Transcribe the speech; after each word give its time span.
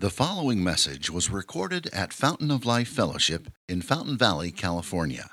The 0.00 0.08
following 0.08 0.64
message 0.64 1.10
was 1.10 1.28
recorded 1.28 1.90
at 1.92 2.14
Fountain 2.14 2.50
of 2.50 2.64
Life 2.64 2.88
Fellowship 2.88 3.48
in 3.68 3.82
Fountain 3.82 4.16
Valley, 4.16 4.50
California. 4.50 5.28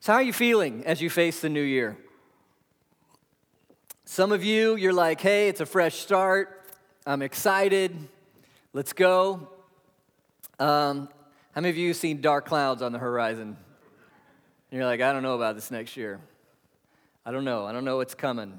So, 0.00 0.12
how 0.12 0.18
are 0.18 0.22
you 0.22 0.32
feeling 0.32 0.82
as 0.86 1.02
you 1.02 1.10
face 1.10 1.42
the 1.42 1.50
new 1.50 1.60
year? 1.60 1.98
Some 4.06 4.32
of 4.32 4.42
you, 4.42 4.76
you're 4.76 4.94
like, 4.94 5.20
hey, 5.20 5.50
it's 5.50 5.60
a 5.60 5.66
fresh 5.66 5.96
start. 5.96 6.70
I'm 7.04 7.20
excited. 7.20 7.94
Let's 8.72 8.94
go. 8.94 9.46
Um, 10.58 11.10
how 11.54 11.60
many 11.60 11.68
of 11.68 11.76
you 11.76 11.92
seen 11.92 12.22
dark 12.22 12.46
clouds 12.46 12.80
on 12.80 12.92
the 12.92 12.98
horizon? 12.98 13.58
You're 14.72 14.86
like, 14.86 15.02
I 15.02 15.12
don't 15.12 15.22
know 15.22 15.34
about 15.34 15.54
this 15.54 15.70
next 15.70 15.98
year. 15.98 16.18
I 17.26 17.30
don't 17.30 17.44
know. 17.44 17.66
I 17.66 17.72
don't 17.72 17.84
know 17.84 17.98
what's 17.98 18.14
coming. 18.14 18.58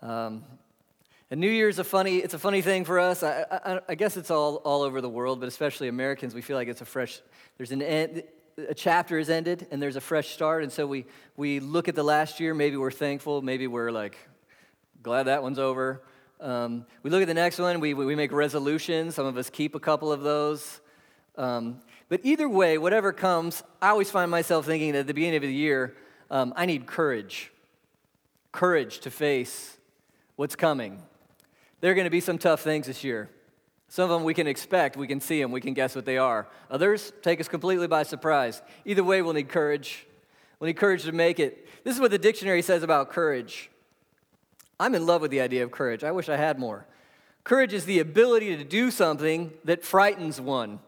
Um, 0.00 0.44
and 1.30 1.38
New 1.38 1.50
Year's 1.50 1.78
a 1.78 1.84
funny, 1.84 2.16
it's 2.16 2.32
a 2.32 2.38
funny 2.38 2.62
thing 2.62 2.86
for 2.86 2.98
us. 2.98 3.22
I, 3.22 3.44
I, 3.50 3.80
I, 3.90 3.94
guess 3.96 4.16
it's 4.16 4.30
all, 4.30 4.56
all 4.64 4.80
over 4.80 5.02
the 5.02 5.10
world, 5.10 5.38
but 5.38 5.46
especially 5.46 5.88
Americans, 5.88 6.34
we 6.34 6.40
feel 6.40 6.56
like 6.56 6.68
it's 6.68 6.80
a 6.80 6.86
fresh, 6.86 7.20
there's 7.58 7.70
an 7.70 7.82
end, 7.82 8.22
a 8.66 8.72
chapter 8.72 9.18
is 9.18 9.28
ended 9.28 9.66
and 9.70 9.82
there's 9.82 9.96
a 9.96 10.00
fresh 10.00 10.30
start. 10.30 10.62
And 10.62 10.72
so 10.72 10.86
we, 10.86 11.04
we 11.36 11.60
look 11.60 11.86
at 11.86 11.94
the 11.94 12.02
last 12.02 12.40
year, 12.40 12.54
maybe 12.54 12.78
we're 12.78 12.90
thankful, 12.90 13.42
maybe 13.42 13.66
we're 13.66 13.92
like, 13.92 14.16
glad 15.02 15.24
that 15.24 15.42
one's 15.42 15.58
over. 15.58 16.02
Um, 16.40 16.86
we 17.02 17.10
look 17.10 17.20
at 17.20 17.28
the 17.28 17.34
next 17.34 17.58
one, 17.58 17.78
we, 17.80 17.92
we 17.92 18.14
make 18.14 18.32
resolutions. 18.32 19.16
Some 19.16 19.26
of 19.26 19.36
us 19.36 19.50
keep 19.50 19.74
a 19.74 19.80
couple 19.80 20.10
of 20.10 20.22
those. 20.22 20.80
Um, 21.36 21.82
but 22.10 22.20
either 22.24 22.48
way, 22.48 22.76
whatever 22.76 23.12
comes, 23.12 23.62
I 23.80 23.88
always 23.88 24.10
find 24.10 24.30
myself 24.30 24.66
thinking 24.66 24.92
that 24.92 25.00
at 25.00 25.06
the 25.06 25.14
beginning 25.14 25.36
of 25.36 25.42
the 25.42 25.54
year, 25.54 25.96
um, 26.28 26.52
I 26.56 26.66
need 26.66 26.86
courage. 26.86 27.52
Courage 28.50 28.98
to 29.00 29.10
face 29.12 29.78
what's 30.34 30.56
coming. 30.56 31.00
There 31.80 31.92
are 31.92 31.94
going 31.94 32.06
to 32.06 32.10
be 32.10 32.20
some 32.20 32.36
tough 32.36 32.62
things 32.62 32.88
this 32.88 33.04
year. 33.04 33.30
Some 33.86 34.04
of 34.04 34.10
them 34.10 34.24
we 34.24 34.34
can 34.34 34.48
expect, 34.48 34.96
we 34.96 35.06
can 35.06 35.20
see 35.20 35.40
them, 35.40 35.52
we 35.52 35.60
can 35.60 35.72
guess 35.72 35.94
what 35.94 36.04
they 36.04 36.18
are. 36.18 36.48
Others 36.68 37.12
take 37.22 37.40
us 37.40 37.46
completely 37.46 37.86
by 37.86 38.02
surprise. 38.02 38.60
Either 38.84 39.04
way, 39.04 39.22
we'll 39.22 39.32
need 39.32 39.48
courage. 39.48 40.04
We'll 40.58 40.66
need 40.66 40.76
courage 40.76 41.04
to 41.04 41.12
make 41.12 41.38
it. 41.38 41.68
This 41.84 41.94
is 41.94 42.00
what 42.00 42.10
the 42.10 42.18
dictionary 42.18 42.62
says 42.62 42.82
about 42.82 43.10
courage. 43.10 43.70
I'm 44.80 44.96
in 44.96 45.06
love 45.06 45.22
with 45.22 45.30
the 45.30 45.40
idea 45.40 45.62
of 45.62 45.70
courage. 45.70 46.02
I 46.02 46.10
wish 46.10 46.28
I 46.28 46.36
had 46.36 46.58
more. 46.58 46.86
Courage 47.44 47.72
is 47.72 47.84
the 47.84 48.00
ability 48.00 48.56
to 48.56 48.64
do 48.64 48.90
something 48.90 49.52
that 49.64 49.84
frightens 49.84 50.40
one. 50.40 50.80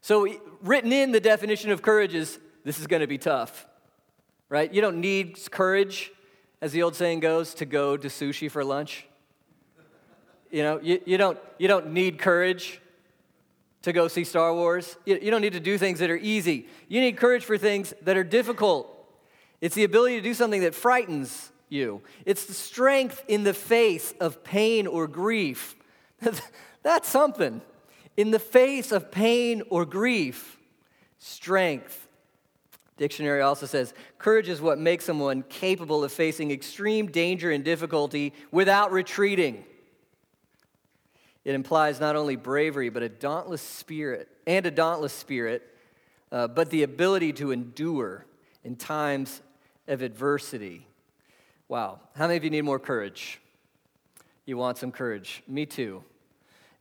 So, 0.00 0.28
written 0.62 0.92
in 0.92 1.12
the 1.12 1.20
definition 1.20 1.70
of 1.70 1.82
courage 1.82 2.14
is 2.14 2.38
this 2.64 2.78
is 2.78 2.86
going 2.86 3.00
to 3.00 3.06
be 3.06 3.18
tough, 3.18 3.66
right? 4.48 4.72
You 4.72 4.80
don't 4.80 5.00
need 5.00 5.38
courage, 5.50 6.12
as 6.60 6.72
the 6.72 6.82
old 6.82 6.94
saying 6.94 7.20
goes, 7.20 7.54
to 7.54 7.64
go 7.64 7.96
to 7.96 8.08
sushi 8.08 8.50
for 8.50 8.64
lunch. 8.64 9.06
You 10.50 10.62
know, 10.62 10.80
you, 10.80 11.00
you, 11.04 11.18
don't, 11.18 11.38
you 11.58 11.68
don't 11.68 11.92
need 11.92 12.18
courage 12.18 12.80
to 13.82 13.92
go 13.92 14.08
see 14.08 14.24
Star 14.24 14.54
Wars. 14.54 14.96
You, 15.04 15.18
you 15.20 15.30
don't 15.30 15.42
need 15.42 15.52
to 15.52 15.60
do 15.60 15.78
things 15.78 15.98
that 15.98 16.10
are 16.10 16.16
easy. 16.16 16.68
You 16.88 17.00
need 17.00 17.16
courage 17.16 17.44
for 17.44 17.58
things 17.58 17.92
that 18.02 18.16
are 18.16 18.24
difficult. 18.24 18.94
It's 19.60 19.74
the 19.74 19.84
ability 19.84 20.16
to 20.16 20.22
do 20.22 20.34
something 20.34 20.62
that 20.62 20.74
frightens 20.74 21.50
you, 21.70 22.00
it's 22.24 22.46
the 22.46 22.54
strength 22.54 23.22
in 23.28 23.44
the 23.44 23.52
face 23.52 24.14
of 24.20 24.42
pain 24.42 24.86
or 24.86 25.06
grief. 25.06 25.76
That's 26.82 27.08
something 27.08 27.60
in 28.18 28.32
the 28.32 28.38
face 28.40 28.90
of 28.90 29.12
pain 29.12 29.62
or 29.70 29.86
grief, 29.86 30.58
strength. 31.18 32.08
Dictionary 32.96 33.42
also 33.42 33.64
says 33.64 33.94
courage 34.18 34.48
is 34.48 34.60
what 34.60 34.76
makes 34.76 35.04
someone 35.04 35.44
capable 35.48 36.02
of 36.02 36.12
facing 36.12 36.50
extreme 36.50 37.06
danger 37.06 37.52
and 37.52 37.64
difficulty 37.64 38.34
without 38.50 38.90
retreating. 38.90 39.64
It 41.44 41.54
implies 41.54 42.00
not 42.00 42.16
only 42.16 42.34
bravery, 42.34 42.88
but 42.88 43.04
a 43.04 43.08
dauntless 43.08 43.62
spirit, 43.62 44.28
and 44.48 44.66
a 44.66 44.70
dauntless 44.72 45.12
spirit, 45.12 45.62
uh, 46.32 46.48
but 46.48 46.70
the 46.70 46.82
ability 46.82 47.32
to 47.34 47.52
endure 47.52 48.26
in 48.64 48.74
times 48.74 49.40
of 49.86 50.02
adversity. 50.02 50.88
Wow. 51.68 52.00
How 52.16 52.26
many 52.26 52.36
of 52.36 52.42
you 52.42 52.50
need 52.50 52.62
more 52.62 52.80
courage? 52.80 53.40
You 54.44 54.56
want 54.56 54.76
some 54.76 54.90
courage? 54.90 55.44
Me 55.46 55.66
too. 55.66 56.02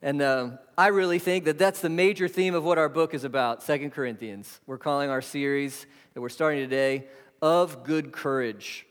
And 0.01 0.21
uh, 0.21 0.49
I 0.77 0.87
really 0.87 1.17
think 1.17 1.45
that 1.45 1.57
that's 1.57 1.81
the 1.81 1.89
major 1.89 2.27
theme 2.27 2.53
of 2.53 2.63
what 2.63 2.77
our 2.77 2.89
book 2.89 3.15
is 3.15 3.23
about, 3.23 3.63
Second 3.63 3.91
Corinthians. 3.91 4.59
We're 4.67 4.77
calling 4.77 5.09
our 5.09 5.23
series 5.23 5.87
that 6.13 6.21
we're 6.21 6.29
starting 6.29 6.59
today, 6.59 7.05
Of 7.41 7.83
Good 7.83 8.11
Courage. 8.11 8.85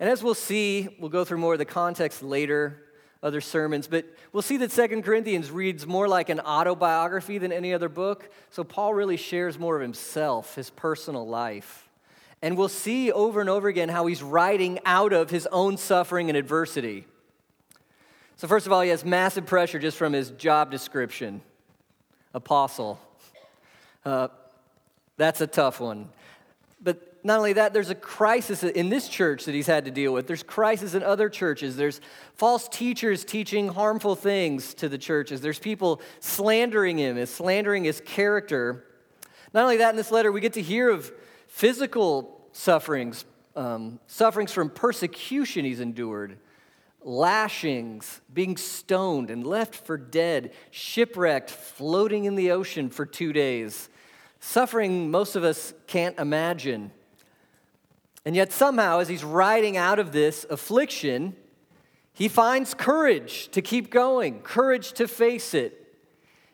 And 0.00 0.10
as 0.10 0.20
we'll 0.20 0.34
see, 0.34 0.88
we'll 0.98 1.10
go 1.10 1.24
through 1.24 1.38
more 1.38 1.52
of 1.52 1.60
the 1.60 1.64
context 1.64 2.24
later, 2.24 2.82
other 3.22 3.40
sermons, 3.40 3.86
but 3.86 4.04
we'll 4.32 4.42
see 4.42 4.56
that 4.56 4.72
Second 4.72 5.04
Corinthians 5.04 5.48
reads 5.52 5.86
more 5.86 6.08
like 6.08 6.28
an 6.28 6.40
autobiography 6.40 7.38
than 7.38 7.52
any 7.52 7.72
other 7.72 7.88
book. 7.88 8.28
So 8.50 8.64
Paul 8.64 8.94
really 8.94 9.16
shares 9.16 9.60
more 9.60 9.76
of 9.76 9.82
himself, 9.82 10.56
his 10.56 10.70
personal 10.70 11.24
life. 11.24 11.88
And 12.42 12.58
we'll 12.58 12.68
see 12.68 13.12
over 13.12 13.40
and 13.40 13.48
over 13.48 13.68
again 13.68 13.88
how 13.88 14.06
he's 14.06 14.24
writing 14.24 14.80
out 14.84 15.12
of 15.12 15.30
his 15.30 15.46
own 15.52 15.76
suffering 15.76 16.28
and 16.28 16.36
adversity. 16.36 17.06
So, 18.36 18.48
first 18.48 18.66
of 18.66 18.72
all, 18.72 18.80
he 18.80 18.90
has 18.90 19.04
massive 19.04 19.46
pressure 19.46 19.78
just 19.78 19.96
from 19.96 20.12
his 20.12 20.30
job 20.30 20.70
description 20.70 21.42
apostle. 22.34 23.00
Uh, 24.04 24.28
that's 25.16 25.40
a 25.40 25.46
tough 25.46 25.80
one. 25.80 26.08
But 26.82 27.24
not 27.24 27.38
only 27.38 27.52
that, 27.52 27.72
there's 27.72 27.90
a 27.90 27.94
crisis 27.94 28.64
in 28.64 28.88
this 28.88 29.08
church 29.08 29.44
that 29.44 29.54
he's 29.54 29.66
had 29.66 29.84
to 29.84 29.90
deal 29.90 30.12
with. 30.12 30.26
There's 30.26 30.42
crisis 30.42 30.94
in 30.94 31.02
other 31.02 31.28
churches. 31.28 31.76
There's 31.76 32.00
false 32.34 32.66
teachers 32.68 33.24
teaching 33.24 33.68
harmful 33.68 34.16
things 34.16 34.74
to 34.74 34.88
the 34.88 34.98
churches. 34.98 35.40
There's 35.40 35.58
people 35.58 36.00
slandering 36.18 36.98
him, 36.98 37.24
slandering 37.26 37.84
his 37.84 38.00
character. 38.00 38.84
Not 39.54 39.62
only 39.62 39.76
that, 39.76 39.90
in 39.90 39.96
this 39.96 40.10
letter, 40.10 40.32
we 40.32 40.40
get 40.40 40.54
to 40.54 40.62
hear 40.62 40.90
of 40.90 41.12
physical 41.46 42.40
sufferings, 42.52 43.24
um, 43.54 44.00
sufferings 44.08 44.50
from 44.50 44.70
persecution 44.70 45.64
he's 45.64 45.80
endured 45.80 46.38
lashings, 47.04 48.20
being 48.32 48.56
stoned 48.56 49.30
and 49.30 49.46
left 49.46 49.74
for 49.74 49.96
dead, 49.96 50.52
shipwrecked, 50.70 51.50
floating 51.50 52.24
in 52.24 52.34
the 52.34 52.50
ocean 52.50 52.90
for 52.90 53.06
two 53.06 53.32
days, 53.32 53.88
suffering 54.40 55.10
most 55.10 55.36
of 55.36 55.44
us 55.44 55.74
can't 55.86 56.18
imagine. 56.18 56.90
And 58.24 58.36
yet, 58.36 58.52
somehow, 58.52 59.00
as 59.00 59.08
he's 59.08 59.24
riding 59.24 59.76
out 59.76 59.98
of 59.98 60.12
this 60.12 60.46
affliction, 60.48 61.34
he 62.12 62.28
finds 62.28 62.74
courage 62.74 63.48
to 63.48 63.62
keep 63.62 63.90
going, 63.90 64.40
courage 64.42 64.92
to 64.94 65.08
face 65.08 65.54
it. 65.54 65.78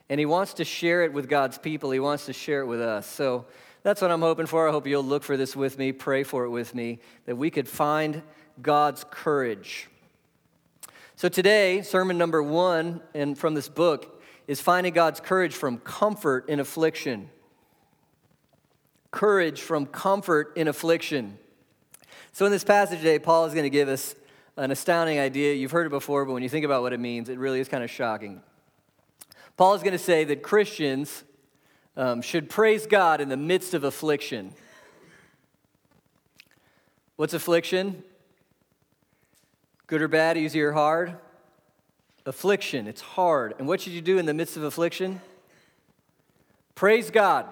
And 0.09 0.19
he 0.19 0.25
wants 0.25 0.55
to 0.55 0.65
share 0.65 1.03
it 1.03 1.13
with 1.13 1.29
God's 1.29 1.59
people, 1.59 1.91
he 1.91 2.01
wants 2.01 2.27
to 2.27 2.33
share 2.33 2.63
it 2.63 2.67
with 2.67 2.81
us. 2.81 3.07
So, 3.07 3.47
that's 3.83 4.03
what 4.03 4.11
I'm 4.11 4.21
hoping 4.21 4.47
for. 4.47 4.69
I 4.69 4.73
hope 4.73 4.87
you'll 4.87 5.05
look 5.05 5.23
for 5.23 5.37
this 5.37 5.55
with 5.55 5.79
me, 5.79 5.93
pray 5.93 6.25
for 6.25 6.45
it 6.45 6.51
with 6.51 6.75
me, 6.75 6.99
that 7.27 7.37
we 7.37 7.51
could 7.51 7.69
find 7.69 8.23
God's 8.61 9.05
courage. 9.11 9.89
So 11.19 11.29
today, 11.29 11.83
sermon 11.83 12.17
number 12.17 12.41
one 12.41 13.01
and 13.13 13.37
from 13.37 13.55
this 13.55 13.69
book 13.69 14.23
is 14.47 14.61
finding 14.61 14.93
God's 14.93 15.19
courage 15.19 15.53
from 15.53 15.79
comfort 15.79 16.49
in 16.49 16.61
affliction. 16.61 17.29
Courage 19.11 19.61
from 19.61 19.85
comfort 19.87 20.53
in 20.55 20.69
affliction. 20.69 21.37
So 22.31 22.47
in 22.47 22.53
this 22.53 22.63
passage 22.63 22.99
today, 22.99 23.19
Paul 23.19 23.47
is 23.47 23.53
going 23.53 23.65
to 23.65 23.69
give 23.71 23.89
us 23.89 24.15
an 24.57 24.71
astounding 24.71 25.19
idea. 25.19 25.55
You've 25.55 25.73
heard 25.73 25.89
it 25.89 25.91
before, 25.91 26.25
but 26.25 26.35
when 26.35 26.45
you 26.45 26.49
think 26.49 26.65
about 26.65 26.83
what 26.83 26.93
it 26.93 27.01
means, 27.01 27.29
it 27.29 27.37
really 27.37 27.59
is 27.59 27.67
kind 27.67 27.83
of 27.83 27.91
shocking. 27.91 28.41
Paul 29.57 29.75
is 29.75 29.83
going 29.83 29.95
to 29.95 29.99
say 29.99 30.23
that 30.23 30.45
Christians 30.45 31.25
um, 31.97 32.23
should 32.23 32.49
praise 32.49 32.87
God 32.87 33.21
in 33.21 33.29
the 33.29 33.37
midst 33.37 33.75
of 33.75 33.83
affliction. 33.83 34.53
What's 37.17 37.35
affliction? 37.35 38.05
Good 39.89 40.03
or 40.03 40.09
bad, 40.09 40.37
easy 40.37 40.61
or 40.61 40.73
hard? 40.73 41.17
Affliction, 42.27 42.87
it's 42.87 43.01
hard. 43.01 43.55
And 43.59 43.67
what 43.67 43.81
should 43.81 43.95
you 43.95 44.03
do 44.03 44.19
in 44.19 44.27
the 44.27 44.35
midst 44.35 44.59
of 44.59 44.63
affliction? 44.63 45.23
Praise 46.75 47.11
God. 47.11 47.47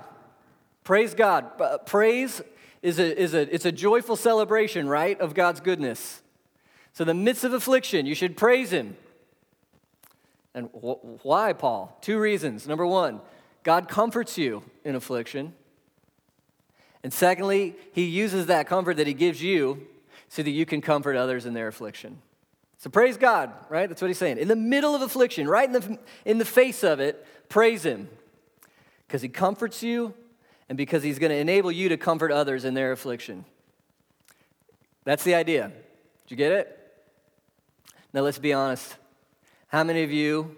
Praise 0.85 1.15
God. 1.15 1.51
Uh, 1.59 1.79
praise 1.79 2.43
is 2.83 2.99
a, 2.99 3.19
is 3.19 3.33
a, 3.33 3.53
it's 3.53 3.65
a 3.65 3.73
joyful 3.73 4.17
celebration, 4.17 4.87
right, 4.87 5.19
of 5.19 5.33
God's 5.33 5.61
goodness. 5.61 6.21
So, 6.93 7.03
in 7.03 7.09
the 7.09 7.15
midst 7.15 7.43
of 7.43 7.55
affliction, 7.55 8.05
you 8.05 8.15
should 8.15 8.37
praise 8.37 8.71
Him. 8.71 8.99
And 10.55 10.69
wh- 10.69 11.25
why, 11.25 11.55
Paul? 11.55 11.97
Two 12.03 12.19
reasons. 12.19 12.69
Number 12.69 12.87
one, 12.87 13.23
God 13.63 13.89
comforts 13.89 14.37
you 14.37 14.63
in 14.85 14.95
affliction. 14.95 15.55
And 17.03 17.15
secondly, 17.15 17.77
He 17.93 18.05
uses 18.05 18.45
that 18.47 18.67
comfort 18.67 18.99
that 18.99 19.07
He 19.07 19.15
gives 19.15 19.43
you 19.43 19.87
so 20.37 20.43
that 20.43 20.51
you 20.51 20.67
can 20.67 20.83
comfort 20.83 21.17
others 21.17 21.47
in 21.47 21.55
their 21.55 21.67
affliction. 21.67 22.19
So 22.77 22.91
praise 22.91 23.17
God, 23.17 23.55
right? 23.71 23.89
That's 23.89 24.03
what 24.03 24.09
he's 24.09 24.19
saying. 24.19 24.37
In 24.37 24.49
the 24.49 24.55
middle 24.55 24.95
of 24.95 25.01
affliction, 25.01 25.49
right 25.49 25.67
in 25.67 25.73
the, 25.73 25.99
in 26.27 26.37
the 26.37 26.45
face 26.45 26.85
of 26.85 27.01
it, 27.01 27.27
praise 27.49 27.87
him. 27.87 28.11
Because 29.07 29.23
he 29.23 29.31
comforts 29.31 29.83
you 29.83 30.13
and 30.69 30.77
because 30.77 31.03
he's 31.03 31.19
going 31.19 31.31
to 31.31 31.39
enable 31.39 31.73
you 31.73 31.89
to 31.89 31.97
comfort 31.97 32.31
others 32.31 32.67
in 32.67 32.75
their 32.75 32.93
affliction. 32.93 33.47
That's 35.05 35.25
the 35.25 35.35
idea. 35.35 35.69
Did 35.69 36.31
you 36.31 36.37
get 36.37 36.53
it? 36.53 36.95
Now 38.13 38.21
let's 38.21 38.39
be 38.39 38.53
honest. 38.53 38.95
How 39.69 39.85
many 39.85 40.03
of 40.03 40.11
you, 40.11 40.55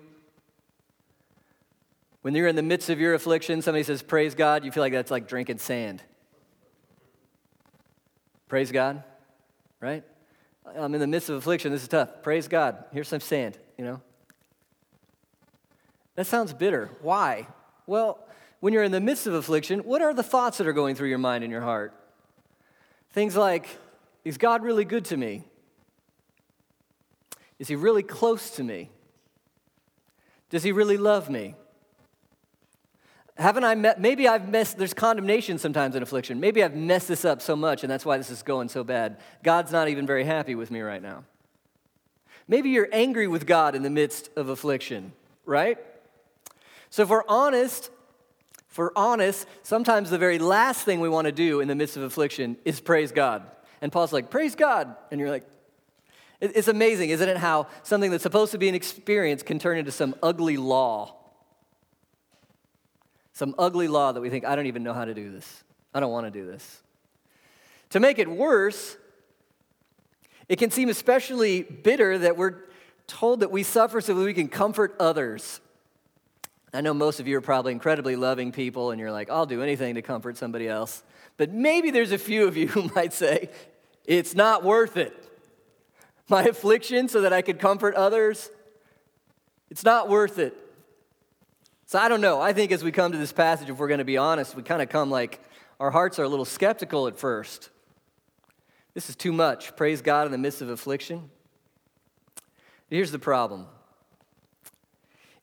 when 2.22 2.34
you're 2.34 2.48
in 2.48 2.56
the 2.56 2.62
midst 2.62 2.90
of 2.90 2.98
your 2.98 3.14
affliction, 3.14 3.62
somebody 3.62 3.84
says, 3.84 4.02
Praise 4.02 4.34
God, 4.34 4.64
you 4.64 4.72
feel 4.72 4.82
like 4.82 4.92
that's 4.92 5.12
like 5.12 5.28
drinking 5.28 5.58
sand? 5.58 6.02
Praise 8.48 8.72
God, 8.72 9.04
right? 9.80 10.04
I'm 10.76 10.94
in 10.94 11.00
the 11.00 11.06
midst 11.06 11.28
of 11.28 11.36
affliction. 11.36 11.72
This 11.72 11.82
is 11.82 11.88
tough. 11.88 12.22
Praise 12.22 12.48
God. 12.48 12.84
Here's 12.92 13.08
some 13.08 13.20
sand, 13.20 13.58
you 13.76 13.84
know? 13.84 14.00
That 16.14 16.26
sounds 16.26 16.52
bitter. 16.52 16.90
Why? 17.00 17.46
Well, 17.86 18.18
when 18.60 18.72
you're 18.72 18.82
in 18.82 18.92
the 18.92 19.00
midst 19.00 19.26
of 19.26 19.34
affliction, 19.34 19.80
what 19.80 20.02
are 20.02 20.12
the 20.12 20.22
thoughts 20.22 20.58
that 20.58 20.66
are 20.66 20.72
going 20.72 20.94
through 20.94 21.08
your 21.08 21.18
mind 21.18 21.44
and 21.44 21.50
your 21.50 21.62
heart? 21.62 21.94
Things 23.12 23.36
like, 23.36 23.68
is 24.24 24.36
God 24.36 24.62
really 24.62 24.84
good 24.84 25.04
to 25.06 25.16
me? 25.16 25.44
Is 27.58 27.68
he 27.68 27.76
really 27.76 28.02
close 28.02 28.50
to 28.56 28.64
me? 28.64 28.90
Does 30.50 30.62
he 30.62 30.72
really 30.72 30.96
love 30.96 31.30
me? 31.30 31.54
Haven't 33.38 33.62
I 33.62 33.76
met, 33.76 34.00
maybe 34.00 34.26
I've 34.26 34.48
messed, 34.48 34.78
there's 34.78 34.92
condemnation 34.92 35.58
sometimes 35.58 35.94
in 35.94 36.02
affliction. 36.02 36.40
Maybe 36.40 36.64
I've 36.64 36.74
messed 36.74 37.06
this 37.06 37.24
up 37.24 37.40
so 37.40 37.54
much 37.54 37.84
and 37.84 37.90
that's 37.90 38.04
why 38.04 38.18
this 38.18 38.30
is 38.30 38.42
going 38.42 38.68
so 38.68 38.82
bad. 38.82 39.18
God's 39.44 39.70
not 39.70 39.88
even 39.88 40.06
very 40.06 40.24
happy 40.24 40.56
with 40.56 40.72
me 40.72 40.80
right 40.80 41.00
now. 41.00 41.22
Maybe 42.48 42.70
you're 42.70 42.88
angry 42.92 43.28
with 43.28 43.46
God 43.46 43.76
in 43.76 43.82
the 43.82 43.90
midst 43.90 44.30
of 44.34 44.48
affliction, 44.48 45.12
right? 45.44 45.78
So 46.90 47.02
if 47.02 47.10
we're 47.10 47.26
honest, 47.28 47.90
if 48.70 48.78
we're 48.78 48.90
honest, 48.96 49.46
sometimes 49.62 50.10
the 50.10 50.18
very 50.18 50.40
last 50.40 50.84
thing 50.84 50.98
we 51.00 51.08
want 51.08 51.26
to 51.26 51.32
do 51.32 51.60
in 51.60 51.68
the 51.68 51.76
midst 51.76 51.96
of 51.96 52.02
affliction 52.02 52.56
is 52.64 52.80
praise 52.80 53.12
God. 53.12 53.44
And 53.80 53.92
Paul's 53.92 54.12
like, 54.12 54.30
praise 54.30 54.56
God. 54.56 54.96
And 55.12 55.20
you're 55.20 55.30
like, 55.30 55.46
it's 56.40 56.68
amazing, 56.68 57.10
isn't 57.10 57.28
it, 57.28 57.36
how 57.36 57.68
something 57.84 58.10
that's 58.10 58.22
supposed 58.22 58.52
to 58.52 58.58
be 58.58 58.68
an 58.68 58.74
experience 58.74 59.44
can 59.44 59.60
turn 59.60 59.78
into 59.78 59.92
some 59.92 60.16
ugly 60.22 60.56
law 60.56 61.14
some 63.38 63.54
ugly 63.56 63.86
law 63.86 64.10
that 64.10 64.20
we 64.20 64.30
think, 64.30 64.44
I 64.44 64.56
don't 64.56 64.66
even 64.66 64.82
know 64.82 64.92
how 64.92 65.04
to 65.04 65.14
do 65.14 65.30
this. 65.30 65.62
I 65.94 66.00
don't 66.00 66.10
want 66.10 66.26
to 66.26 66.30
do 66.32 66.44
this. 66.44 66.82
To 67.90 68.00
make 68.00 68.18
it 68.18 68.28
worse, 68.28 68.96
it 70.48 70.56
can 70.56 70.72
seem 70.72 70.88
especially 70.88 71.62
bitter 71.62 72.18
that 72.18 72.36
we're 72.36 72.56
told 73.06 73.40
that 73.40 73.52
we 73.52 73.62
suffer 73.62 74.00
so 74.00 74.12
that 74.12 74.24
we 74.24 74.34
can 74.34 74.48
comfort 74.48 74.96
others. 74.98 75.60
I 76.74 76.80
know 76.80 76.92
most 76.92 77.20
of 77.20 77.28
you 77.28 77.38
are 77.38 77.40
probably 77.40 77.70
incredibly 77.70 78.16
loving 78.16 78.50
people 78.50 78.90
and 78.90 78.98
you're 78.98 79.12
like, 79.12 79.30
I'll 79.30 79.46
do 79.46 79.62
anything 79.62 79.94
to 79.94 80.02
comfort 80.02 80.36
somebody 80.36 80.66
else. 80.66 81.04
But 81.36 81.52
maybe 81.52 81.92
there's 81.92 82.10
a 82.10 82.18
few 82.18 82.48
of 82.48 82.56
you 82.56 82.66
who 82.66 82.90
might 82.96 83.12
say, 83.12 83.50
it's 84.04 84.34
not 84.34 84.64
worth 84.64 84.96
it. 84.96 85.14
My 86.28 86.42
affliction 86.42 87.06
so 87.06 87.20
that 87.20 87.32
I 87.32 87.42
could 87.42 87.60
comfort 87.60 87.94
others, 87.94 88.50
it's 89.70 89.84
not 89.84 90.08
worth 90.08 90.40
it. 90.40 90.56
So 91.88 91.98
I 91.98 92.08
don't 92.08 92.20
know. 92.20 92.38
I 92.38 92.52
think 92.52 92.70
as 92.70 92.84
we 92.84 92.92
come 92.92 93.12
to 93.12 93.18
this 93.18 93.32
passage, 93.32 93.70
if 93.70 93.78
we're 93.78 93.88
going 93.88 93.96
to 93.96 94.04
be 94.04 94.18
honest, 94.18 94.54
we 94.54 94.62
kind 94.62 94.82
of 94.82 94.90
come 94.90 95.10
like 95.10 95.40
our 95.80 95.90
hearts 95.90 96.18
are 96.18 96.22
a 96.22 96.28
little 96.28 96.44
skeptical 96.44 97.06
at 97.06 97.18
first. 97.18 97.70
This 98.92 99.08
is 99.08 99.16
too 99.16 99.32
much. 99.32 99.74
Praise 99.74 100.02
God 100.02 100.26
in 100.26 100.32
the 100.32 100.36
midst 100.36 100.60
of 100.60 100.68
affliction. 100.68 101.30
Here's 102.90 103.10
the 103.10 103.18
problem 103.18 103.68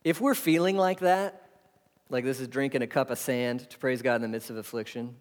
if 0.03 0.21
we're 0.21 0.35
feeling 0.35 0.77
like 0.77 0.99
that, 0.99 1.49
like 2.11 2.23
this 2.23 2.39
is 2.39 2.47
drinking 2.47 2.83
a 2.83 2.87
cup 2.87 3.09
of 3.09 3.17
sand 3.17 3.67
to 3.71 3.79
praise 3.79 4.03
God 4.03 4.17
in 4.17 4.21
the 4.21 4.27
midst 4.27 4.51
of 4.51 4.57
affliction, 4.57 5.15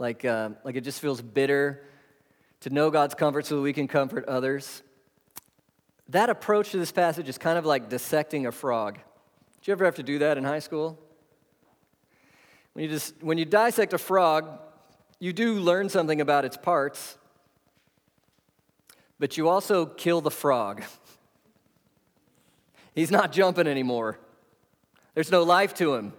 like, 0.00 0.24
uh, 0.24 0.48
like 0.64 0.74
it 0.74 0.80
just 0.80 0.98
feels 0.98 1.22
bitter 1.22 1.84
to 2.62 2.70
know 2.70 2.90
God's 2.90 3.14
comfort 3.14 3.46
so 3.46 3.54
that 3.54 3.62
we 3.62 3.72
can 3.72 3.86
comfort 3.86 4.24
others, 4.24 4.82
that 6.08 6.28
approach 6.28 6.72
to 6.72 6.78
this 6.78 6.90
passage 6.90 7.28
is 7.28 7.38
kind 7.38 7.56
of 7.56 7.64
like 7.64 7.88
dissecting 7.88 8.46
a 8.46 8.52
frog. 8.52 8.98
Did 9.64 9.68
you 9.68 9.72
ever 9.72 9.86
have 9.86 9.94
to 9.94 10.02
do 10.02 10.18
that 10.18 10.36
in 10.36 10.44
high 10.44 10.58
school? 10.58 10.98
When 12.74 12.84
you, 12.84 12.90
just, 12.90 13.14
when 13.22 13.38
you 13.38 13.46
dissect 13.46 13.94
a 13.94 13.98
frog, 13.98 14.60
you 15.20 15.32
do 15.32 15.54
learn 15.54 15.88
something 15.88 16.20
about 16.20 16.44
its 16.44 16.58
parts, 16.58 17.16
but 19.18 19.38
you 19.38 19.48
also 19.48 19.86
kill 19.86 20.20
the 20.20 20.30
frog. 20.30 20.82
He's 22.94 23.10
not 23.10 23.32
jumping 23.32 23.66
anymore. 23.66 24.18
There's 25.14 25.30
no 25.30 25.44
life 25.44 25.72
to 25.76 25.94
him. 25.94 26.12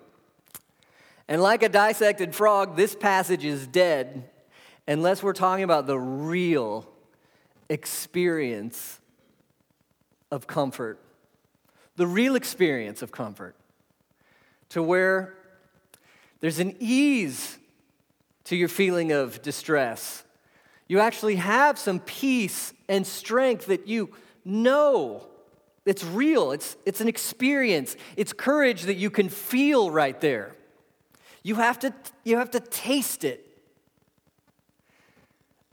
And 1.28 1.40
like 1.40 1.62
a 1.62 1.70
dissected 1.70 2.34
frog, 2.34 2.76
this 2.76 2.96
passage 2.96 3.46
is 3.46 3.68
dead 3.68 4.28
unless 4.88 5.22
we're 5.22 5.34
talking 5.34 5.64
about 5.64 5.86
the 5.86 6.00
real 6.00 6.92
experience 7.70 9.00
of 10.32 10.48
comfort 10.48 11.00
the 11.96 12.08
real 12.08 12.36
experience 12.36 13.02
of 13.02 13.12
comfort, 13.12 13.56
to 14.70 14.84
where 14.84 15.34
there's 16.40 16.60
an 16.60 16.76
ease 16.80 17.58
to 18.46 18.56
your 18.56 18.68
feeling 18.68 19.12
of 19.12 19.42
distress. 19.42 20.24
You 20.88 21.00
actually 21.00 21.38
have 21.38 21.80
some 21.80 22.00
peace 22.00 22.74
and 22.88 23.06
strength 23.08 23.68
that 23.68 23.88
you 23.88 24.12
know 24.44 25.28
it's 25.86 26.04
real, 26.04 26.52
it's, 26.52 26.78
it's 26.86 27.00
an 27.00 27.08
experience, 27.08 27.96
it's 28.18 28.34
courage 28.34 28.84
that 28.84 28.96
you 28.96 29.12
can 29.12 29.30
feel 29.30 29.92
right 29.92 30.20
there. 30.20 30.56
You 31.44 31.56
have 31.56 31.78
to, 31.80 31.94
you 32.24 32.38
have 32.38 32.52
to 32.52 32.60
taste 32.60 33.24
it. 33.24 33.46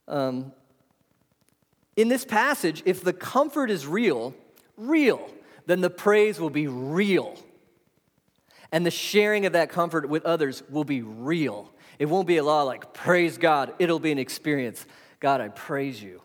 Um, 0.06 0.52
in 1.96 2.08
this 2.08 2.26
passage, 2.26 2.82
if 2.84 3.02
the 3.02 3.14
comfort 3.14 3.70
is 3.70 3.86
real, 3.86 4.34
real, 4.76 5.30
then 5.66 5.80
the 5.80 5.90
praise 5.90 6.40
will 6.40 6.50
be 6.50 6.66
real. 6.66 7.36
And 8.70 8.86
the 8.86 8.90
sharing 8.90 9.46
of 9.46 9.52
that 9.52 9.68
comfort 9.68 10.08
with 10.08 10.24
others 10.24 10.62
will 10.70 10.84
be 10.84 11.02
real. 11.02 11.70
It 11.98 12.06
won't 12.06 12.26
be 12.26 12.38
a 12.38 12.44
law 12.44 12.62
like, 12.62 12.94
praise 12.94 13.38
God. 13.38 13.74
It'll 13.78 13.98
be 13.98 14.12
an 14.12 14.18
experience. 14.18 14.86
God, 15.20 15.40
I 15.40 15.48
praise 15.48 16.02
you. 16.02 16.22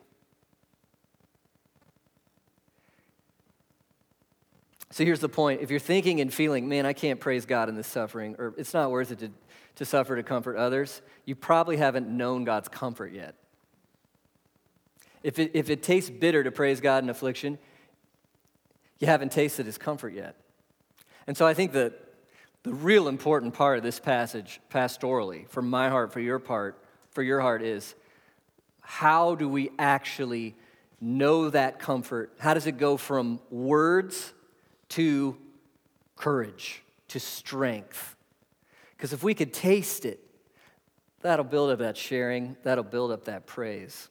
So 4.91 5.05
here's 5.05 5.19
the 5.19 5.29
point. 5.29 5.61
If 5.61 5.69
you're 5.69 5.79
thinking 5.79 6.21
and 6.21 6.33
feeling, 6.33 6.67
man, 6.67 6.85
I 6.85 6.93
can't 6.93 7.19
praise 7.19 7.45
God 7.45 7.69
in 7.69 7.75
this 7.75 7.85
suffering, 7.85 8.35
or 8.39 8.55
it's 8.57 8.73
not 8.73 8.89
worth 8.89 9.11
it 9.11 9.19
to, 9.19 9.29
to 9.75 9.85
suffer 9.85 10.15
to 10.15 10.23
comfort 10.23 10.57
others, 10.57 11.01
you 11.25 11.35
probably 11.35 11.77
haven't 11.77 12.07
known 12.07 12.45
God's 12.45 12.69
comfort 12.69 13.13
yet. 13.13 13.35
If 15.21 15.37
it, 15.37 15.51
if 15.53 15.69
it 15.69 15.83
tastes 15.83 16.09
bitter 16.09 16.43
to 16.43 16.51
praise 16.51 16.79
God 16.79 17.03
in 17.03 17.09
affliction, 17.09 17.59
you 18.99 19.07
haven't 19.07 19.31
tasted 19.31 19.65
his 19.65 19.77
comfort 19.77 20.13
yet. 20.13 20.35
And 21.27 21.35
so 21.35 21.45
I 21.45 21.53
think 21.53 21.73
that 21.73 21.93
the 22.63 22.73
real 22.73 23.07
important 23.07 23.53
part 23.53 23.77
of 23.77 23.83
this 23.83 23.99
passage, 23.99 24.59
pastorally, 24.71 25.47
for 25.49 25.61
my 25.61 25.89
heart, 25.89 26.11
for 26.11 26.19
your 26.19 26.39
part, 26.39 26.81
for 27.11 27.23
your 27.23 27.39
heart, 27.41 27.61
is 27.61 27.95
how 28.81 29.35
do 29.35 29.47
we 29.47 29.69
actually 29.77 30.55
know 30.99 31.49
that 31.49 31.79
comfort? 31.79 32.33
How 32.39 32.53
does 32.53 32.67
it 32.67 32.77
go 32.77 32.97
from 32.97 33.39
words 33.49 34.33
to 34.89 35.37
courage, 36.15 36.81
to 37.09 37.19
strength? 37.19 38.15
Because 38.95 39.13
if 39.13 39.23
we 39.23 39.33
could 39.33 39.53
taste 39.53 40.05
it, 40.05 40.19
that'll 41.21 41.45
build 41.45 41.69
up 41.69 41.79
that 41.79 41.97
sharing, 41.97 42.55
that'll 42.63 42.83
build 42.83 43.11
up 43.11 43.25
that 43.25 43.45
praise. 43.45 44.09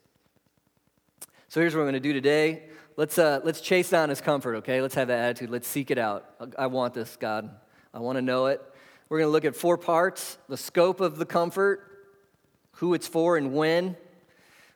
So 1.49 1.59
here's 1.59 1.73
what 1.73 1.81
we're 1.81 1.85
going 1.85 1.93
to 1.93 1.99
do 1.99 2.13
today. 2.13 2.63
Let's, 2.97 3.19
uh, 3.19 3.41
let's 3.43 3.61
chase 3.61 3.91
down 3.91 4.09
his 4.09 4.21
comfort, 4.21 4.55
okay? 4.55 4.81
Let's 4.81 4.95
have 4.95 5.09
that 5.09 5.19
attitude. 5.19 5.51
Let's 5.51 5.67
seek 5.67 5.91
it 5.91 5.99
out. 5.99 6.25
I 6.57 6.65
want 6.65 6.95
this, 6.95 7.15
God. 7.15 7.47
I 7.93 7.99
want 7.99 8.17
to 8.17 8.23
know 8.23 8.47
it. 8.47 8.59
We're 9.07 9.19
going 9.19 9.27
to 9.27 9.31
look 9.31 9.45
at 9.45 9.55
four 9.55 9.77
parts 9.77 10.39
the 10.49 10.57
scope 10.57 10.99
of 10.99 11.17
the 11.17 11.25
comfort, 11.25 12.09
who 12.73 12.95
it's 12.95 13.07
for, 13.07 13.37
and 13.37 13.53
when. 13.53 13.95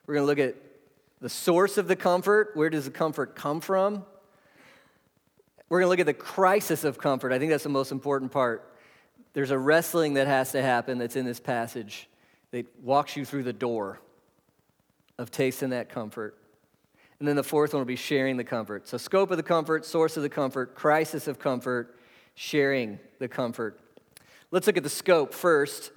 We're 0.06 0.14
going 0.14 0.22
to 0.22 0.26
look 0.26 0.38
at 0.38 0.54
the 1.20 1.28
source 1.28 1.78
of 1.78 1.88
the 1.88 1.96
comfort. 1.96 2.52
Where 2.54 2.70
does 2.70 2.84
the 2.84 2.92
comfort 2.92 3.34
come 3.34 3.60
from? 3.60 4.04
We're 5.68 5.80
going 5.80 5.86
to 5.86 5.90
look 5.90 6.00
at 6.00 6.06
the 6.06 6.14
crisis 6.14 6.84
of 6.84 6.98
comfort. 6.98 7.32
I 7.32 7.40
think 7.40 7.50
that's 7.50 7.64
the 7.64 7.70
most 7.70 7.90
important 7.90 8.30
part. 8.30 8.72
There's 9.32 9.50
a 9.50 9.58
wrestling 9.58 10.14
that 10.14 10.28
has 10.28 10.52
to 10.52 10.62
happen 10.62 10.98
that's 10.98 11.16
in 11.16 11.24
this 11.24 11.40
passage 11.40 12.08
that 12.52 12.66
walks 12.84 13.16
you 13.16 13.24
through 13.24 13.42
the 13.42 13.52
door 13.52 13.98
of 15.18 15.32
tasting 15.32 15.70
that 15.70 15.88
comfort. 15.88 16.38
And 17.22 17.28
then 17.28 17.36
the 17.36 17.44
fourth 17.44 17.72
one 17.72 17.80
will 17.80 17.86
be 17.86 17.94
sharing 17.94 18.36
the 18.36 18.42
comfort. 18.42 18.88
So, 18.88 18.98
scope 18.98 19.30
of 19.30 19.36
the 19.36 19.44
comfort, 19.44 19.84
source 19.84 20.16
of 20.16 20.24
the 20.24 20.28
comfort, 20.28 20.74
crisis 20.74 21.28
of 21.28 21.38
comfort, 21.38 21.96
sharing 22.34 22.98
the 23.20 23.28
comfort. 23.28 23.78
Let's 24.50 24.66
look 24.66 24.76
at 24.76 24.82
the 24.82 24.88
scope 24.88 25.32
first. 25.32 25.92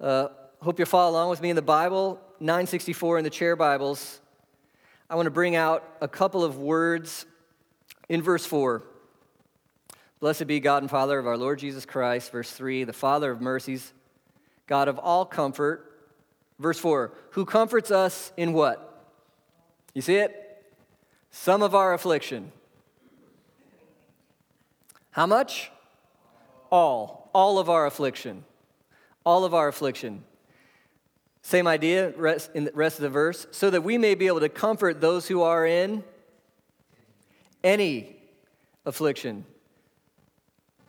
Uh, 0.00 0.30
hope 0.60 0.80
you 0.80 0.84
follow 0.84 1.12
along 1.12 1.30
with 1.30 1.40
me 1.40 1.50
in 1.50 1.54
the 1.54 1.62
Bible, 1.62 2.20
964 2.40 3.18
in 3.18 3.22
the 3.22 3.30
chair 3.30 3.54
Bibles. 3.54 4.20
I 5.08 5.14
want 5.14 5.26
to 5.26 5.30
bring 5.30 5.54
out 5.54 5.84
a 6.00 6.08
couple 6.08 6.42
of 6.42 6.58
words 6.58 7.24
in 8.08 8.20
verse 8.20 8.44
4. 8.44 8.82
Blessed 10.18 10.48
be 10.48 10.58
God 10.58 10.82
and 10.82 10.90
Father 10.90 11.20
of 11.20 11.28
our 11.28 11.36
Lord 11.36 11.60
Jesus 11.60 11.86
Christ. 11.86 12.32
Verse 12.32 12.50
3, 12.50 12.82
the 12.82 12.92
Father 12.92 13.30
of 13.30 13.40
mercies, 13.40 13.92
God 14.66 14.88
of 14.88 14.98
all 14.98 15.24
comfort. 15.24 16.02
Verse 16.58 16.80
4, 16.80 17.12
who 17.30 17.44
comforts 17.44 17.92
us 17.92 18.32
in 18.36 18.52
what? 18.52 19.06
You 19.94 20.02
see 20.02 20.16
it? 20.16 20.46
Some 21.30 21.62
of 21.62 21.74
our 21.74 21.94
affliction. 21.94 22.52
How 25.10 25.26
much? 25.26 25.70
All. 26.70 27.30
All 27.34 27.58
of 27.58 27.68
our 27.68 27.86
affliction. 27.86 28.44
All 29.24 29.44
of 29.44 29.54
our 29.54 29.68
affliction. 29.68 30.24
Same 31.42 31.66
idea 31.66 32.10
rest, 32.10 32.50
in 32.54 32.64
the 32.64 32.72
rest 32.74 32.96
of 32.98 33.02
the 33.02 33.08
verse. 33.08 33.46
So 33.50 33.70
that 33.70 33.82
we 33.82 33.98
may 33.98 34.14
be 34.14 34.26
able 34.26 34.40
to 34.40 34.48
comfort 34.48 35.00
those 35.00 35.28
who 35.28 35.42
are 35.42 35.66
in 35.66 36.04
any 37.64 38.16
affliction. 38.84 39.44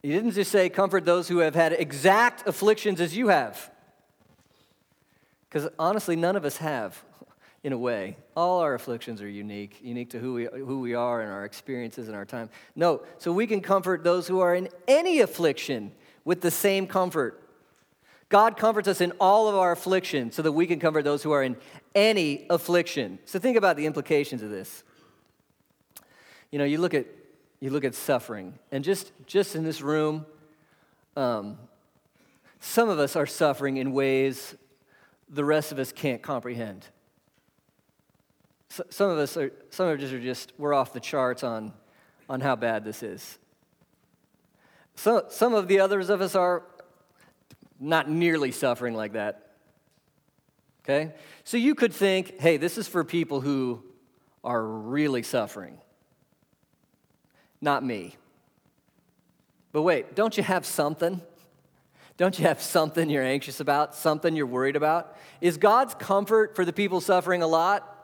He 0.02 0.10
didn't 0.10 0.32
just 0.32 0.52
say 0.52 0.70
comfort 0.70 1.06
those 1.06 1.28
who 1.28 1.40
have 1.40 1.56
had 1.56 1.74
exact 1.74 2.48
afflictions 2.48 3.02
as 3.02 3.16
you 3.16 3.28
have. 3.28 3.70
Because 5.50 5.70
honestly, 5.78 6.16
none 6.16 6.36
of 6.36 6.46
us 6.46 6.58
have, 6.58 7.04
in 7.70 7.74
a 7.74 7.78
way. 7.78 8.18
All 8.36 8.62
our 8.62 8.74
afflictions 8.74 9.22
are 9.22 9.30
unique, 9.30 9.78
unique 9.84 10.10
to 10.10 10.20
who 10.20 10.34
we, 10.34 10.46
who 10.52 10.80
we 10.80 10.96
are 10.96 11.22
and 11.22 11.32
our 11.32 11.46
experiences 11.46 12.08
and 12.08 12.18
our 12.18 12.26
time. 12.26 12.50
No, 12.76 13.04
so 13.20 13.32
we 13.32 13.46
can 13.46 13.62
comfort 13.62 14.04
those 14.04 14.28
who 14.28 14.40
are 14.40 14.56
in 14.56 14.70
any 14.88 15.20
affliction 15.20 15.92
with 16.26 16.42
the 16.42 16.50
same 16.50 16.88
comfort. 16.88 17.44
God 18.28 18.58
comforts 18.58 18.88
us 18.88 19.02
in 19.02 19.12
all 19.20 19.48
of 19.48 19.54
our 19.54 19.72
affliction 19.72 20.32
so 20.32 20.42
that 20.42 20.52
we 20.52 20.66
can 20.66 20.80
comfort 20.80 21.04
those 21.04 21.22
who 21.22 21.32
are 21.32 21.44
in 21.44 21.58
any 21.94 22.48
affliction. 22.50 23.20
So 23.26 23.38
think 23.38 23.56
about 23.56 23.78
the 23.78 23.86
implications 23.86 24.42
of 24.42 24.50
this. 24.50 24.84
You 26.50 26.58
know, 26.58 26.66
you 26.66 26.80
look 26.80 26.96
at 26.96 27.06
you 27.60 27.70
look 27.70 27.84
at 27.84 27.94
suffering, 27.94 28.58
and 28.72 28.84
just 28.84 29.12
just 29.28 29.56
in 29.56 29.64
this 29.64 29.82
room, 29.82 30.26
um, 31.16 31.60
some 32.60 32.90
of 32.90 32.98
us 32.98 33.16
are 33.16 33.28
suffering 33.28 33.78
in 33.78 33.92
ways 33.92 34.56
the 35.28 35.46
rest 35.46 35.72
of 35.72 35.78
us 35.78 35.92
can't 35.92 36.24
comprehend. 36.24 36.88
So, 38.70 38.84
some 38.90 39.10
of 39.10 39.18
us 39.18 39.36
are 39.36 39.52
some 39.72 39.88
of 39.88 40.00
us 40.00 40.12
are 40.12 40.20
just 40.20 40.54
we're 40.58 40.74
off 40.74 40.94
the 40.94 41.00
charts 41.00 41.44
on 41.44 41.74
on 42.30 42.42
how 42.42 42.56
bad 42.56 42.84
this 42.84 43.04
is. 43.04 43.38
So, 44.96 45.26
some 45.30 45.54
of 45.54 45.68
the 45.68 45.80
others 45.80 46.10
of 46.10 46.22
us 46.22 46.36
are 46.36 46.64
not 47.80 48.10
nearly 48.10 48.52
suffering 48.52 48.94
like 48.94 49.14
that. 49.14 49.50
Okay? 50.84 51.14
So 51.44 51.58
you 51.58 51.76
could 51.76 51.94
think, 51.94 52.40
hey, 52.40 52.58
this 52.58 52.78
is 52.78 52.88
for 52.88 53.04
people 53.04 53.42
who 53.42 53.84
are 54.44 54.64
really 54.64 55.24
suffering. 55.24 55.78
Not 57.62 57.84
me. 57.84 58.16
But 59.72 59.84
wait, 59.84 60.16
don't 60.16 60.36
you 60.36 60.44
have 60.44 60.66
something? 60.66 61.22
Don't 62.18 62.38
you 62.38 62.46
have 62.46 62.62
something 62.62 63.10
you're 63.10 63.24
anxious 63.24 63.60
about, 63.60 63.96
something 63.96 64.36
you're 64.36 64.46
worried 64.46 64.76
about? 64.76 65.16
Is 65.42 65.58
God's 65.58 65.94
comfort 65.94 66.56
for 66.56 66.66
the 66.66 66.74
people 66.74 67.02
suffering 67.02 67.42
a 67.42 67.48
lot? 67.48 67.99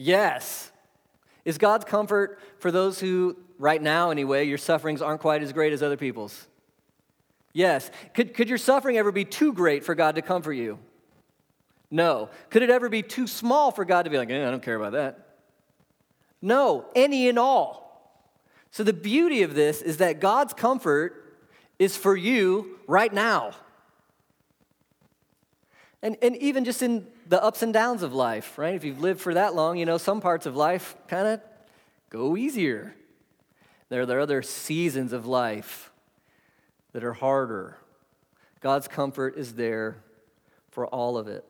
Yes. 0.00 0.70
Is 1.44 1.58
God's 1.58 1.84
comfort 1.84 2.38
for 2.60 2.70
those 2.70 3.00
who, 3.00 3.36
right 3.58 3.82
now 3.82 4.12
anyway, 4.12 4.46
your 4.46 4.56
sufferings 4.56 5.02
aren't 5.02 5.20
quite 5.20 5.42
as 5.42 5.52
great 5.52 5.72
as 5.72 5.82
other 5.82 5.96
people's? 5.96 6.46
Yes. 7.52 7.90
Could, 8.14 8.32
could 8.32 8.48
your 8.48 8.58
suffering 8.58 8.96
ever 8.96 9.10
be 9.10 9.24
too 9.24 9.52
great 9.52 9.82
for 9.82 9.96
God 9.96 10.14
to 10.14 10.22
comfort 10.22 10.52
you? 10.52 10.78
No. 11.90 12.28
Could 12.50 12.62
it 12.62 12.70
ever 12.70 12.88
be 12.88 13.02
too 13.02 13.26
small 13.26 13.72
for 13.72 13.84
God 13.84 14.04
to 14.04 14.10
be 14.10 14.18
like, 14.18 14.30
eh, 14.30 14.46
I 14.46 14.52
don't 14.52 14.62
care 14.62 14.76
about 14.76 14.92
that? 14.92 15.36
No, 16.40 16.84
any 16.94 17.28
and 17.28 17.36
all. 17.36 18.22
So 18.70 18.84
the 18.84 18.92
beauty 18.92 19.42
of 19.42 19.56
this 19.56 19.82
is 19.82 19.96
that 19.96 20.20
God's 20.20 20.54
comfort 20.54 21.40
is 21.80 21.96
for 21.96 22.16
you 22.16 22.78
right 22.86 23.12
now. 23.12 23.50
And, 26.02 26.16
and 26.22 26.36
even 26.36 26.64
just 26.64 26.82
in 26.82 27.08
the 27.28 27.42
ups 27.42 27.62
and 27.62 27.72
downs 27.72 28.02
of 28.02 28.14
life, 28.14 28.58
right? 28.58 28.74
If 28.74 28.84
you've 28.84 29.00
lived 29.00 29.20
for 29.20 29.34
that 29.34 29.54
long, 29.54 29.76
you 29.76 29.84
know, 29.84 29.98
some 29.98 30.20
parts 30.20 30.46
of 30.46 30.56
life 30.56 30.96
kind 31.06 31.28
of 31.28 31.40
go 32.10 32.36
easier. 32.36 32.94
There, 33.90 34.02
are 34.02 34.20
other 34.20 34.42
seasons 34.42 35.12
of 35.12 35.26
life 35.26 35.90
that 36.92 37.04
are 37.04 37.12
harder. 37.12 37.78
God's 38.60 38.88
comfort 38.88 39.36
is 39.36 39.54
there 39.54 40.02
for 40.70 40.86
all 40.86 41.16
of 41.16 41.28
it. 41.28 41.44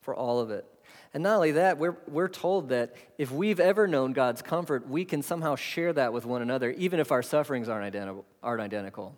For 0.00 0.14
all 0.14 0.40
of 0.40 0.50
it. 0.50 0.66
And 1.14 1.22
not 1.22 1.36
only 1.36 1.52
that, 1.52 1.78
we're, 1.78 1.96
we're 2.06 2.28
told 2.28 2.68
that 2.68 2.94
if 3.16 3.30
we've 3.30 3.60
ever 3.60 3.86
known 3.86 4.12
God's 4.12 4.42
comfort, 4.42 4.88
we 4.88 5.04
can 5.04 5.22
somehow 5.22 5.56
share 5.56 5.92
that 5.92 6.12
with 6.12 6.26
one 6.26 6.42
another, 6.42 6.70
even 6.72 7.00
if 7.00 7.10
our 7.12 7.22
sufferings 7.22 7.68
aren't 7.68 7.84
identical. 7.84 8.24
Aren't 8.42 8.62
identical. 8.62 9.16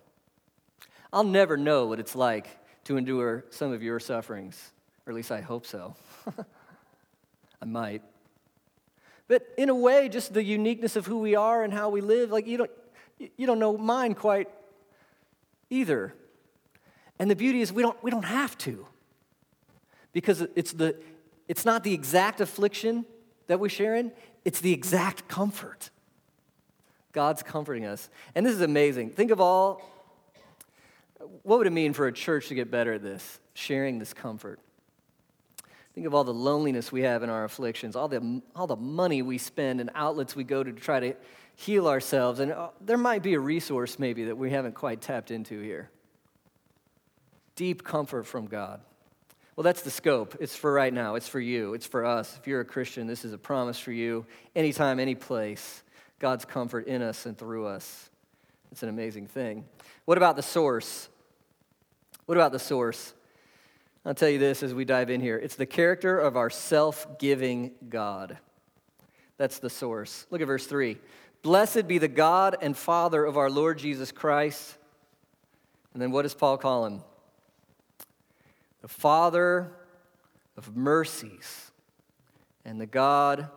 I'll 1.11 1.23
never 1.23 1.57
know 1.57 1.87
what 1.87 1.99
it's 1.99 2.15
like 2.15 2.47
to 2.85 2.97
endure 2.97 3.45
some 3.49 3.73
of 3.73 3.83
your 3.83 3.99
sufferings, 3.99 4.71
or 5.05 5.11
at 5.11 5.15
least 5.15 5.31
I 5.31 5.41
hope 5.41 5.65
so. 5.65 5.95
I 7.61 7.65
might. 7.65 8.01
But 9.27 9.47
in 9.57 9.69
a 9.69 9.75
way, 9.75 10.09
just 10.09 10.33
the 10.33 10.43
uniqueness 10.43 10.95
of 10.95 11.05
who 11.05 11.19
we 11.19 11.35
are 11.35 11.63
and 11.63 11.73
how 11.73 11.89
we 11.89 12.01
live, 12.01 12.31
like 12.31 12.47
you 12.47 12.57
don't, 12.57 12.71
you 13.17 13.47
don't 13.47 13.59
know 13.59 13.77
mine 13.77 14.13
quite 14.13 14.49
either. 15.69 16.13
And 17.17 17.29
the 17.29 17.35
beauty 17.35 17.61
is 17.61 17.71
we 17.71 17.81
don't, 17.81 18.01
we 18.03 18.11
don't 18.11 18.25
have 18.25 18.57
to. 18.59 18.85
Because 20.11 20.41
it's, 20.55 20.73
the, 20.73 20.97
it's 21.47 21.63
not 21.65 21.83
the 21.83 21.93
exact 21.93 22.41
affliction 22.41 23.05
that 23.47 23.59
we 23.59 23.69
share 23.69 23.95
in, 23.95 24.11
it's 24.43 24.59
the 24.59 24.73
exact 24.73 25.27
comfort. 25.27 25.89
God's 27.11 27.43
comforting 27.43 27.85
us. 27.85 28.09
And 28.35 28.45
this 28.45 28.53
is 28.53 28.61
amazing. 28.61 29.11
Think 29.11 29.31
of 29.31 29.39
all, 29.39 29.81
what 31.43 31.57
would 31.57 31.67
it 31.67 31.71
mean 31.71 31.93
for 31.93 32.07
a 32.07 32.11
church 32.11 32.47
to 32.47 32.55
get 32.55 32.71
better 32.71 32.93
at 32.93 33.03
this, 33.03 33.39
sharing 33.53 33.99
this 33.99 34.13
comfort? 34.13 34.59
Think 36.01 36.07
of 36.07 36.15
all 36.15 36.23
the 36.23 36.33
loneliness 36.33 36.91
we 36.91 37.03
have 37.03 37.21
in 37.21 37.29
our 37.29 37.43
afflictions, 37.43 37.95
all 37.95 38.07
the, 38.07 38.41
all 38.55 38.65
the 38.65 38.75
money 38.75 39.21
we 39.21 39.37
spend 39.37 39.79
and 39.79 39.91
outlets 39.93 40.35
we 40.35 40.43
go 40.43 40.63
to, 40.63 40.71
to 40.71 40.79
try 40.79 40.99
to 40.99 41.13
heal 41.55 41.87
ourselves. 41.87 42.39
And 42.39 42.51
uh, 42.51 42.69
there 42.83 42.97
might 42.97 43.21
be 43.21 43.35
a 43.35 43.39
resource 43.39 43.99
maybe 43.99 44.23
that 44.23 44.35
we 44.35 44.49
haven't 44.49 44.73
quite 44.73 44.99
tapped 44.99 45.29
into 45.29 45.61
here. 45.61 45.91
Deep 47.55 47.83
comfort 47.83 48.25
from 48.25 48.47
God. 48.47 48.81
Well, 49.55 49.63
that's 49.63 49.83
the 49.83 49.91
scope. 49.91 50.37
It's 50.39 50.55
for 50.55 50.73
right 50.73 50.91
now. 50.91 51.13
It's 51.13 51.27
for 51.27 51.39
you. 51.39 51.75
It's 51.75 51.85
for 51.85 52.03
us. 52.03 52.35
If 52.35 52.47
you're 52.47 52.61
a 52.61 52.65
Christian, 52.65 53.05
this 53.05 53.23
is 53.23 53.31
a 53.31 53.37
promise 53.37 53.77
for 53.77 53.91
you. 53.91 54.25
Anytime, 54.55 54.99
any 54.99 55.13
place, 55.13 55.83
God's 56.17 56.45
comfort 56.45 56.87
in 56.87 57.03
us 57.03 57.27
and 57.27 57.37
through 57.37 57.67
us. 57.67 58.09
It's 58.71 58.81
an 58.81 58.89
amazing 58.89 59.27
thing. 59.27 59.65
What 60.05 60.17
about 60.17 60.35
the 60.35 60.41
source? 60.41 61.09
What 62.25 62.39
about 62.39 62.53
the 62.53 62.57
source? 62.57 63.13
I'll 64.05 64.15
tell 64.15 64.29
you 64.29 64.39
this 64.39 64.63
as 64.63 64.73
we 64.73 64.83
dive 64.83 65.09
in 65.09 65.21
here. 65.21 65.37
It's 65.37 65.55
the 65.55 65.65
character 65.65 66.17
of 66.17 66.35
our 66.35 66.49
self 66.49 67.19
giving 67.19 67.71
God. 67.87 68.37
That's 69.37 69.59
the 69.59 69.69
source. 69.69 70.25
Look 70.31 70.41
at 70.41 70.47
verse 70.47 70.65
3. 70.65 70.97
Blessed 71.43 71.87
be 71.87 71.97
the 71.97 72.07
God 72.07 72.57
and 72.61 72.75
Father 72.75 73.25
of 73.25 73.37
our 73.37 73.49
Lord 73.49 73.77
Jesus 73.77 74.11
Christ. 74.11 74.77
And 75.93 76.01
then 76.01 76.11
what 76.11 76.23
does 76.23 76.33
Paul 76.33 76.57
call 76.57 76.85
him? 76.85 77.01
The 78.81 78.87
Father 78.87 79.71
of 80.57 80.75
mercies 80.75 81.71
and 82.65 82.79
the 82.79 82.85
God 82.85 83.49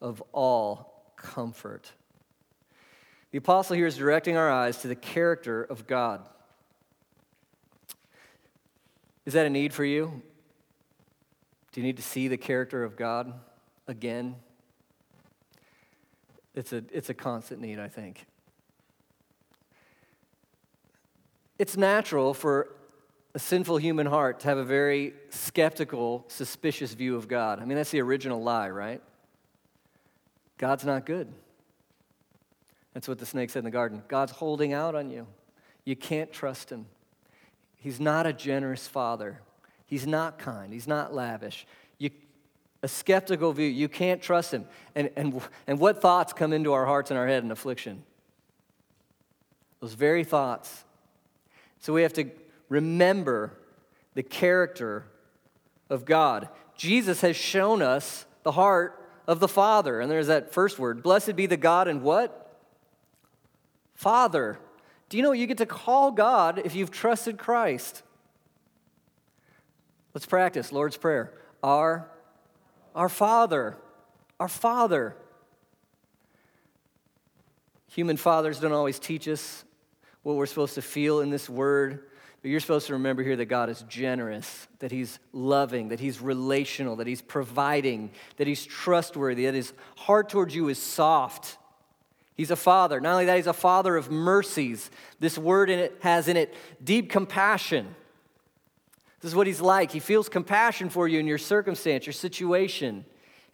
of 0.00 0.22
all 0.32 1.12
comfort. 1.16 1.92
The 3.30 3.38
apostle 3.38 3.76
here 3.76 3.86
is 3.86 3.96
directing 3.96 4.36
our 4.36 4.50
eyes 4.50 4.78
to 4.78 4.88
the 4.88 4.94
character 4.94 5.62
of 5.62 5.86
God. 5.86 6.26
Is 9.24 9.34
that 9.34 9.46
a 9.46 9.50
need 9.50 9.72
for 9.72 9.84
you? 9.84 10.22
Do 11.72 11.80
you 11.80 11.86
need 11.86 11.96
to 11.96 12.02
see 12.02 12.28
the 12.28 12.36
character 12.36 12.84
of 12.84 12.96
God 12.96 13.32
again? 13.88 14.36
It's 16.54 16.72
a, 16.72 16.84
it's 16.92 17.08
a 17.08 17.14
constant 17.14 17.60
need, 17.60 17.78
I 17.78 17.88
think. 17.88 18.26
It's 21.58 21.76
natural 21.76 22.34
for 22.34 22.74
a 23.34 23.38
sinful 23.38 23.78
human 23.78 24.06
heart 24.06 24.40
to 24.40 24.48
have 24.48 24.58
a 24.58 24.64
very 24.64 25.14
skeptical, 25.30 26.24
suspicious 26.28 26.92
view 26.92 27.16
of 27.16 27.28
God. 27.28 27.60
I 27.60 27.64
mean, 27.64 27.76
that's 27.76 27.90
the 27.90 28.00
original 28.00 28.42
lie, 28.42 28.68
right? 28.68 29.00
God's 30.58 30.84
not 30.84 31.06
good. 31.06 31.32
That's 32.92 33.08
what 33.08 33.18
the 33.18 33.26
snake 33.26 33.48
said 33.48 33.60
in 33.60 33.64
the 33.64 33.70
garden. 33.70 34.02
God's 34.08 34.32
holding 34.32 34.74
out 34.74 34.94
on 34.94 35.10
you. 35.10 35.26
You 35.84 35.96
can't 35.96 36.30
trust 36.30 36.68
him. 36.68 36.86
He's 37.82 37.98
not 37.98 38.28
a 38.28 38.32
generous 38.32 38.86
father. 38.86 39.40
He's 39.86 40.06
not 40.06 40.38
kind. 40.38 40.72
He's 40.72 40.86
not 40.86 41.12
lavish. 41.12 41.66
You, 41.98 42.10
a 42.80 42.86
skeptical 42.86 43.52
view, 43.52 43.66
you 43.66 43.88
can't 43.88 44.22
trust 44.22 44.54
him. 44.54 44.66
And, 44.94 45.10
and, 45.16 45.40
and 45.66 45.80
what 45.80 46.00
thoughts 46.00 46.32
come 46.32 46.52
into 46.52 46.72
our 46.72 46.86
hearts 46.86 47.10
and 47.10 47.18
our 47.18 47.26
head 47.26 47.42
in 47.42 47.50
affliction? 47.50 48.04
Those 49.80 49.94
very 49.94 50.22
thoughts. 50.22 50.84
So 51.80 51.92
we 51.92 52.02
have 52.02 52.12
to 52.12 52.30
remember 52.68 53.52
the 54.14 54.22
character 54.22 55.04
of 55.90 56.04
God. 56.04 56.48
Jesus 56.76 57.20
has 57.22 57.34
shown 57.34 57.82
us 57.82 58.26
the 58.44 58.52
heart 58.52 59.04
of 59.26 59.40
the 59.40 59.48
Father. 59.48 60.00
And 60.00 60.08
there's 60.08 60.28
that 60.28 60.52
first 60.52 60.78
word 60.78 61.02
Blessed 61.02 61.34
be 61.34 61.46
the 61.46 61.56
God 61.56 61.88
and 61.88 62.02
what? 62.02 62.60
Father. 63.96 64.60
Do 65.12 65.18
you 65.18 65.22
know 65.22 65.32
you 65.32 65.46
get 65.46 65.58
to 65.58 65.66
call 65.66 66.10
God 66.10 66.62
if 66.64 66.74
you've 66.74 66.90
trusted 66.90 67.36
Christ? 67.36 68.02
Let's 70.14 70.24
practice 70.24 70.72
Lord's 70.72 70.96
Prayer. 70.96 71.34
Our 71.62 72.08
our 72.94 73.10
Father, 73.10 73.76
our 74.40 74.48
Father. 74.48 75.14
Human 77.88 78.16
fathers 78.16 78.58
don't 78.58 78.72
always 78.72 78.98
teach 78.98 79.28
us 79.28 79.64
what 80.22 80.36
we're 80.36 80.46
supposed 80.46 80.76
to 80.76 80.82
feel 80.82 81.20
in 81.20 81.28
this 81.28 81.46
word, 81.46 82.08
but 82.40 82.50
you're 82.50 82.60
supposed 82.60 82.86
to 82.86 82.94
remember 82.94 83.22
here 83.22 83.36
that 83.36 83.44
God 83.44 83.68
is 83.68 83.84
generous, 83.90 84.66
that 84.78 84.92
He's 84.92 85.18
loving, 85.34 85.88
that 85.88 86.00
He's 86.00 86.22
relational, 86.22 86.96
that 86.96 87.06
He's 87.06 87.20
providing, 87.20 88.12
that 88.38 88.46
He's 88.46 88.64
trustworthy, 88.64 89.44
that 89.44 89.52
His 89.52 89.74
heart 89.94 90.30
towards 90.30 90.54
you 90.54 90.70
is 90.70 90.78
soft. 90.78 91.58
He's 92.42 92.50
a 92.50 92.56
father. 92.56 93.00
Not 93.00 93.12
only 93.12 93.26
that, 93.26 93.36
He's 93.36 93.46
a 93.46 93.52
father 93.52 93.96
of 93.96 94.10
mercies. 94.10 94.90
This 95.20 95.38
word 95.38 95.70
in 95.70 95.78
it 95.78 95.96
has 96.00 96.26
in 96.26 96.36
it 96.36 96.52
deep 96.82 97.08
compassion. 97.08 97.94
This 99.20 99.30
is 99.30 99.36
what 99.36 99.46
He's 99.46 99.60
like. 99.60 99.92
He 99.92 100.00
feels 100.00 100.28
compassion 100.28 100.90
for 100.90 101.06
you 101.06 101.20
in 101.20 101.28
your 101.28 101.38
circumstance, 101.38 102.04
your 102.04 102.12
situation, 102.12 103.04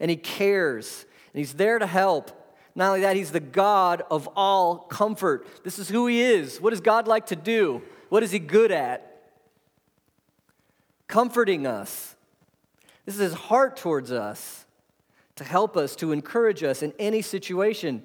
and 0.01 0.11
He 0.11 0.17
cares, 0.17 1.05
and 1.35 1.39
He's 1.39 1.53
there 1.53 1.79
to 1.79 1.87
help. 1.87 2.31
Not 2.75 2.89
only 2.89 3.03
that, 3.03 3.15
He's 3.15 3.31
the 3.31 3.41
God 3.41 4.05
of 4.11 4.27
all 4.35 4.79
comfort. 4.79 5.47
This 5.65 5.79
is 5.79 5.91
who 5.91 6.07
He 6.07 6.23
is. 6.23 6.59
What 6.59 6.71
does 6.71 6.81
God 6.81 7.07
like 7.07 7.27
to 7.27 7.37
do? 7.37 7.83
What 8.09 8.23
is 8.23 8.31
He 8.31 8.39
good 8.39 8.73
at? 8.73 9.21
Comforting 11.09 11.67
us. 11.67 12.17
This 13.05 13.17
is 13.17 13.21
His 13.21 13.35
heart 13.35 13.77
towards 13.77 14.11
us 14.11 14.65
to 15.37 15.45
help 15.45 15.77
us, 15.77 15.95
to 15.97 16.13
encourage 16.13 16.63
us 16.63 16.83
in 16.83 16.95
any 16.99 17.21
situation. 17.21 18.03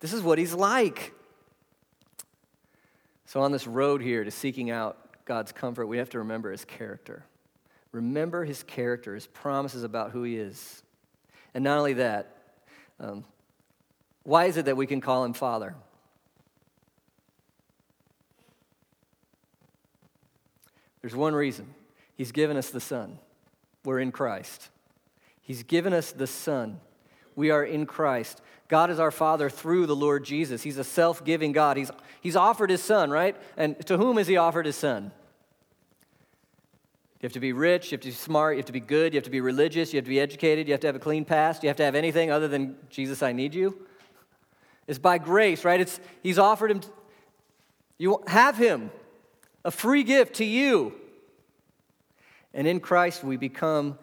This 0.00 0.12
is 0.12 0.22
what 0.22 0.38
He's 0.38 0.54
like. 0.54 1.12
So, 3.26 3.40
on 3.42 3.52
this 3.52 3.66
road 3.66 4.00
here 4.00 4.24
to 4.24 4.30
seeking 4.30 4.70
out 4.70 4.96
God's 5.24 5.52
comfort, 5.52 5.86
we 5.86 5.98
have 5.98 6.10
to 6.10 6.18
remember 6.18 6.50
His 6.50 6.64
character. 6.64 7.24
Remember 7.92 8.44
His 8.44 8.62
character, 8.62 9.14
His 9.14 9.26
promises 9.26 9.82
about 9.82 10.12
who 10.12 10.22
He 10.22 10.36
is. 10.36 10.82
And 11.54 11.64
not 11.64 11.78
only 11.78 11.94
that, 11.94 12.36
um, 13.00 13.24
why 14.22 14.44
is 14.44 14.56
it 14.56 14.66
that 14.66 14.76
we 14.76 14.86
can 14.86 15.00
call 15.00 15.24
him 15.24 15.32
Father? 15.32 15.74
There's 21.00 21.16
one 21.16 21.34
reason. 21.34 21.74
He's 22.16 22.32
given 22.32 22.56
us 22.56 22.70
the 22.70 22.80
Son. 22.80 23.18
We're 23.84 24.00
in 24.00 24.12
Christ. 24.12 24.68
He's 25.40 25.62
given 25.62 25.92
us 25.92 26.12
the 26.12 26.26
Son. 26.26 26.80
We 27.38 27.52
are 27.52 27.62
in 27.62 27.86
Christ. 27.86 28.42
God 28.66 28.90
is 28.90 28.98
our 28.98 29.12
Father 29.12 29.48
through 29.48 29.86
the 29.86 29.94
Lord 29.94 30.24
Jesus. 30.24 30.64
He's 30.64 30.76
a 30.76 30.82
self 30.82 31.24
giving 31.24 31.52
God. 31.52 31.76
He's, 31.76 31.88
he's 32.20 32.34
offered 32.34 32.68
His 32.68 32.82
Son, 32.82 33.12
right? 33.12 33.36
And 33.56 33.78
to 33.86 33.96
whom 33.96 34.16
has 34.16 34.26
He 34.26 34.36
offered 34.36 34.66
His 34.66 34.74
Son? 34.74 35.12
You 37.20 37.26
have 37.26 37.32
to 37.34 37.40
be 37.40 37.52
rich, 37.52 37.92
you 37.92 37.96
have 37.96 38.00
to 38.00 38.08
be 38.08 38.12
smart, 38.12 38.56
you 38.56 38.58
have 38.58 38.66
to 38.66 38.72
be 38.72 38.80
good, 38.80 39.12
you 39.12 39.18
have 39.18 39.24
to 39.24 39.30
be 39.30 39.40
religious, 39.40 39.92
you 39.92 39.98
have 39.98 40.04
to 40.04 40.10
be 40.10 40.18
educated, 40.18 40.66
you 40.66 40.72
have 40.72 40.80
to 40.80 40.88
have 40.88 40.96
a 40.96 40.98
clean 40.98 41.24
past, 41.24 41.62
you 41.62 41.68
have 41.68 41.76
to 41.76 41.84
have 41.84 41.94
anything 41.94 42.32
other 42.32 42.48
than 42.48 42.76
Jesus, 42.90 43.22
I 43.22 43.30
need 43.30 43.54
you. 43.54 43.86
It's 44.88 44.98
by 44.98 45.18
grace, 45.18 45.64
right? 45.64 45.80
It's, 45.80 46.00
he's 46.24 46.40
offered 46.40 46.72
him, 46.72 46.80
you 47.98 48.20
have 48.26 48.56
him, 48.56 48.90
a 49.64 49.70
free 49.70 50.02
gift 50.02 50.34
to 50.36 50.44
you. 50.44 50.92
And 52.52 52.66
in 52.66 52.80
Christ, 52.80 53.22
we 53.22 53.36
become 53.36 53.96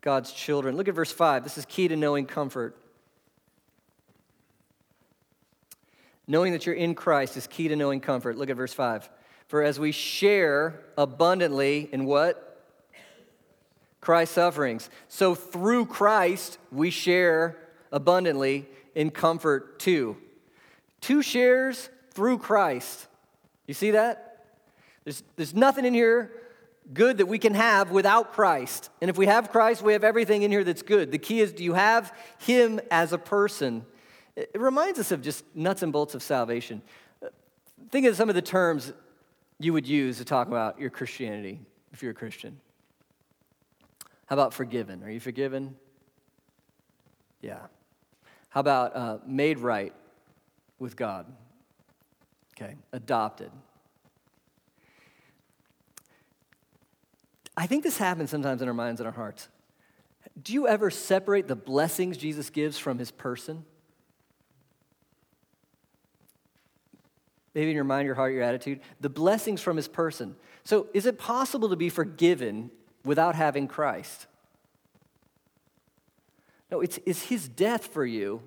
God's 0.00 0.32
children. 0.32 0.76
Look 0.76 0.88
at 0.88 0.94
verse 0.94 1.12
5. 1.12 1.44
This 1.44 1.58
is 1.58 1.64
key 1.66 1.88
to 1.88 1.96
knowing 1.96 2.26
comfort. 2.26 2.76
Knowing 6.26 6.52
that 6.52 6.64
you're 6.64 6.74
in 6.74 6.94
Christ 6.94 7.36
is 7.36 7.46
key 7.46 7.68
to 7.68 7.76
knowing 7.76 8.00
comfort. 8.00 8.38
Look 8.38 8.50
at 8.50 8.56
verse 8.56 8.72
5. 8.72 9.10
For 9.48 9.62
as 9.62 9.80
we 9.80 9.92
share 9.92 10.80
abundantly 10.96 11.88
in 11.92 12.04
what? 12.04 12.46
Christ's 14.00 14.36
sufferings. 14.36 14.88
So 15.08 15.34
through 15.34 15.86
Christ, 15.86 16.58
we 16.70 16.90
share 16.90 17.58
abundantly 17.92 18.66
in 18.94 19.10
comfort 19.10 19.78
too. 19.78 20.16
Two 21.00 21.22
shares 21.22 21.90
through 22.12 22.38
Christ. 22.38 23.06
You 23.66 23.74
see 23.74 23.90
that? 23.92 24.46
There's, 25.04 25.22
there's 25.36 25.54
nothing 25.54 25.84
in 25.84 25.94
here 25.94 26.32
good 26.92 27.18
that 27.18 27.26
we 27.26 27.38
can 27.38 27.54
have 27.54 27.90
without 27.90 28.32
Christ. 28.32 28.90
And 29.00 29.10
if 29.10 29.16
we 29.16 29.26
have 29.26 29.50
Christ, 29.50 29.82
we 29.82 29.92
have 29.92 30.04
everything 30.04 30.42
in 30.42 30.50
here 30.50 30.64
that's 30.64 30.82
good. 30.82 31.12
The 31.12 31.18
key 31.18 31.40
is 31.40 31.52
do 31.52 31.64
you 31.64 31.74
have 31.74 32.16
Him 32.38 32.80
as 32.90 33.12
a 33.12 33.18
person? 33.18 33.84
It 34.36 34.60
reminds 34.60 34.98
us 34.98 35.12
of 35.12 35.22
just 35.22 35.44
nuts 35.54 35.82
and 35.82 35.92
bolts 35.92 36.14
of 36.14 36.22
salvation. 36.22 36.82
Think 37.90 38.06
of 38.06 38.16
some 38.16 38.28
of 38.28 38.34
the 38.34 38.42
terms 38.42 38.92
you 39.58 39.72
would 39.72 39.86
use 39.86 40.18
to 40.18 40.24
talk 40.24 40.48
about 40.48 40.80
your 40.80 40.90
Christianity 40.90 41.60
if 41.92 42.02
you're 42.02 42.12
a 42.12 42.14
Christian. 42.14 42.60
How 44.26 44.34
about 44.34 44.54
forgiven? 44.54 45.02
Are 45.02 45.10
you 45.10 45.20
forgiven? 45.20 45.76
Yeah. 47.42 47.58
How 48.48 48.60
about 48.60 48.96
uh, 48.96 49.18
made 49.26 49.58
right 49.58 49.92
with 50.78 50.96
God? 50.96 51.26
Okay, 52.56 52.76
adopted. 52.92 53.50
I 57.60 57.66
think 57.66 57.84
this 57.84 57.98
happens 57.98 58.30
sometimes 58.30 58.62
in 58.62 58.68
our 58.68 58.74
minds 58.74 59.02
and 59.02 59.06
our 59.06 59.12
hearts. 59.12 59.50
Do 60.42 60.54
you 60.54 60.66
ever 60.66 60.90
separate 60.90 61.46
the 61.46 61.54
blessings 61.54 62.16
Jesus 62.16 62.48
gives 62.48 62.78
from 62.78 62.98
his 62.98 63.10
person? 63.10 63.66
Maybe 67.54 67.68
in 67.68 67.74
your 67.74 67.84
mind, 67.84 68.06
your 68.06 68.14
heart, 68.14 68.32
your 68.32 68.44
attitude. 68.44 68.80
The 69.00 69.10
blessings 69.10 69.60
from 69.60 69.76
his 69.76 69.88
person. 69.88 70.36
So, 70.64 70.86
is 70.94 71.04
it 71.04 71.18
possible 71.18 71.68
to 71.68 71.76
be 71.76 71.90
forgiven 71.90 72.70
without 73.04 73.34
having 73.34 73.68
Christ? 73.68 74.26
No, 76.70 76.80
it's, 76.80 76.98
it's 77.04 77.24
his 77.24 77.46
death 77.46 77.88
for 77.88 78.06
you 78.06 78.40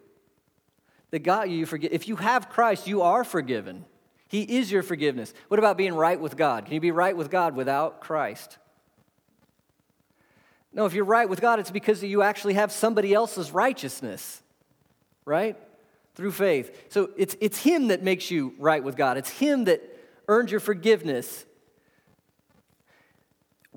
that 1.12 1.20
got 1.20 1.52
you. 1.52 1.68
If 1.72 2.08
you 2.08 2.16
have 2.16 2.50
Christ, 2.50 2.88
you 2.88 3.04
are 3.04 3.24
forgiven. 3.24 3.86
He 4.28 4.42
is 4.42 4.72
your 4.72 4.82
forgiveness. 4.82 5.36
What 5.50 5.60
about 5.60 5.78
being 5.78 5.94
right 5.94 6.20
with 6.20 6.36
God? 6.36 6.66
Can 6.66 6.74
you 6.74 6.80
be 6.80 6.90
right 6.90 7.16
with 7.16 7.30
God 7.30 7.56
without 7.56 8.02
Christ? 8.02 8.58
No, 10.74 10.86
if 10.86 10.94
you're 10.94 11.06
right 11.06 11.30
with 11.30 11.40
God, 11.40 11.60
it's 11.60 11.72
because 11.72 12.04
you 12.04 12.24
actually 12.24 12.56
have 12.56 12.72
somebody 12.72 13.14
else's 13.14 13.52
righteousness, 13.52 14.42
right? 15.24 15.56
Through 16.16 16.32
faith. 16.32 16.92
So 16.92 17.12
it's, 17.16 17.36
it's 17.40 17.60
Him 17.60 17.90
that 17.90 18.02
makes 18.02 18.32
you 18.32 18.56
right 18.58 18.84
with 18.84 18.96
God, 18.96 19.18
it's 19.18 19.30
Him 19.30 19.66
that 19.66 19.82
earns 20.28 20.52
your 20.52 20.60
forgiveness. 20.60 21.46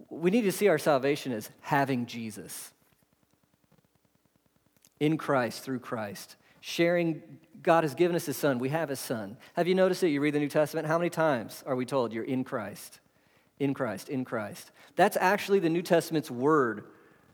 We 0.08 0.30
need 0.30 0.42
to 0.42 0.52
see 0.52 0.68
our 0.68 0.78
salvation 0.78 1.32
as 1.32 1.50
having 1.60 2.06
Jesus 2.06 2.72
in 5.00 5.18
Christ, 5.18 5.62
through 5.62 5.80
Christ. 5.80 6.36
Sharing, 6.60 7.22
God 7.62 7.84
has 7.84 7.94
given 7.94 8.16
us 8.16 8.26
His 8.26 8.36
Son. 8.36 8.58
We 8.58 8.70
have 8.70 8.88
His 8.88 9.00
Son. 9.00 9.36
Have 9.54 9.68
you 9.68 9.74
noticed 9.74 10.02
it? 10.02 10.08
You 10.08 10.20
read 10.20 10.34
the 10.34 10.38
New 10.38 10.48
Testament, 10.48 10.86
how 10.86 10.98
many 10.98 11.10
times 11.10 11.62
are 11.66 11.76
we 11.76 11.84
told 11.84 12.12
you're 12.12 12.24
in 12.24 12.44
Christ? 12.44 13.00
In 13.58 13.74
Christ, 13.74 14.08
in 14.08 14.24
Christ. 14.24 14.70
That's 14.96 15.16
actually 15.16 15.60
the 15.60 15.70
New 15.70 15.82
Testament's 15.82 16.30
word 16.30 16.84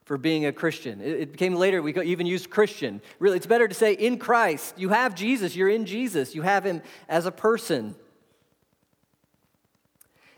for 0.04 0.18
being 0.18 0.46
a 0.46 0.52
Christian. 0.52 1.00
It 1.00 1.32
became 1.32 1.54
later, 1.54 1.82
we 1.82 1.98
even 2.02 2.26
used 2.26 2.50
Christian. 2.50 3.00
Really, 3.18 3.36
it's 3.36 3.46
better 3.46 3.68
to 3.68 3.74
say 3.74 3.92
in 3.92 4.18
Christ. 4.18 4.74
You 4.76 4.90
have 4.90 5.14
Jesus, 5.14 5.54
you're 5.56 5.68
in 5.68 5.86
Jesus, 5.86 6.34
you 6.34 6.42
have 6.42 6.64
Him 6.64 6.82
as 7.08 7.26
a 7.26 7.32
person. 7.32 7.94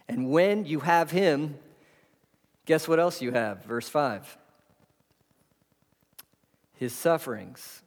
And 0.09 0.31
when 0.31 0.67
you 0.67 0.81
have 0.81 1.11
Him, 1.11 1.57
guess 2.67 2.87
what 2.87 3.01
else 3.01 3.23
you 3.23 3.33
have? 3.33 3.65
Verse 3.65 3.89
5 3.89 4.39
his 6.75 6.93
sufferings. 6.93 7.83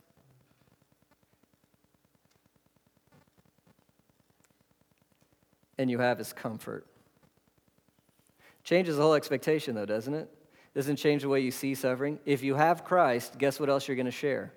And 5.77 5.91
you 5.91 5.99
have 5.99 6.17
his 6.17 6.33
comfort. 6.33 6.87
Changes 8.67 8.97
the 8.97 9.01
whole 9.01 9.13
expectation, 9.13 9.75
though, 9.75 9.85
doesn't 9.85 10.13
it? 10.13 10.29
Doesn't 10.75 10.97
change 10.97 11.21
the 11.21 11.29
way 11.29 11.39
you 11.39 11.51
see 11.51 11.73
suffering. 11.73 12.19
If 12.25 12.43
you 12.43 12.55
have 12.55 12.83
Christ, 12.83 13.37
guess 13.37 13.61
what 13.61 13.69
else 13.69 13.87
you're 13.87 13.95
going 13.95 14.07
to 14.07 14.11
share? 14.11 14.51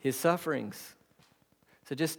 His 0.00 0.16
sufferings. 0.16 0.96
So 1.88 1.94
just 1.94 2.18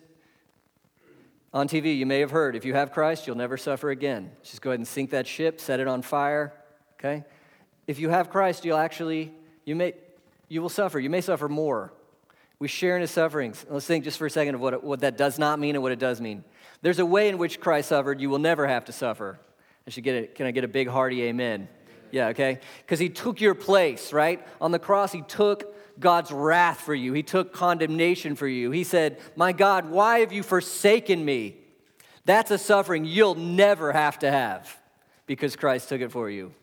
on 1.51 1.67
TV, 1.67 1.97
you 1.97 2.05
may 2.05 2.21
have 2.21 2.31
heard 2.31 2.55
if 2.55 2.63
you 2.63 2.73
have 2.73 2.93
Christ, 2.93 3.27
you'll 3.27 3.35
never 3.35 3.57
suffer 3.57 3.89
again. 3.89 4.31
Just 4.41 4.61
go 4.61 4.69
ahead 4.69 4.79
and 4.79 4.87
sink 4.87 5.09
that 5.09 5.27
ship, 5.27 5.59
set 5.59 5.81
it 5.81 5.89
on 5.89 6.01
fire, 6.01 6.53
okay? 6.97 7.25
If 7.85 7.99
you 7.99 8.07
have 8.07 8.29
Christ, 8.29 8.63
you'll 8.63 8.77
actually, 8.77 9.33
you 9.65 9.75
may, 9.75 9.93
you 10.47 10.61
will 10.61 10.69
suffer. 10.69 11.01
You 11.01 11.09
may 11.09 11.19
suffer 11.19 11.49
more. 11.49 11.91
We 12.59 12.69
share 12.69 12.95
in 12.95 13.01
his 13.01 13.11
sufferings. 13.11 13.65
Let's 13.69 13.85
think 13.85 14.05
just 14.05 14.17
for 14.17 14.27
a 14.27 14.31
second 14.31 14.55
of 14.55 14.61
what, 14.61 14.85
what 14.85 15.01
that 15.01 15.17
does 15.17 15.37
not 15.37 15.59
mean 15.59 15.75
and 15.75 15.83
what 15.83 15.91
it 15.91 15.99
does 15.99 16.21
mean. 16.21 16.45
There's 16.81 16.99
a 16.99 17.05
way 17.05 17.27
in 17.27 17.37
which 17.37 17.59
Christ 17.59 17.89
suffered. 17.89 18.21
You 18.21 18.29
will 18.29 18.39
never 18.39 18.67
have 18.67 18.85
to 18.85 18.93
suffer. 18.93 19.37
I 19.87 19.89
should 19.89 20.03
get 20.03 20.15
it. 20.15 20.35
Can 20.35 20.45
I 20.45 20.51
get 20.51 20.63
a 20.63 20.67
big 20.67 20.87
hearty 20.87 21.23
amen? 21.23 21.67
Yeah, 22.11 22.29
okay? 22.29 22.59
Because 22.79 22.99
he 22.99 23.09
took 23.09 23.39
your 23.39 23.55
place, 23.55 24.13
right? 24.13 24.45
On 24.59 24.71
the 24.71 24.79
cross, 24.79 25.11
he 25.11 25.21
took 25.21 25.75
God's 25.99 26.31
wrath 26.31 26.81
for 26.81 26.95
you. 26.95 27.13
He 27.13 27.23
took 27.23 27.53
condemnation 27.53 28.35
for 28.35 28.47
you. 28.47 28.71
He 28.71 28.83
said, 28.83 29.19
My 29.35 29.51
God, 29.51 29.89
why 29.89 30.19
have 30.19 30.31
you 30.31 30.43
forsaken 30.43 31.23
me? 31.23 31.57
That's 32.25 32.51
a 32.51 32.57
suffering 32.57 33.05
you'll 33.05 33.35
never 33.35 33.91
have 33.91 34.19
to 34.19 34.31
have 34.31 34.75
because 35.25 35.55
Christ 35.55 35.89
took 35.89 36.01
it 36.01 36.11
for 36.11 36.29
you. 36.29 36.53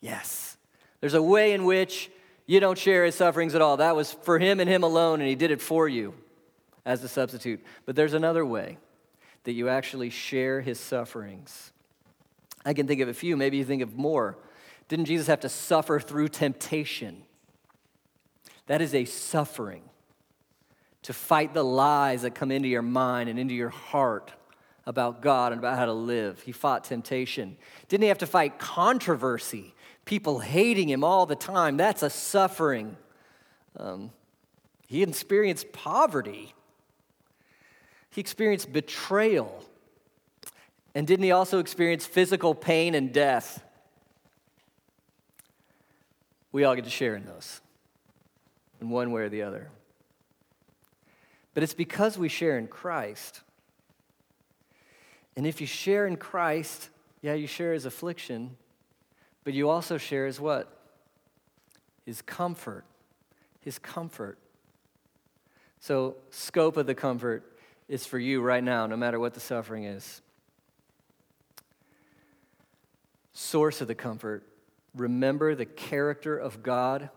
Yes. 0.00 0.56
There's 1.00 1.14
a 1.14 1.22
way 1.22 1.52
in 1.52 1.64
which 1.64 2.10
You 2.50 2.58
don't 2.58 2.76
share 2.76 3.04
his 3.04 3.14
sufferings 3.14 3.54
at 3.54 3.62
all. 3.62 3.76
That 3.76 3.94
was 3.94 4.12
for 4.12 4.36
him 4.40 4.58
and 4.58 4.68
him 4.68 4.82
alone, 4.82 5.20
and 5.20 5.28
he 5.28 5.36
did 5.36 5.52
it 5.52 5.62
for 5.62 5.88
you 5.88 6.14
as 6.84 7.04
a 7.04 7.08
substitute. 7.08 7.64
But 7.86 7.94
there's 7.94 8.12
another 8.12 8.44
way 8.44 8.78
that 9.44 9.52
you 9.52 9.68
actually 9.68 10.10
share 10.10 10.60
his 10.60 10.80
sufferings. 10.80 11.70
I 12.64 12.74
can 12.74 12.86
think 12.86 13.00
of 13.00 13.08
a 13.08 13.14
few, 13.14 13.36
maybe 13.36 13.56
you 13.56 13.64
think 13.64 13.82
of 13.82 13.96
more. 13.96 14.38
Didn't 14.88 15.06
Jesus 15.06 15.28
have 15.28 15.40
to 15.40 15.48
suffer 15.48 16.00
through 16.00 16.28
temptation? 16.28 17.22
That 18.66 18.82
is 18.82 18.94
a 18.94 19.04
suffering 19.04 19.82
to 21.02 21.12
fight 21.12 21.54
the 21.54 21.64
lies 21.64 22.22
that 22.22 22.34
come 22.34 22.50
into 22.50 22.68
your 22.68 22.82
mind 22.82 23.28
and 23.28 23.38
into 23.38 23.54
your 23.54 23.70
heart 23.70 24.32
about 24.86 25.22
God 25.22 25.52
and 25.52 25.58
about 25.58 25.78
how 25.78 25.86
to 25.86 25.92
live. 25.92 26.40
He 26.42 26.52
fought 26.52 26.84
temptation. 26.84 27.56
Didn't 27.88 28.02
he 28.02 28.08
have 28.08 28.18
to 28.18 28.26
fight 28.26 28.58
controversy? 28.58 29.74
People 30.04 30.40
hating 30.40 30.88
him 30.88 31.04
all 31.04 31.26
the 31.26 31.36
time. 31.36 31.76
That's 31.76 32.02
a 32.02 32.10
suffering. 32.10 32.96
Um, 33.76 34.10
he 34.86 35.02
experienced 35.02 35.72
poverty. 35.72 36.52
He 38.10 38.20
experienced 38.20 38.72
betrayal. 38.72 39.64
And 40.94 41.06
didn't 41.06 41.24
he 41.24 41.30
also 41.30 41.58
experience 41.58 42.04
physical 42.04 42.54
pain 42.54 42.94
and 42.94 43.12
death? 43.12 43.62
We 46.52 46.64
all 46.64 46.74
get 46.74 46.84
to 46.84 46.90
share 46.90 47.14
in 47.14 47.24
those, 47.24 47.60
in 48.80 48.90
one 48.90 49.12
way 49.12 49.22
or 49.22 49.28
the 49.28 49.42
other. 49.42 49.70
But 51.54 51.62
it's 51.62 51.74
because 51.74 52.18
we 52.18 52.28
share 52.28 52.58
in 52.58 52.66
Christ. 52.66 53.40
And 55.36 55.46
if 55.46 55.60
you 55.60 55.66
share 55.66 56.06
in 56.06 56.16
Christ, 56.16 56.90
yeah, 57.22 57.34
you 57.34 57.46
share 57.46 57.72
his 57.72 57.86
affliction, 57.86 58.56
but 59.44 59.52
you 59.52 59.68
also 59.68 59.96
share 59.96 60.26
his 60.26 60.40
what? 60.40 60.76
His 62.04 62.20
comfort. 62.22 62.84
His 63.60 63.78
comfort. 63.78 64.38
So, 65.80 66.16
scope 66.30 66.76
of 66.76 66.86
the 66.86 66.94
comfort 66.94 67.56
is 67.88 68.04
for 68.04 68.18
you 68.18 68.42
right 68.42 68.62
now, 68.62 68.86
no 68.86 68.96
matter 68.96 69.18
what 69.18 69.34
the 69.34 69.40
suffering 69.40 69.84
is. 69.84 70.20
Source 73.40 73.80
of 73.80 73.88
the 73.88 73.94
comfort 73.94 74.46
remember 74.94 75.54
the 75.54 75.64
character 75.64 76.36
of 76.36 76.62
God, 76.62 77.08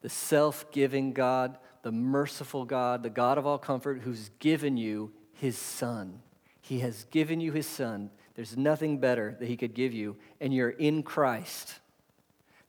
the 0.00 0.08
self 0.08 0.72
giving 0.72 1.12
God, 1.12 1.58
the 1.82 1.92
merciful 1.92 2.64
God, 2.64 3.02
the 3.02 3.10
God 3.10 3.36
of 3.36 3.46
all 3.46 3.58
comfort, 3.58 4.00
who's 4.00 4.30
given 4.38 4.78
you 4.78 5.12
his 5.34 5.58
Son. 5.58 6.22
He 6.62 6.78
has 6.78 7.04
given 7.10 7.42
you 7.42 7.52
his 7.52 7.66
Son. 7.66 8.10
There's 8.36 8.56
nothing 8.56 9.00
better 9.00 9.36
that 9.38 9.48
he 9.48 9.56
could 9.58 9.74
give 9.74 9.92
you, 9.92 10.16
and 10.40 10.54
you're 10.54 10.70
in 10.70 11.02
Christ. 11.02 11.74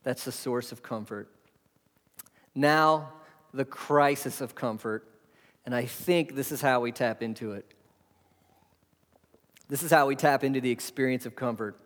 That's 0.03 0.25
the 0.25 0.33
source 0.33 0.73
of 0.73 0.83
comfort. 0.83 1.29
Now, 2.53 3.13
the 3.53 3.63
crisis 3.63 4.41
of 4.41 4.53
comfort, 4.53 5.07
and 5.65 5.73
I 5.73 5.85
think 5.85 6.35
this 6.35 6.51
is 6.51 6.59
how 6.59 6.81
we 6.81 6.91
tap 6.91 7.23
into 7.23 7.53
it. 7.53 7.73
This 9.69 9.81
is 9.81 9.91
how 9.91 10.07
we 10.07 10.17
tap 10.17 10.43
into 10.43 10.59
the 10.59 10.71
experience 10.71 11.25
of 11.25 11.37
comfort. 11.37 11.79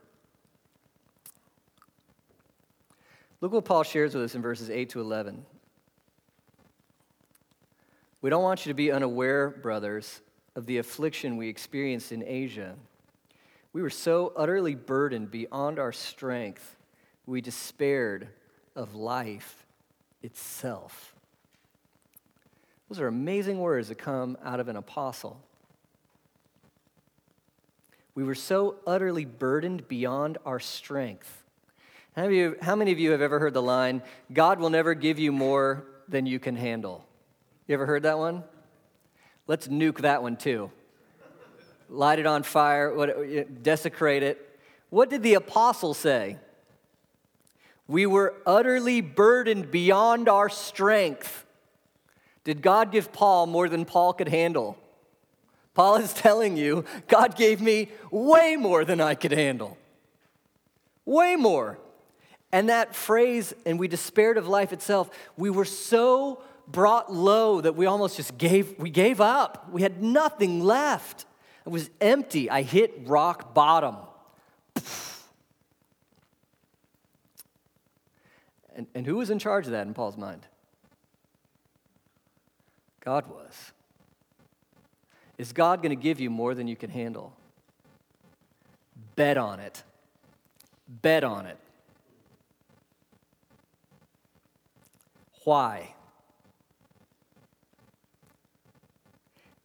Look 3.41 3.53
what 3.53 3.65
Paul 3.65 3.81
shares 3.81 4.13
with 4.13 4.23
us 4.23 4.35
in 4.35 4.43
verses 4.43 4.69
8 4.69 4.89
to 4.89 5.01
11. 5.01 5.43
We 8.21 8.29
don't 8.29 8.43
want 8.43 8.65
you 8.65 8.69
to 8.69 8.75
be 8.75 8.91
unaware, 8.91 9.49
brothers, 9.49 10.21
of 10.55 10.67
the 10.67 10.77
affliction 10.77 11.37
we 11.37 11.49
experienced 11.49 12.11
in 12.11 12.23
Asia. 12.23 12.75
We 13.73 13.81
were 13.81 13.89
so 13.89 14.31
utterly 14.35 14.75
burdened 14.75 15.31
beyond 15.31 15.79
our 15.79 15.91
strength, 15.91 16.75
we 17.25 17.41
despaired 17.41 18.27
of 18.75 18.93
life 18.93 19.65
itself. 20.21 21.15
Those 22.89 22.99
are 22.99 23.07
amazing 23.07 23.59
words 23.59 23.87
that 23.87 23.95
come 23.95 24.37
out 24.43 24.59
of 24.59 24.67
an 24.67 24.75
apostle. 24.75 25.41
We 28.13 28.23
were 28.23 28.35
so 28.35 28.75
utterly 28.85 29.25
burdened 29.25 29.87
beyond 29.87 30.37
our 30.45 30.59
strength 30.59 31.40
how 32.15 32.23
many, 32.23 32.37
you, 32.37 32.57
how 32.61 32.75
many 32.75 32.91
of 32.91 32.99
you 32.99 33.11
have 33.11 33.21
ever 33.21 33.39
heard 33.39 33.53
the 33.53 33.61
line, 33.61 34.01
God 34.33 34.59
will 34.59 34.69
never 34.69 34.93
give 34.93 35.17
you 35.17 35.31
more 35.31 35.85
than 36.09 36.25
you 36.25 36.39
can 36.39 36.55
handle? 36.55 37.05
You 37.67 37.73
ever 37.73 37.85
heard 37.85 38.03
that 38.03 38.17
one? 38.17 38.43
Let's 39.47 39.67
nuke 39.67 40.01
that 40.01 40.21
one 40.21 40.35
too. 40.35 40.71
Light 41.89 42.19
it 42.19 42.25
on 42.25 42.43
fire, 42.43 43.45
desecrate 43.61 44.23
it. 44.23 44.59
What 44.89 45.09
did 45.09 45.23
the 45.23 45.35
apostle 45.35 45.93
say? 45.93 46.37
We 47.87 48.05
were 48.05 48.33
utterly 48.45 49.01
burdened 49.01 49.71
beyond 49.71 50.29
our 50.29 50.49
strength. 50.49 51.45
Did 52.43 52.61
God 52.61 52.91
give 52.91 53.11
Paul 53.11 53.47
more 53.47 53.69
than 53.69 53.85
Paul 53.85 54.13
could 54.13 54.29
handle? 54.29 54.77
Paul 55.73 55.97
is 55.97 56.13
telling 56.13 56.57
you, 56.57 56.85
God 57.07 57.35
gave 57.35 57.61
me 57.61 57.89
way 58.09 58.55
more 58.57 58.83
than 58.85 58.99
I 58.99 59.15
could 59.15 59.31
handle. 59.31 59.77
Way 61.05 61.35
more. 61.35 61.77
And 62.51 62.69
that 62.69 62.95
phrase, 62.95 63.53
and 63.65 63.79
we 63.79 63.87
despaired 63.87 64.37
of 64.37 64.47
life 64.47 64.73
itself, 64.73 65.09
we 65.37 65.49
were 65.49 65.65
so 65.65 66.41
brought 66.67 67.11
low 67.11 67.61
that 67.61 67.75
we 67.75 67.85
almost 67.85 68.17
just 68.17 68.37
gave, 68.37 68.77
we 68.77 68.89
gave 68.89 69.21
up. 69.21 69.69
We 69.71 69.81
had 69.81 70.01
nothing 70.01 70.61
left. 70.61 71.25
It 71.65 71.69
was 71.69 71.89
empty. 71.99 72.49
I 72.49 72.63
hit 72.63 73.01
rock 73.05 73.53
bottom. 73.53 73.97
And, 78.73 78.87
and 78.95 79.05
who 79.05 79.17
was 79.17 79.29
in 79.29 79.37
charge 79.37 79.65
of 79.65 79.73
that 79.73 79.85
in 79.85 79.93
Paul's 79.93 80.15
mind? 80.15 80.47
God 83.01 83.27
was. 83.27 83.73
Is 85.37 85.51
God 85.51 85.83
going 85.83 85.89
to 85.89 86.01
give 86.01 86.21
you 86.21 86.29
more 86.29 86.55
than 86.55 86.67
you 86.67 86.77
can 86.77 86.89
handle? 86.89 87.33
Bet 89.15 89.37
on 89.37 89.59
it. 89.59 89.83
Bet 90.87 91.25
on 91.25 91.47
it. 91.47 91.57
Why? 95.43 95.95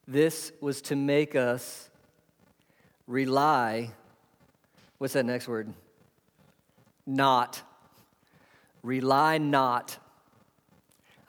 This 0.07 0.51
was 0.61 0.81
to 0.83 0.95
make 0.95 1.35
us 1.35 1.89
rely. 3.07 3.91
What's 4.97 5.13
that 5.13 5.25
next 5.25 5.47
word? 5.47 5.73
Not. 7.05 7.61
Rely 8.81 9.37
not. 9.37 9.97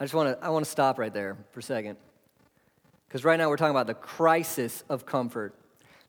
I 0.00 0.04
just 0.04 0.14
want 0.14 0.38
to 0.38 0.44
I 0.44 0.50
want 0.50 0.64
to 0.64 0.70
stop 0.70 0.98
right 0.98 1.12
there 1.12 1.36
for 1.50 1.60
a 1.60 1.62
second. 1.62 1.96
Because 3.08 3.24
right 3.24 3.36
now 3.36 3.48
we're 3.48 3.56
talking 3.56 3.72
about 3.72 3.86
the 3.86 3.94
crisis 3.94 4.84
of 4.88 5.06
comfort. 5.06 5.54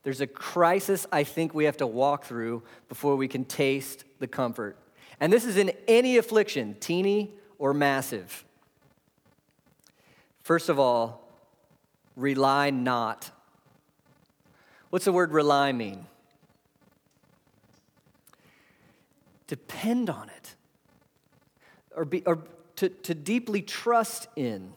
There's 0.03 0.21
a 0.21 0.27
crisis 0.27 1.07
I 1.11 1.23
think 1.23 1.53
we 1.53 1.65
have 1.65 1.77
to 1.77 1.87
walk 1.87 2.25
through 2.25 2.63
before 2.87 3.15
we 3.15 3.27
can 3.27 3.45
taste 3.45 4.03
the 4.19 4.27
comfort. 4.27 4.77
And 5.19 5.33
this 5.33 5.43
is 5.43 5.57
in 5.57 5.71
any 5.87 6.17
affliction, 6.17 6.75
teeny 6.79 7.33
or 7.59 7.73
massive? 7.73 8.43
First 10.41 10.69
of 10.69 10.79
all, 10.79 11.27
rely 12.15 12.71
not. 12.71 13.29
What's 14.89 15.05
the 15.05 15.11
word 15.11 15.31
rely 15.31 15.71
mean? 15.71 16.07
Depend 19.45 20.09
on 20.09 20.29
it, 20.29 20.55
or, 21.95 22.05
be, 22.05 22.23
or 22.25 22.39
to, 22.77 22.89
to 22.89 23.13
deeply 23.13 23.61
trust 23.61 24.27
in, 24.35 24.73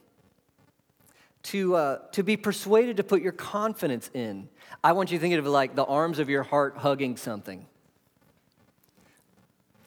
to, 1.44 1.74
uh, 1.76 1.98
to 2.12 2.22
be 2.22 2.36
persuaded 2.36 2.96
to 2.98 3.04
put 3.04 3.22
your 3.22 3.32
confidence 3.32 4.10
in. 4.14 4.48
I 4.82 4.92
want 4.92 5.10
you 5.10 5.18
to 5.18 5.22
think 5.22 5.34
of 5.34 5.46
it 5.46 5.50
like 5.50 5.74
the 5.74 5.84
arms 5.84 6.18
of 6.18 6.28
your 6.28 6.42
heart 6.42 6.76
hugging 6.78 7.16
something. 7.16 7.66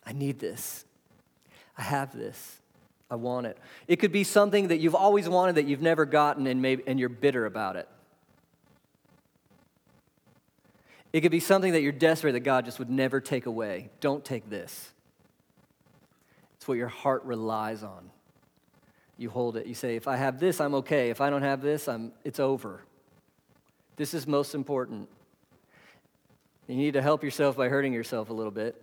I 0.06 0.14
need 0.14 0.40
this. 0.40 0.86
I 1.78 1.82
have 1.82 2.16
this. 2.16 2.60
I 3.16 3.18
want 3.18 3.48
it. 3.48 3.58
It 3.88 3.96
could 3.96 4.12
be 4.12 4.26
something 4.26 4.68
that 4.68 4.80
you've 4.80 4.94
always 4.94 5.30
wanted 5.30 5.56
that 5.56 5.66
you've 5.66 5.82
never 5.82 6.04
gotten 6.04 6.48
and, 6.48 6.62
maybe, 6.62 6.84
and 6.86 7.00
you're 7.00 7.08
bitter 7.08 7.46
about 7.46 7.78
it. 7.78 7.88
It 11.14 11.22
could 11.22 11.32
be 11.32 11.40
something 11.40 11.72
that 11.72 11.82
you're 11.82 11.94
desperate 11.94 12.34
that 12.34 12.42
God 12.42 12.66
just 12.66 12.78
would 12.78 12.90
never 12.90 13.22
take 13.22 13.46
away. 13.46 13.90
Don't 14.02 14.26
take 14.26 14.50
this. 14.50 14.92
It's 16.58 16.68
what 16.68 16.78
your 16.78 16.90
heart 16.90 17.24
relies 17.24 17.84
on. 17.84 18.10
You 19.18 19.30
hold 19.30 19.56
it. 19.56 19.66
You 19.66 19.76
say, 19.76 19.96
if 19.96 20.10
I 20.10 20.18
have 20.18 20.42
this, 20.42 20.60
I'm 20.60 20.76
okay. 20.76 21.10
If 21.10 21.22
I 21.22 21.30
don't 21.30 21.42
have 21.42 21.62
this, 21.62 21.88
I'm, 21.88 22.12
it's 22.26 22.42
over. 22.42 22.82
This 23.96 24.14
is 24.14 24.28
most 24.28 24.54
important. 24.54 25.08
You 26.68 26.76
need 26.76 26.96
to 26.96 27.02
help 27.02 27.24
yourself 27.24 27.56
by 27.56 27.70
hurting 27.70 27.94
yourself 27.94 28.30
a 28.30 28.34
little 28.34 28.52
bit 28.52 28.76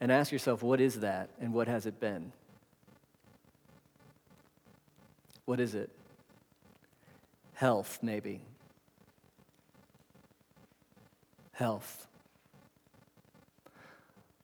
and 0.00 0.10
ask 0.10 0.32
yourself, 0.32 0.64
what 0.64 0.80
is 0.80 0.98
that 1.00 1.30
and 1.40 1.54
what 1.54 1.68
has 1.68 1.86
it 1.86 2.00
been? 2.00 2.32
What 5.48 5.60
is 5.60 5.74
it? 5.74 5.88
Health, 7.54 8.00
maybe. 8.02 8.42
Health. 11.52 12.06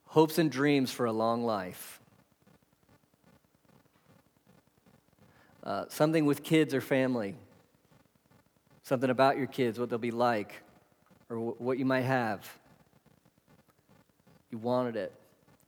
Hopes 0.07 0.39
and 0.39 0.51
dreams 0.51 0.91
for 0.91 1.05
a 1.05 1.13
long 1.13 1.45
life. 1.45 2.01
uh, 5.65 5.85
something 5.89 6.25
with 6.25 6.43
kids 6.43 6.75
or 6.75 6.81
family, 6.81 7.35
something 8.83 9.11
about 9.11 9.37
your 9.37 9.47
kids, 9.47 9.79
what 9.79 9.89
they'll 9.89 9.99
be 9.99 10.11
like, 10.11 10.63
or 11.31 11.37
w- 11.37 11.57
what 11.59 11.79
you 11.79 11.85
might 11.85 12.03
have. 12.03 12.47
You 14.51 14.59
wanted 14.59 14.97
it, 14.97 15.13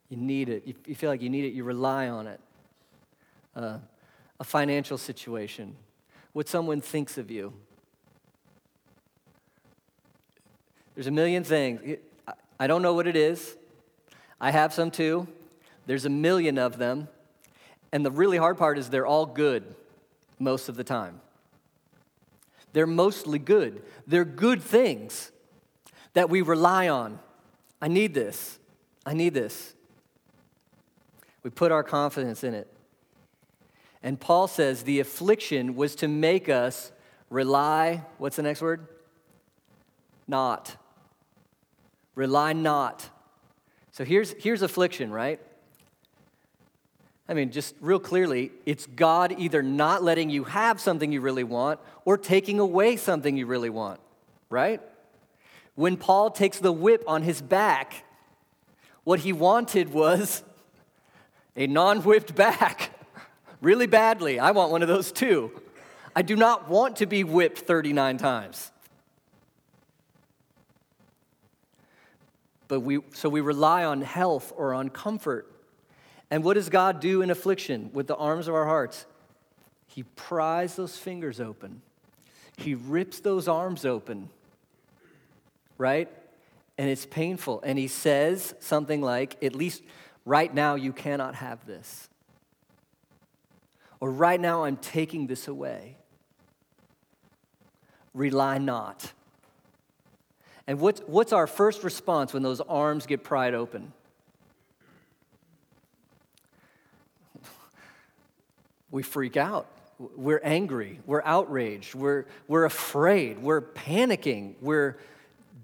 you 0.09 0.17
need 0.17 0.49
it, 0.49 0.67
you, 0.67 0.75
you 0.87 0.95
feel 0.95 1.11
like 1.11 1.23
you 1.23 1.31
need 1.31 1.45
it, 1.45 1.55
you 1.55 1.65
rely 1.65 2.09
on 2.09 2.27
it. 2.27 2.41
Uh, 3.55 3.79
a 4.39 4.45
financial 4.45 4.99
situation, 4.99 5.77
what 6.33 6.49
someone 6.49 6.81
thinks 6.81 7.19
of 7.19 7.31
you. 7.31 7.53
There's 10.95 11.07
a 11.07 11.13
million 11.13 11.45
things. 11.45 11.99
I 12.59 12.67
don't 12.67 12.83
know 12.83 12.95
what 12.95 13.07
it 13.07 13.17
is. 13.17 13.57
I 14.41 14.51
have 14.51 14.73
some 14.73 14.91
too. 14.91 15.29
There's 15.87 16.05
a 16.05 16.11
million 16.11 16.59
of 16.59 16.79
them. 16.79 17.09
And 17.93 18.05
the 18.05 18.11
really 18.11 18.37
hard 18.37 18.59
part 18.59 18.79
is 18.79 18.91
they're 18.91 19.07
all 19.07 19.27
good 19.27 19.75
most 20.39 20.69
of 20.69 20.77
the 20.77 20.85
time. 20.85 21.21
They're 22.73 22.87
mostly 22.87 23.39
good. 23.39 23.83
They're 24.07 24.25
good 24.25 24.63
things 24.63 25.31
that 26.13 26.29
we 26.29 26.43
rely 26.43 26.89
on. 26.89 27.19
I 27.81 27.89
need 27.89 28.13
this. 28.13 28.59
I 29.05 29.15
need 29.15 29.35
this. 29.35 29.75
We 31.43 31.51
put 31.51 31.73
our 31.73 31.83
confidence 31.83 32.43
in 32.43 32.55
it. 32.55 32.69
And 34.07 34.21
Paul 34.21 34.47
says 34.47 34.85
the 34.85 35.01
affliction 35.01 35.75
was 35.75 35.97
to 35.97 36.07
make 36.07 36.49
us 36.49 36.93
rely, 37.29 38.05
what's 38.19 38.37
the 38.37 38.43
next 38.45 38.63
word? 38.63 38.87
Not. 40.29 40.77
Rely 42.15 42.53
not. 42.53 43.11
So 43.91 44.05
here's, 44.05 44.31
here's 44.39 44.63
affliction, 44.63 45.11
right? 45.11 45.41
I 47.29 47.35
mean, 47.35 47.51
just 47.51 47.75
real 47.81 47.99
clearly, 47.99 48.53
it's 48.65 48.87
God 48.87 49.35
either 49.39 49.61
not 49.61 50.05
letting 50.05 50.31
you 50.31 50.45
have 50.45 50.81
something 50.81 51.11
you 51.11 51.21
really 51.21 51.43
want 51.43 51.81
or 52.05 52.17
taking 52.17 52.61
away 52.61 52.97
something 52.97 53.37
you 53.37 53.47
really 53.47 53.71
want, 53.71 53.99
right? 54.49 54.81
When 55.75 55.97
Paul 55.97 56.31
takes 56.31 56.61
the 56.61 56.71
whip 56.71 57.03
on 57.09 57.23
his 57.23 57.43
back, 57.43 58.05
what 59.03 59.19
he 59.19 59.33
wanted 59.33 59.93
was 59.93 60.45
a 61.57 61.67
non 61.67 62.03
whipped 62.03 62.37
back 62.37 62.93
really 63.61 63.87
badly. 63.87 64.39
I 64.39 64.51
want 64.53 64.71
one 64.71 64.83
of 64.83 64.89
those 64.89 65.13
too. 65.13 65.51
I 66.15 66.23
do 66.23 66.37
not 66.37 66.69
want 66.69 66.97
to 66.97 67.07
be 67.07 67.25
whipped 67.25 67.59
39 67.61 68.19
times. 68.19 68.71
But 72.69 72.81
we, 72.81 73.01
so 73.13 73.29
we 73.29 73.41
rely 73.41 73.85
on 73.85 74.03
health 74.03 74.53
or 74.57 74.75
on 74.75 74.89
comfort 74.89 75.53
and 76.31 76.43
what 76.43 76.55
does 76.55 76.69
God 76.69 77.01
do 77.01 77.23
in 77.23 77.31
affliction 77.31 77.91
with 77.93 78.07
the 78.07 78.17
arms 78.17 78.49
of 78.49 78.55
our 78.55 78.67
hearts? 78.67 79.07
He 79.87 80.03
pries 80.03 80.77
those 80.77 80.97
fingers 80.97 81.41
open, 81.41 81.83
He 82.57 82.75
rips 82.75 83.21
those 83.21 83.49
arms 83.49 83.85
open, 83.85 84.29
right? 85.79 86.09
And 86.79 86.91
it's 86.91 87.07
painful. 87.07 87.63
And 87.63 87.79
He 87.79 87.89
says 87.89 88.55
something 88.61 89.01
like, 89.01 89.43
at 89.43 89.55
least 89.55 89.83
right 90.25 90.53
now, 90.53 90.75
you 90.75 90.93
cannot 90.93 91.37
have 91.37 91.65
this. 91.67 92.09
Or 94.01 94.11
right 94.11 94.41
now, 94.41 94.65
I'm 94.65 94.77
taking 94.77 95.27
this 95.27 95.49
away. 95.49 95.97
Rely 98.15 98.59
not. 98.59 99.13
And 100.67 100.81
what's, 100.81 101.01
what's 101.07 101.33
our 101.33 101.47
first 101.47 101.85
response 101.85 102.33
when 102.33 102.43
those 102.43 102.61
arms 102.61 103.07
get 103.07 103.23
pried 103.23 103.55
open? 103.55 103.93
we 108.91 109.03
freak 109.03 109.37
out. 109.37 109.67
We're 109.99 110.41
angry. 110.43 111.01
We're 111.05 111.23
outraged. 111.23 111.95
We're, 111.95 112.25
we're 112.49 112.65
afraid. 112.65 113.39
We're 113.39 113.61
panicking. 113.61 114.55
We're 114.61 114.97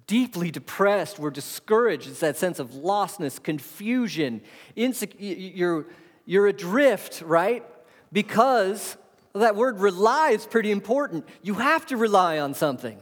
deeply 0.06 0.50
depressed. 0.50 1.18
We're 1.18 1.30
discouraged. 1.30 2.08
It's 2.08 2.20
that 2.20 2.36
sense 2.36 2.58
of 2.58 2.70
lostness, 2.70 3.42
confusion, 3.42 4.42
insec- 4.76 5.14
you're, 5.18 5.86
you're 6.26 6.46
adrift, 6.46 7.22
right? 7.24 7.64
Because 8.12 8.96
that 9.34 9.56
word 9.56 9.80
rely 9.80 10.30
is 10.30 10.46
pretty 10.46 10.70
important. 10.70 11.26
You 11.42 11.54
have 11.54 11.86
to 11.86 11.96
rely 11.96 12.38
on 12.38 12.54
something. 12.54 12.98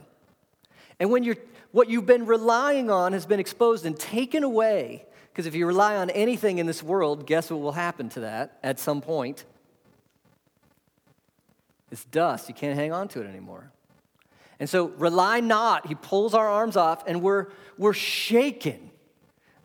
And 0.99 1.11
when 1.11 1.23
you're, 1.23 1.37
what 1.71 1.89
you've 1.89 2.05
been 2.05 2.25
relying 2.25 2.89
on 2.89 3.13
has 3.13 3.25
been 3.25 3.39
exposed 3.39 3.85
and 3.85 3.99
taken 3.99 4.43
away, 4.43 5.05
because 5.31 5.45
if 5.45 5.55
you 5.55 5.65
rely 5.65 5.97
on 5.97 6.09
anything 6.09 6.57
in 6.57 6.65
this 6.65 6.81
world, 6.81 7.25
guess 7.25 7.49
what 7.49 7.59
will 7.59 7.71
happen 7.73 8.09
to 8.09 8.21
that 8.21 8.57
at 8.63 8.79
some 8.79 9.01
point? 9.01 9.45
It's 11.91 12.05
dust. 12.05 12.47
You 12.47 12.55
can't 12.55 12.77
hang 12.77 12.93
on 12.93 13.09
to 13.09 13.21
it 13.21 13.27
anymore. 13.27 13.71
And 14.59 14.69
so 14.69 14.85
rely 14.97 15.39
not. 15.39 15.87
He 15.87 15.95
pulls 15.95 16.33
our 16.33 16.47
arms 16.47 16.77
off 16.77 17.03
and 17.07 17.21
we're, 17.21 17.47
we're 17.77 17.93
shaken. 17.93 18.91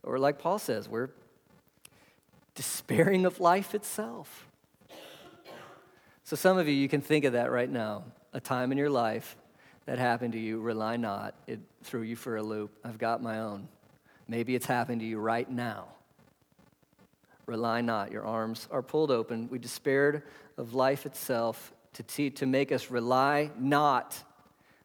Or 0.03 0.19
like 0.19 0.39
Paul 0.39 0.59
says, 0.59 0.89
we're 0.89 1.11
despairing 2.55 3.27
of 3.27 3.39
life 3.39 3.75
itself. 3.75 4.49
So 6.27 6.35
some 6.35 6.59
of 6.59 6.67
you, 6.67 6.75
you 6.75 6.89
can 6.89 7.03
think 7.03 7.25
of 7.25 7.35
that 7.35 7.53
right 7.53 7.71
now. 7.71 8.03
A 8.33 8.41
time 8.41 8.73
in 8.73 8.79
your 8.79 8.91
life 8.91 9.37
that 9.85 10.01
happened 10.01 10.33
to 10.33 10.41
you, 10.41 10.59
rely 10.59 10.97
not. 10.97 11.37
It 11.47 11.61
threw 11.85 12.03
you 12.03 12.17
for 12.17 12.35
a 12.35 12.43
loop. 12.43 12.73
I've 12.83 12.99
got 12.99 13.23
my 13.23 13.39
own. 13.39 13.69
Maybe 14.27 14.57
it's 14.57 14.67
happened 14.67 15.03
to 15.03 15.07
you 15.07 15.21
right 15.21 15.49
now. 15.49 15.87
Rely 17.47 17.81
not. 17.81 18.11
Your 18.11 18.25
arms 18.25 18.67
are 18.73 18.83
pulled 18.83 19.12
open. 19.12 19.49
We 19.53 19.61
despaired 19.61 20.25
of 20.57 20.75
life 20.75 21.07
itself 21.07 21.73
to, 21.93 22.03
te- 22.03 22.31
to 22.31 22.45
make 22.45 22.73
us 22.73 22.91
rely 22.91 23.53
not. 23.57 24.21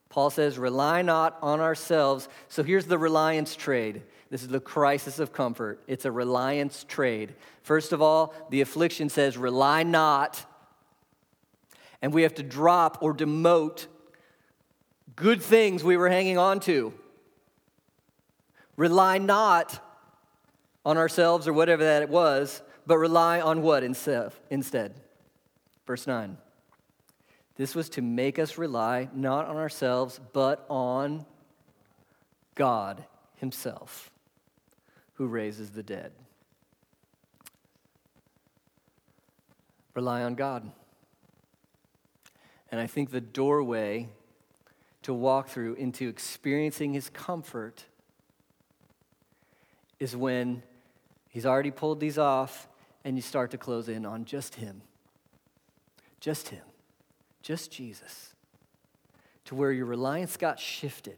Paul 0.10 0.30
says, 0.30 0.60
rely 0.60 1.01
not 1.01 1.39
on 1.41 1.60
ourselves. 1.60 2.30
So 2.49 2.62
here's 2.62 2.86
the 2.86 2.99
reliance 2.99 3.56
trade. 3.56 4.04
This 4.30 4.43
is 4.43 4.49
the 4.49 4.60
crisis 4.60 5.17
of 5.17 5.34
comfort. 5.34 5.82
It's 5.88 6.06
a 6.06 6.12
reliance 6.12 6.86
trade. 6.88 7.34
First 7.63 7.93
of 7.93 7.99
all, 7.99 8.36
the 8.51 8.62
affliction 8.62 9.10
says, 9.10 9.39
rely 9.39 9.82
not. 9.82 10.45
And 12.01 12.13
we 12.13 12.23
have 12.23 12.35
to 12.35 12.43
drop 12.43 12.97
or 13.01 13.13
demote 13.13 13.87
good 15.15 15.41
things 15.41 15.83
we 15.83 15.97
were 15.97 16.09
hanging 16.09 16.37
on 16.37 16.59
to. 16.61 16.93
Rely 18.75 19.17
not 19.17 19.79
on 20.83 20.97
ourselves 20.97 21.47
or 21.47 21.53
whatever 21.53 21.83
that 21.83 22.01
it 22.01 22.09
was, 22.09 22.61
but 22.87 22.97
rely 22.97 23.39
on 23.39 23.61
what 23.61 23.83
instead? 23.83 24.93
Verse 25.85 26.07
9. 26.07 26.37
This 27.55 27.75
was 27.75 27.89
to 27.89 28.01
make 28.01 28.39
us 28.39 28.57
rely 28.57 29.09
not 29.13 29.47
on 29.47 29.57
ourselves, 29.57 30.19
but 30.33 30.65
on 30.69 31.25
God 32.55 33.03
Himself, 33.35 34.09
who 35.13 35.27
raises 35.27 35.71
the 35.71 35.83
dead. 35.83 36.11
Rely 39.93 40.23
on 40.23 40.35
God. 40.35 40.71
And 42.71 42.79
I 42.79 42.88
think 42.88 43.12
the 43.12 43.21
doorway 43.21 44.10
to 45.03 45.13
walk 45.13 45.49
through 45.49 45.75
into 45.75 46.07
experiencing 46.07 46.93
His 46.93 47.10
comfort 47.10 47.86
is 49.99 50.15
when 50.15 50.63
He's 51.29 51.45
already 51.45 51.71
pulled 51.71 51.99
these 51.99 52.17
off 52.17 52.67
and 53.03 53.15
you 53.15 53.21
start 53.21 53.51
to 53.51 53.57
close 53.57 53.89
in 53.89 54.05
on 54.05 54.25
just 54.25 54.55
Him. 54.55 54.81
Just 56.19 56.49
Him 56.49 56.62
just 57.41 57.71
Jesus, 57.71 58.34
to 59.45 59.55
where 59.55 59.71
your 59.71 59.86
reliance 59.86 60.38
got 60.38 60.60
shifted. 60.60 61.17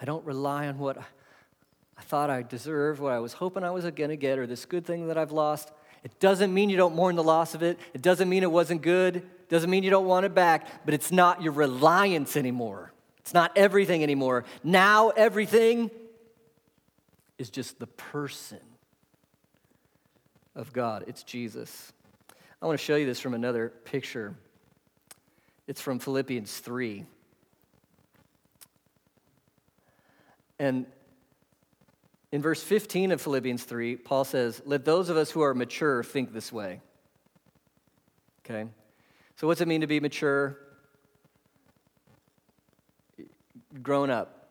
I 0.00 0.04
don't 0.04 0.24
rely 0.24 0.68
on 0.68 0.78
what 0.78 0.98
I 0.98 2.02
thought 2.02 2.30
I 2.30 2.42
deserved, 2.42 3.00
what 3.00 3.12
I 3.12 3.18
was 3.18 3.32
hoping 3.34 3.64
I 3.64 3.70
was 3.70 3.84
going 3.84 4.10
to 4.10 4.16
get, 4.16 4.38
or 4.38 4.46
this 4.46 4.64
good 4.64 4.86
thing 4.86 5.08
that 5.08 5.18
I've 5.18 5.32
lost. 5.32 5.72
It 6.04 6.20
doesn't 6.20 6.54
mean 6.54 6.70
you 6.70 6.76
don't 6.76 6.94
mourn 6.94 7.16
the 7.16 7.24
loss 7.24 7.54
of 7.54 7.62
it. 7.62 7.78
It 7.92 8.02
doesn't 8.02 8.28
mean 8.28 8.44
it 8.44 8.52
wasn't 8.52 8.82
good. 8.82 9.28
Doesn't 9.48 9.70
mean 9.70 9.82
you 9.82 9.90
don't 9.90 10.06
want 10.06 10.26
it 10.26 10.34
back, 10.34 10.84
but 10.84 10.94
it's 10.94 11.10
not 11.10 11.42
your 11.42 11.52
reliance 11.52 12.36
anymore. 12.36 12.92
It's 13.20 13.34
not 13.34 13.52
everything 13.56 14.02
anymore. 14.02 14.44
Now 14.62 15.10
everything 15.10 15.90
is 17.38 17.50
just 17.50 17.78
the 17.78 17.86
person 17.86 18.60
of 20.54 20.72
God. 20.72 21.04
It's 21.06 21.22
Jesus. 21.22 21.92
I 22.60 22.66
want 22.66 22.78
to 22.78 22.84
show 22.84 22.96
you 22.96 23.06
this 23.06 23.20
from 23.20 23.34
another 23.34 23.68
picture. 23.84 24.34
It's 25.66 25.80
from 25.80 25.98
Philippians 25.98 26.58
3. 26.58 27.04
And 30.58 30.86
in 32.32 32.42
verse 32.42 32.62
15 32.62 33.12
of 33.12 33.20
Philippians 33.20 33.62
3, 33.62 33.96
Paul 33.96 34.24
says, 34.24 34.60
Let 34.66 34.84
those 34.84 35.08
of 35.08 35.16
us 35.16 35.30
who 35.30 35.40
are 35.42 35.54
mature 35.54 36.02
think 36.02 36.32
this 36.32 36.52
way. 36.52 36.80
Okay? 38.44 38.68
So, 39.38 39.46
what's 39.46 39.60
it 39.60 39.68
mean 39.68 39.82
to 39.82 39.86
be 39.86 40.00
mature? 40.00 40.58
Grown 43.80 44.10
up. 44.10 44.48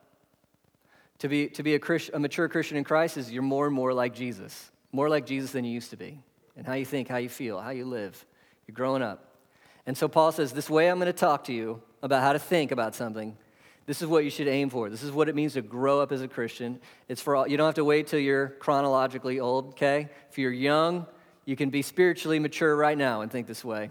To 1.18 1.28
be, 1.28 1.48
to 1.48 1.62
be 1.62 1.74
a, 1.74 1.78
Christ, 1.78 2.10
a 2.14 2.18
mature 2.18 2.48
Christian 2.48 2.78
in 2.78 2.84
Christ 2.84 3.18
is 3.18 3.30
you're 3.30 3.42
more 3.42 3.66
and 3.66 3.74
more 3.74 3.92
like 3.92 4.14
Jesus, 4.14 4.70
more 4.90 5.10
like 5.10 5.26
Jesus 5.26 5.52
than 5.52 5.66
you 5.66 5.72
used 5.72 5.90
to 5.90 5.98
be. 5.98 6.22
And 6.56 6.66
how 6.66 6.72
you 6.72 6.86
think, 6.86 7.08
how 7.08 7.18
you 7.18 7.28
feel, 7.28 7.60
how 7.60 7.68
you 7.68 7.84
live. 7.84 8.24
You're 8.66 8.74
growing 8.74 9.02
up. 9.02 9.36
And 9.84 9.94
so 9.94 10.08
Paul 10.08 10.32
says, 10.32 10.52
This 10.52 10.70
way 10.70 10.88
I'm 10.88 10.98
going 10.98 11.06
to 11.06 11.12
talk 11.12 11.44
to 11.44 11.52
you 11.52 11.82
about 12.02 12.22
how 12.22 12.32
to 12.32 12.38
think 12.38 12.72
about 12.72 12.94
something. 12.94 13.36
This 13.84 14.00
is 14.00 14.08
what 14.08 14.24
you 14.24 14.30
should 14.30 14.48
aim 14.48 14.70
for. 14.70 14.88
This 14.88 15.02
is 15.02 15.12
what 15.12 15.28
it 15.28 15.34
means 15.34 15.52
to 15.52 15.60
grow 15.62 16.00
up 16.00 16.12
as 16.12 16.22
a 16.22 16.28
Christian. 16.28 16.80
It's 17.08 17.20
for 17.20 17.36
all, 17.36 17.46
you 17.46 17.58
don't 17.58 17.66
have 17.66 17.74
to 17.74 17.84
wait 17.84 18.06
till 18.06 18.20
you're 18.20 18.48
chronologically 18.48 19.38
old, 19.38 19.70
okay? 19.70 20.08
If 20.30 20.38
you're 20.38 20.50
young, 20.50 21.06
you 21.44 21.56
can 21.56 21.68
be 21.68 21.82
spiritually 21.82 22.38
mature 22.38 22.74
right 22.74 22.96
now 22.96 23.20
and 23.20 23.30
think 23.30 23.46
this 23.46 23.62
way. 23.62 23.90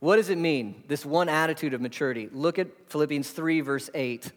What 0.00 0.16
does 0.16 0.28
it 0.28 0.38
mean, 0.38 0.84
this 0.86 1.04
one 1.04 1.28
attitude 1.28 1.74
of 1.74 1.80
maturity? 1.80 2.28
Look 2.32 2.58
at 2.58 2.68
Philippians 2.86 3.30
3, 3.30 3.60
verse 3.62 3.90
8. 3.94 4.30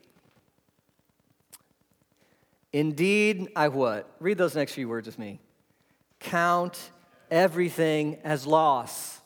Indeed, 2.74 3.50
I 3.56 3.68
what? 3.68 4.10
Read 4.20 4.38
those 4.38 4.56
next 4.56 4.74
few 4.74 4.88
words 4.88 5.06
with 5.06 5.20
me. 5.20 5.40
Count 6.20 6.92
everything 7.30 8.18
as 8.24 8.48
loss. 8.48 9.20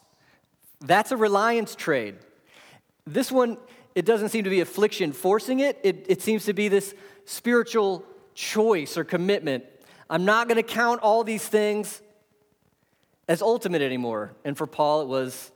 That's 0.82 1.12
a 1.12 1.18
reliance 1.18 1.76
trade. 1.76 2.16
This 3.06 3.32
one, 3.32 3.58
it 3.94 4.06
doesn't 4.06 4.30
seem 4.30 4.44
to 4.44 4.50
be 4.50 4.62
affliction 4.62 5.14
forcing 5.14 5.60
it, 5.60 5.80
it, 5.84 6.06
it 6.10 6.22
seems 6.22 6.46
to 6.46 6.54
be 6.54 6.68
this 6.68 6.94
spiritual 7.26 8.04
choice 8.34 8.98
or 8.98 9.04
commitment. 9.04 9.64
I'm 10.10 10.26
not 10.26 10.48
going 10.48 10.58
to 10.58 10.64
count 10.64 11.02
all 11.02 11.24
these 11.24 11.48
things 11.48 12.02
as 13.28 13.42
ultimate 13.42 13.82
anymore. 13.82 14.34
And 14.44 14.58
for 14.58 14.68
Paul, 14.68 15.02
it 15.02 15.08
was 15.08 15.52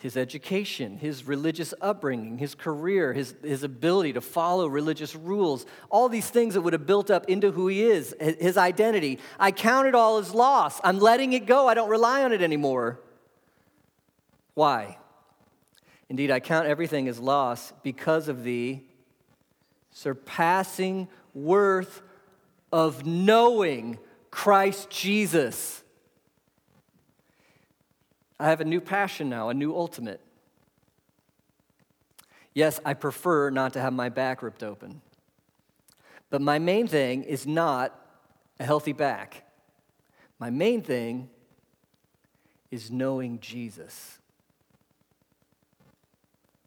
his 0.00 0.16
education, 0.16 0.96
his 0.96 1.24
religious 1.24 1.74
upbringing, 1.80 2.38
his 2.38 2.54
career, 2.54 3.12
his, 3.12 3.34
his 3.42 3.62
ability 3.62 4.14
to 4.14 4.20
follow 4.20 4.66
religious 4.66 5.14
rules, 5.14 5.66
all 5.90 6.08
these 6.08 6.30
things 6.30 6.54
that 6.54 6.62
would 6.62 6.72
have 6.72 6.86
built 6.86 7.10
up 7.10 7.28
into 7.28 7.52
who 7.52 7.68
he 7.68 7.82
is, 7.82 8.14
his 8.18 8.56
identity. 8.56 9.18
I 9.38 9.52
count 9.52 9.86
it 9.86 9.94
all 9.94 10.18
as 10.18 10.34
loss. 10.34 10.80
I'm 10.82 10.98
letting 10.98 11.34
it 11.34 11.44
go. 11.44 11.68
I 11.68 11.74
don't 11.74 11.90
rely 11.90 12.24
on 12.24 12.32
it 12.32 12.40
anymore. 12.40 12.98
Why? 14.54 14.96
Indeed, 16.08 16.30
I 16.30 16.40
count 16.40 16.66
everything 16.66 17.06
as 17.06 17.20
loss 17.20 17.72
because 17.82 18.28
of 18.28 18.42
the 18.42 18.82
surpassing 19.90 21.08
worth 21.34 22.02
of 22.72 23.04
knowing 23.04 23.98
Christ 24.30 24.88
Jesus. 24.88 25.82
I 28.40 28.48
have 28.48 28.62
a 28.62 28.64
new 28.64 28.80
passion 28.80 29.28
now, 29.28 29.50
a 29.50 29.54
new 29.54 29.76
ultimate. 29.76 30.20
Yes, 32.54 32.80
I 32.86 32.94
prefer 32.94 33.50
not 33.50 33.74
to 33.74 33.80
have 33.80 33.92
my 33.92 34.08
back 34.08 34.42
ripped 34.42 34.62
open. 34.62 35.02
But 36.30 36.40
my 36.40 36.58
main 36.58 36.88
thing 36.88 37.22
is 37.24 37.46
not 37.46 37.94
a 38.58 38.64
healthy 38.64 38.94
back. 38.94 39.44
My 40.38 40.48
main 40.48 40.80
thing 40.80 41.28
is 42.70 42.90
knowing 42.90 43.40
Jesus. 43.40 44.18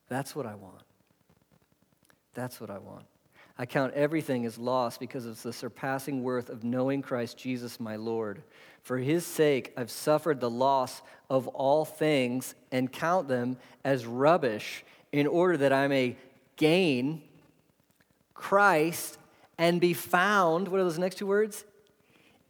That's 0.10 0.36
what 0.36 0.46
I 0.46 0.54
want. 0.54 0.84
That's 2.36 2.62
what 2.62 2.70
I 2.70 2.78
want. 2.78 3.06
I 3.58 3.66
count 3.66 3.94
everything 3.94 4.46
as 4.46 4.60
loss 4.60 4.98
because 4.98 5.26
of 5.26 5.42
the 5.42 5.54
surpassing 5.54 6.24
worth 6.24 6.50
of 6.50 6.64
knowing 6.64 7.02
Christ 7.02 7.38
Jesus 7.38 7.80
my 7.80 7.96
Lord. 7.96 8.44
For 8.84 8.98
his 8.98 9.26
sake, 9.26 9.74
I've 9.78 9.90
suffered 9.90 10.42
the 10.42 10.50
loss 10.50 11.02
of 11.30 11.48
all 11.48 11.86
things 11.86 12.54
and 12.72 12.92
count 12.92 13.30
them 13.30 13.58
as 13.84 14.06
rubbish 14.06 14.84
in 15.12 15.26
order 15.26 15.58
that 15.58 15.72
I 15.72 15.88
may 15.88 16.18
gain 16.58 17.22
Christ 18.34 19.18
and 19.58 19.80
be 19.80 19.94
found. 19.94 20.68
What 20.68 20.82
are 20.82 20.84
those 20.84 21.00
next 21.00 21.16
two 21.16 21.28
words? 21.28 21.64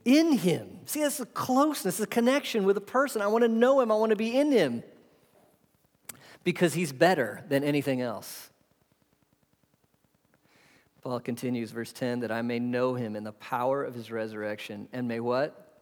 In 0.06 0.34
him. 0.34 0.80
See, 0.86 1.02
that's 1.02 1.20
a 1.20 1.26
closeness, 1.28 2.00
a 2.00 2.08
connection 2.08 2.64
with 2.64 2.78
a 2.78 2.82
person. 2.82 3.22
I 3.22 3.28
want 3.28 3.44
to 3.44 3.48
know 3.48 3.80
him, 3.80 3.92
I 3.92 3.96
want 3.96 4.10
to 4.10 4.16
be 4.16 4.36
in 4.36 4.52
him 4.52 4.84
because 6.44 6.74
he's 6.74 6.92
better 6.92 7.44
than 7.48 7.64
anything 7.64 8.02
else. 8.02 8.50
Paul 11.02 11.20
continues, 11.20 11.72
verse 11.72 11.92
10, 11.92 12.22
that 12.22 12.32
I 12.32 12.42
may 12.42 12.60
know 12.60 12.96
him 12.96 13.16
in 13.16 13.24
the 13.24 13.34
power 13.34 13.84
of 13.84 13.94
his 13.94 14.10
resurrection 14.10 14.88
and 14.94 15.08
may 15.08 15.20
what? 15.20 15.73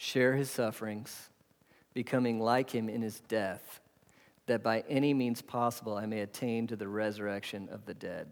Share 0.00 0.36
his 0.36 0.48
sufferings, 0.48 1.28
becoming 1.92 2.38
like 2.38 2.70
him 2.70 2.88
in 2.88 3.02
his 3.02 3.18
death, 3.18 3.80
that 4.46 4.62
by 4.62 4.84
any 4.88 5.12
means 5.12 5.42
possible 5.42 5.96
I 5.96 6.06
may 6.06 6.20
attain 6.20 6.68
to 6.68 6.76
the 6.76 6.86
resurrection 6.86 7.68
of 7.72 7.84
the 7.84 7.94
dead. 7.94 8.28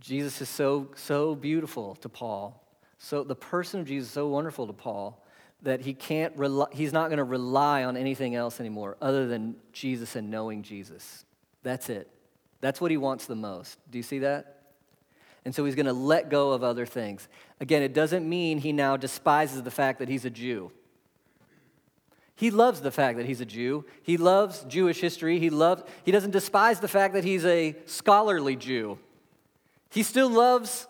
Jesus 0.00 0.40
is 0.40 0.48
so, 0.48 0.88
so 0.96 1.36
beautiful 1.36 1.94
to 1.96 2.08
Paul. 2.08 2.60
So 2.98 3.22
the 3.22 3.36
person 3.36 3.78
of 3.78 3.86
Jesus 3.86 4.08
is 4.08 4.14
so 4.14 4.26
wonderful 4.26 4.66
to 4.66 4.72
Paul 4.72 5.24
that 5.62 5.82
he 5.82 5.94
can't 5.94 6.36
rely, 6.36 6.66
he's 6.72 6.92
not 6.92 7.08
going 7.08 7.18
to 7.18 7.24
rely 7.24 7.84
on 7.84 7.96
anything 7.96 8.34
else 8.34 8.58
anymore 8.58 8.96
other 9.00 9.28
than 9.28 9.54
Jesus 9.72 10.16
and 10.16 10.28
knowing 10.28 10.64
Jesus. 10.64 11.24
That's 11.62 11.88
it. 11.88 12.10
That's 12.60 12.80
what 12.80 12.90
he 12.90 12.96
wants 12.96 13.26
the 13.26 13.36
most. 13.36 13.78
Do 13.92 13.98
you 13.98 14.02
see 14.02 14.18
that? 14.20 14.59
And 15.44 15.54
so 15.54 15.64
he's 15.64 15.74
going 15.74 15.86
to 15.86 15.92
let 15.92 16.28
go 16.28 16.52
of 16.52 16.62
other 16.62 16.86
things. 16.86 17.28
Again, 17.60 17.82
it 17.82 17.94
doesn't 17.94 18.28
mean 18.28 18.58
he 18.58 18.72
now 18.72 18.96
despises 18.96 19.62
the 19.62 19.70
fact 19.70 19.98
that 19.98 20.08
he's 20.08 20.24
a 20.24 20.30
Jew. 20.30 20.70
He 22.34 22.50
loves 22.50 22.80
the 22.80 22.90
fact 22.90 23.18
that 23.18 23.26
he's 23.26 23.40
a 23.40 23.46
Jew. 23.46 23.84
He 24.02 24.16
loves 24.16 24.64
Jewish 24.64 25.00
history. 25.00 25.38
He 25.38 25.50
loves 25.50 25.82
he 26.04 26.10
doesn't 26.10 26.30
despise 26.30 26.80
the 26.80 26.88
fact 26.88 27.12
that 27.12 27.24
he's 27.24 27.44
a 27.44 27.76
scholarly 27.84 28.56
Jew. 28.56 28.98
He 29.90 30.02
still 30.02 30.30
loves 30.30 30.86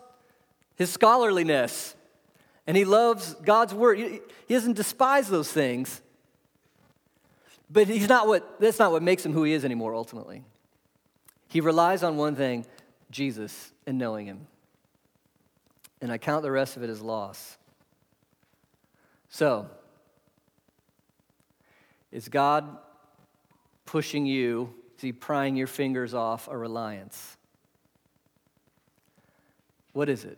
his 0.75 0.91
scholarliness 0.91 1.95
and 2.67 2.77
he 2.77 2.85
loves 2.85 3.33
God's 3.33 3.73
word. 3.73 3.97
He 3.99 4.53
doesn't 4.53 4.77
despise 4.77 5.27
those 5.27 5.51
things. 5.51 6.01
But 7.69 7.87
he's 7.87 8.09
not 8.09 8.27
what, 8.27 8.59
that's 8.59 8.79
not 8.79 8.91
what 8.91 9.01
makes 9.01 9.25
him 9.25 9.33
who 9.33 9.43
he 9.43 9.53
is 9.53 9.63
anymore, 9.63 9.95
ultimately. 9.95 10.43
He 11.47 11.61
relies 11.61 12.03
on 12.03 12.17
one 12.17 12.35
thing 12.35 12.65
Jesus 13.11 13.71
and 13.85 13.97
knowing 13.97 14.25
him. 14.25 14.47
And 16.01 16.11
I 16.11 16.17
count 16.17 16.41
the 16.41 16.51
rest 16.51 16.77
of 16.77 16.83
it 16.83 16.89
as 16.89 17.01
loss. 17.01 17.57
So, 19.29 19.69
is 22.11 22.27
God 22.27 22.77
pushing 23.85 24.25
you? 24.25 24.73
Is 24.97 25.01
he 25.01 25.11
prying 25.11 25.55
your 25.55 25.67
fingers 25.67 26.13
off 26.13 26.47
a 26.47 26.57
reliance? 26.57 27.37
What 29.93 30.09
is 30.09 30.25
it? 30.25 30.37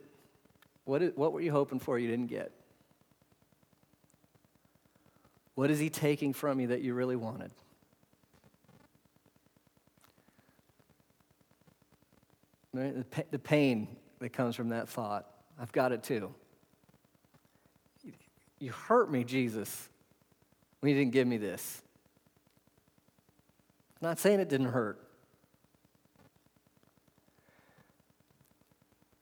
What, 0.84 1.02
is, 1.02 1.12
what 1.16 1.32
were 1.32 1.40
you 1.40 1.52
hoping 1.52 1.78
for 1.78 1.98
you 1.98 2.08
didn't 2.08 2.26
get? 2.26 2.52
What 5.54 5.70
is 5.70 5.78
he 5.78 5.88
taking 5.88 6.32
from 6.32 6.60
you 6.60 6.68
that 6.68 6.82
you 6.82 6.94
really 6.94 7.16
wanted? 7.16 7.50
Right? 12.74 13.10
The, 13.10 13.24
the 13.30 13.38
pain 13.38 13.96
that 14.18 14.30
comes 14.30 14.56
from 14.56 14.70
that 14.70 14.88
thought. 14.88 15.26
I've 15.58 15.72
got 15.72 15.92
it 15.92 16.02
too. 16.02 16.34
You 18.58 18.72
hurt 18.72 19.10
me, 19.10 19.22
Jesus, 19.22 19.88
when 20.80 20.90
you 20.90 20.98
didn't 20.98 21.12
give 21.12 21.28
me 21.28 21.36
this. 21.36 21.82
I'm 24.02 24.08
not 24.08 24.18
saying 24.18 24.40
it 24.40 24.48
didn't 24.48 24.68
hurt. 24.68 25.00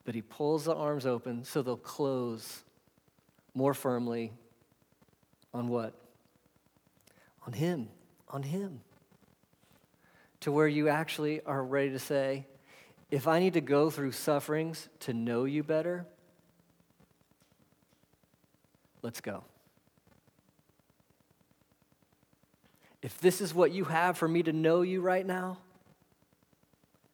But 0.04 0.14
he 0.14 0.22
pulls 0.22 0.64
the 0.64 0.74
arms 0.74 1.06
open 1.06 1.44
so 1.44 1.62
they'll 1.62 1.76
close 1.76 2.62
more 3.54 3.74
firmly 3.74 4.32
on 5.52 5.68
what? 5.68 5.92
On 7.46 7.52
him, 7.52 7.88
on 8.28 8.42
him. 8.42 8.80
To 10.40 10.52
where 10.52 10.66
you 10.66 10.88
actually 10.88 11.42
are 11.42 11.62
ready 11.62 11.90
to 11.90 11.98
say, 11.98 12.46
if 13.12 13.28
I 13.28 13.40
need 13.40 13.52
to 13.52 13.60
go 13.60 13.90
through 13.90 14.12
sufferings 14.12 14.88
to 15.00 15.12
know 15.12 15.44
you 15.44 15.62
better, 15.62 16.06
let's 19.02 19.20
go. 19.20 19.44
If 23.02 23.18
this 23.20 23.42
is 23.42 23.52
what 23.52 23.70
you 23.70 23.84
have 23.84 24.16
for 24.16 24.26
me 24.26 24.42
to 24.44 24.52
know 24.54 24.80
you 24.80 25.02
right 25.02 25.26
now, 25.26 25.58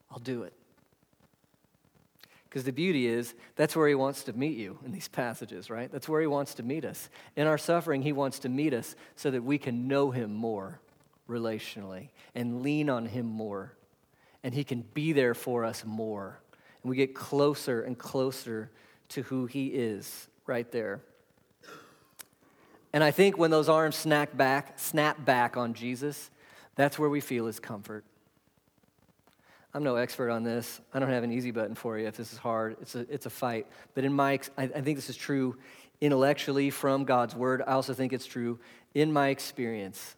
I'll 0.09 0.21
do 0.21 0.45
it. 0.45 0.53
Because 2.49 2.63
the 2.63 2.73
beauty 2.73 3.09
is, 3.09 3.35
that's 3.57 3.75
where 3.75 3.89
he 3.89 3.97
wants 3.97 4.23
to 4.25 4.33
meet 4.33 4.57
you 4.57 4.79
in 4.87 4.93
these 4.93 5.09
passages, 5.09 5.69
right? 5.69 5.91
That's 5.91 6.09
where 6.09 6.21
he 6.21 6.29
wants 6.29 6.55
to 6.55 6.63
meet 6.63 6.85
us. 6.85 7.09
In 7.35 7.49
our 7.49 7.59
suffering, 7.59 8.03
he 8.03 8.13
wants 8.13 8.39
to 8.41 8.49
meet 8.49 8.73
us 8.73 8.95
so 9.17 9.33
that 9.33 9.43
we 9.43 9.59
can 9.59 9.89
know 9.89 10.13
him 10.13 10.33
more 10.33 10.79
relationally 11.29 12.11
and 12.37 12.63
lean 12.63 12.89
on 12.89 13.07
him 13.07 13.27
more. 13.27 13.73
And 14.49 14.55
he 14.55 14.65
can 14.65 14.81
be 14.95 15.13
there 15.13 15.35
for 15.35 15.63
us 15.63 15.85
more. 15.85 16.41
And 16.83 16.89
we 16.89 16.97
get 16.97 17.15
closer 17.15 17.83
and 17.83 17.99
closer 17.99 18.71
to 19.11 19.21
who 19.25 19.45
he 19.45 19.67
is 19.67 20.27
right 20.47 20.73
there. 20.73 21.03
And 22.95 23.05
I 23.05 23.11
think 23.11 23.37
when 23.37 23.51
those 23.51 23.69
arms 23.69 23.95
snap 23.95 24.35
back, 24.39 24.79
snap 24.79 25.23
back 25.23 25.59
on 25.59 25.75
Jesus, 25.75 26.31
that's 26.77 26.99
where 26.99 27.11
we 27.11 27.21
feel 27.21 27.45
his 27.45 27.61
comfort. 27.61 28.07
I'm 29.75 29.83
no 29.83 29.97
expert 29.97 30.31
on 30.31 30.45
this. 30.45 30.81
I 30.95 30.99
don't 30.99 31.11
have 31.11 31.25
an 31.25 31.31
easy 31.31 31.51
button 31.51 31.75
for 31.75 31.99
you 31.99 32.07
if 32.07 32.17
this 32.17 32.33
is 32.33 32.39
hard. 32.39 32.79
It's 32.81 32.95
a, 32.95 33.01
it's 33.13 33.27
a 33.27 33.31
fight. 33.31 33.67
But 33.93 34.05
in 34.05 34.15
my, 34.15 34.41
I, 34.57 34.63
I 34.63 34.81
think 34.81 34.97
this 34.97 35.11
is 35.11 35.17
true 35.19 35.59
intellectually 36.01 36.71
from 36.71 37.05
God's 37.05 37.35
word. 37.35 37.61
I 37.67 37.73
also 37.73 37.93
think 37.93 38.15
it's 38.15 38.25
true 38.25 38.61
in 38.95 39.13
my 39.13 39.29
experience 39.29 40.17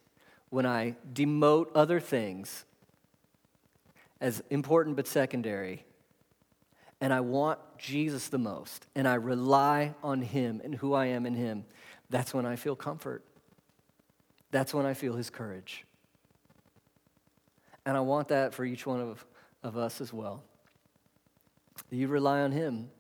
when 0.50 0.66
I 0.66 0.94
demote 1.12 1.70
other 1.74 1.98
things 1.98 2.64
as 4.20 4.42
important 4.50 4.96
but 4.96 5.06
secondary, 5.06 5.84
and 7.00 7.12
I 7.12 7.20
want 7.20 7.58
Jesus 7.78 8.28
the 8.28 8.38
most, 8.38 8.86
and 8.94 9.08
I 9.08 9.14
rely 9.14 9.94
on 10.02 10.20
Him 10.20 10.60
and 10.62 10.74
who 10.74 10.92
I 10.92 11.06
am 11.06 11.24
in 11.24 11.34
Him, 11.34 11.64
that's 12.10 12.34
when 12.34 12.44
I 12.44 12.56
feel 12.56 12.76
comfort. 12.76 13.24
That's 14.50 14.74
when 14.74 14.84
I 14.84 14.94
feel 14.94 15.14
His 15.14 15.30
courage. 15.30 15.86
And 17.86 17.96
I 17.96 18.00
want 18.00 18.28
that 18.28 18.52
for 18.52 18.64
each 18.64 18.84
one 18.84 19.00
of, 19.00 19.24
of 19.62 19.78
us 19.78 20.00
as 20.00 20.12
well. 20.12 20.42
You 21.90 22.08
rely 22.08 22.40
on 22.40 22.52
Him. 22.52 22.90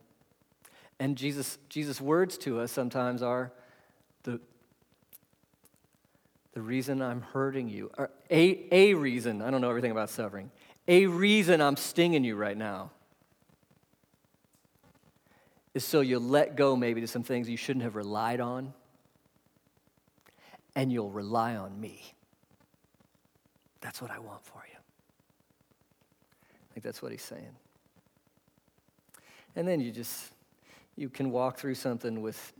And 0.98 1.16
Jesus, 1.16 1.58
Jesus' 1.68 2.00
words 2.00 2.38
to 2.38 2.60
us 2.60 2.72
sometimes 2.72 3.22
are 3.22 3.52
the, 4.22 4.40
the 6.52 6.62
reason 6.62 7.02
I'm 7.02 7.20
hurting 7.20 7.68
you, 7.68 7.90
or 7.98 8.10
a, 8.30 8.66
a 8.70 8.94
reason, 8.94 9.42
I 9.42 9.50
don't 9.50 9.60
know 9.60 9.70
everything 9.70 9.92
about 9.92 10.10
suffering, 10.10 10.50
a 10.90 11.06
reason 11.06 11.60
I'm 11.60 11.76
stinging 11.76 12.24
you 12.24 12.34
right 12.34 12.56
now 12.56 12.90
is 15.72 15.84
so 15.84 16.00
you'll 16.00 16.20
let 16.20 16.56
go 16.56 16.74
maybe 16.74 17.00
to 17.00 17.06
some 17.06 17.22
things 17.22 17.48
you 17.48 17.56
shouldn't 17.56 17.84
have 17.84 17.94
relied 17.94 18.40
on, 18.40 18.74
and 20.74 20.92
you'll 20.92 21.12
rely 21.12 21.54
on 21.54 21.80
me. 21.80 22.02
That's 23.80 24.02
what 24.02 24.10
I 24.10 24.18
want 24.18 24.44
for 24.44 24.64
you. 24.68 24.78
I 26.42 26.74
think 26.74 26.82
that's 26.82 27.00
what 27.00 27.12
he's 27.12 27.22
saying. 27.22 27.54
And 29.54 29.68
then 29.68 29.78
you 29.80 29.92
just, 29.92 30.32
you 30.96 31.08
can 31.08 31.30
walk 31.30 31.56
through 31.56 31.76
something 31.76 32.20
with 32.20 32.52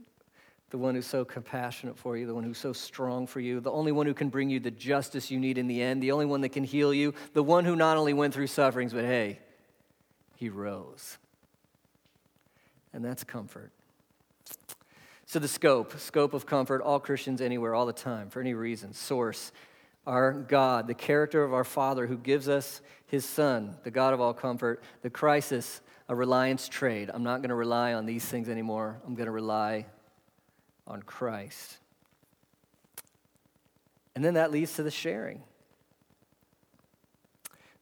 the 0.70 0.78
one 0.78 0.94
who's 0.94 1.06
so 1.06 1.24
compassionate 1.24 1.98
for 1.98 2.16
you, 2.16 2.26
the 2.26 2.34
one 2.34 2.44
who's 2.44 2.58
so 2.58 2.72
strong 2.72 3.26
for 3.26 3.40
you, 3.40 3.60
the 3.60 3.72
only 3.72 3.90
one 3.90 4.06
who 4.06 4.14
can 4.14 4.28
bring 4.28 4.48
you 4.48 4.60
the 4.60 4.70
justice 4.70 5.30
you 5.30 5.38
need 5.38 5.58
in 5.58 5.66
the 5.66 5.82
end, 5.82 6.02
the 6.02 6.12
only 6.12 6.26
one 6.26 6.40
that 6.42 6.50
can 6.50 6.64
heal 6.64 6.94
you, 6.94 7.12
the 7.34 7.42
one 7.42 7.64
who 7.64 7.74
not 7.74 7.96
only 7.96 8.12
went 8.12 8.32
through 8.32 8.46
sufferings, 8.46 8.92
but 8.92 9.04
hey, 9.04 9.40
he 10.36 10.48
rose. 10.48 11.18
And 12.92 13.04
that's 13.04 13.24
comfort. 13.24 13.72
So, 15.26 15.38
the 15.38 15.48
scope, 15.48 15.98
scope 15.98 16.34
of 16.34 16.46
comfort, 16.46 16.82
all 16.82 16.98
Christians 16.98 17.40
anywhere, 17.40 17.74
all 17.74 17.86
the 17.86 17.92
time, 17.92 18.30
for 18.30 18.40
any 18.40 18.54
reason. 18.54 18.92
Source, 18.92 19.52
our 20.06 20.32
God, 20.32 20.88
the 20.88 20.94
character 20.94 21.44
of 21.44 21.52
our 21.52 21.62
Father 21.62 22.06
who 22.06 22.16
gives 22.16 22.48
us 22.48 22.80
his 23.06 23.24
Son, 23.24 23.76
the 23.84 23.92
God 23.92 24.12
of 24.12 24.20
all 24.20 24.34
comfort. 24.34 24.82
The 25.02 25.10
crisis, 25.10 25.82
a 26.08 26.14
reliance 26.16 26.68
trade. 26.68 27.10
I'm 27.12 27.22
not 27.22 27.42
going 27.42 27.50
to 27.50 27.54
rely 27.54 27.92
on 27.94 28.06
these 28.06 28.24
things 28.24 28.48
anymore. 28.48 29.00
I'm 29.06 29.14
going 29.14 29.26
to 29.26 29.32
rely 29.32 29.86
on 30.86 31.02
Christ. 31.02 31.78
And 34.14 34.24
then 34.24 34.34
that 34.34 34.50
leads 34.50 34.74
to 34.74 34.82
the 34.82 34.90
sharing. 34.90 35.42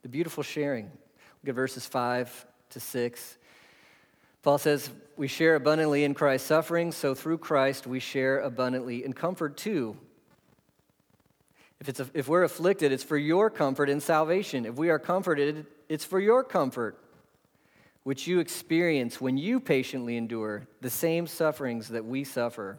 The 0.02 0.08
beautiful 0.08 0.42
sharing. 0.42 0.84
Look 0.84 1.50
at 1.50 1.54
verses 1.54 1.86
5 1.86 2.46
to 2.70 2.80
6. 2.80 3.38
Paul 4.42 4.58
says, 4.58 4.90
We 5.16 5.28
share 5.28 5.54
abundantly 5.54 6.04
in 6.04 6.14
Christ's 6.14 6.48
suffering, 6.48 6.92
so 6.92 7.14
through 7.14 7.38
Christ 7.38 7.86
we 7.86 8.00
share 8.00 8.40
abundantly 8.40 9.04
in 9.04 9.12
comfort 9.12 9.56
too. 9.56 9.96
If, 11.80 11.88
it's 11.88 12.00
a, 12.00 12.08
if 12.12 12.28
we're 12.28 12.44
afflicted, 12.44 12.92
it's 12.92 13.04
for 13.04 13.16
your 13.16 13.50
comfort 13.50 13.88
and 13.88 14.02
salvation. 14.02 14.66
If 14.66 14.76
we 14.76 14.90
are 14.90 14.98
comforted, 14.98 15.66
it's 15.88 16.04
for 16.04 16.18
your 16.18 16.42
comfort, 16.42 16.98
which 18.02 18.26
you 18.26 18.40
experience 18.40 19.20
when 19.20 19.36
you 19.36 19.60
patiently 19.60 20.16
endure 20.16 20.66
the 20.80 20.90
same 20.90 21.26
sufferings 21.26 21.88
that 21.88 22.04
we 22.04 22.24
suffer. 22.24 22.78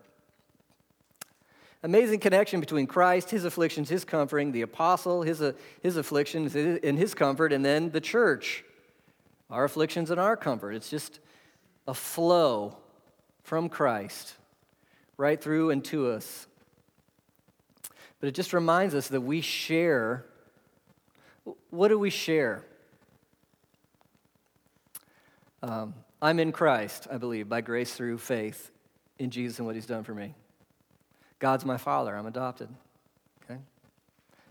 Amazing 1.82 2.20
connection 2.20 2.60
between 2.60 2.88
Christ, 2.88 3.30
his 3.30 3.46
afflictions, 3.46 3.88
his 3.88 4.04
comforting, 4.04 4.52
the 4.52 4.64
apostle, 4.64 5.22
his, 5.22 5.42
uh, 5.42 5.54
his 5.82 5.96
afflictions 5.96 6.56
and 6.56 6.98
his 6.98 7.14
comfort, 7.14 7.54
and 7.54 7.64
then 7.64 7.92
the 7.92 8.02
church, 8.02 8.66
our 9.50 9.64
afflictions 9.64 10.12
and 10.12 10.20
our 10.20 10.36
comfort. 10.36 10.74
It's 10.74 10.90
just 10.90 11.20
a 11.88 11.94
flow 11.94 12.76
from 13.44 13.70
Christ 13.70 14.34
right 15.16 15.42
through 15.42 15.70
and 15.70 15.84
to 15.86 16.12
us. 16.12 16.48
But 18.20 18.28
it 18.28 18.36
just 18.36 18.52
reminds 18.52 18.94
us 18.94 19.08
that 19.08 19.22
we 19.22 19.40
share. 19.40 20.26
What 21.70 21.88
do 21.88 21.98
we 21.98 22.10
share? 22.10 22.66
Um, 25.64 25.94
I'm 26.22 26.40
in 26.40 26.52
Christ, 26.52 27.08
I 27.10 27.18
believe, 27.18 27.48
by 27.48 27.62
grace 27.62 27.94
through 27.94 28.18
faith 28.18 28.72
in 29.18 29.30
Jesus 29.30 29.60
and 29.60 29.66
what 29.66 29.76
he's 29.76 29.86
done 29.86 30.04
for 30.04 30.14
me. 30.14 30.36
God's 31.40 31.66
my 31.66 31.78
father. 31.78 32.16
I'm 32.16 32.26
adopted. 32.26 32.70
Okay? 33.44 33.60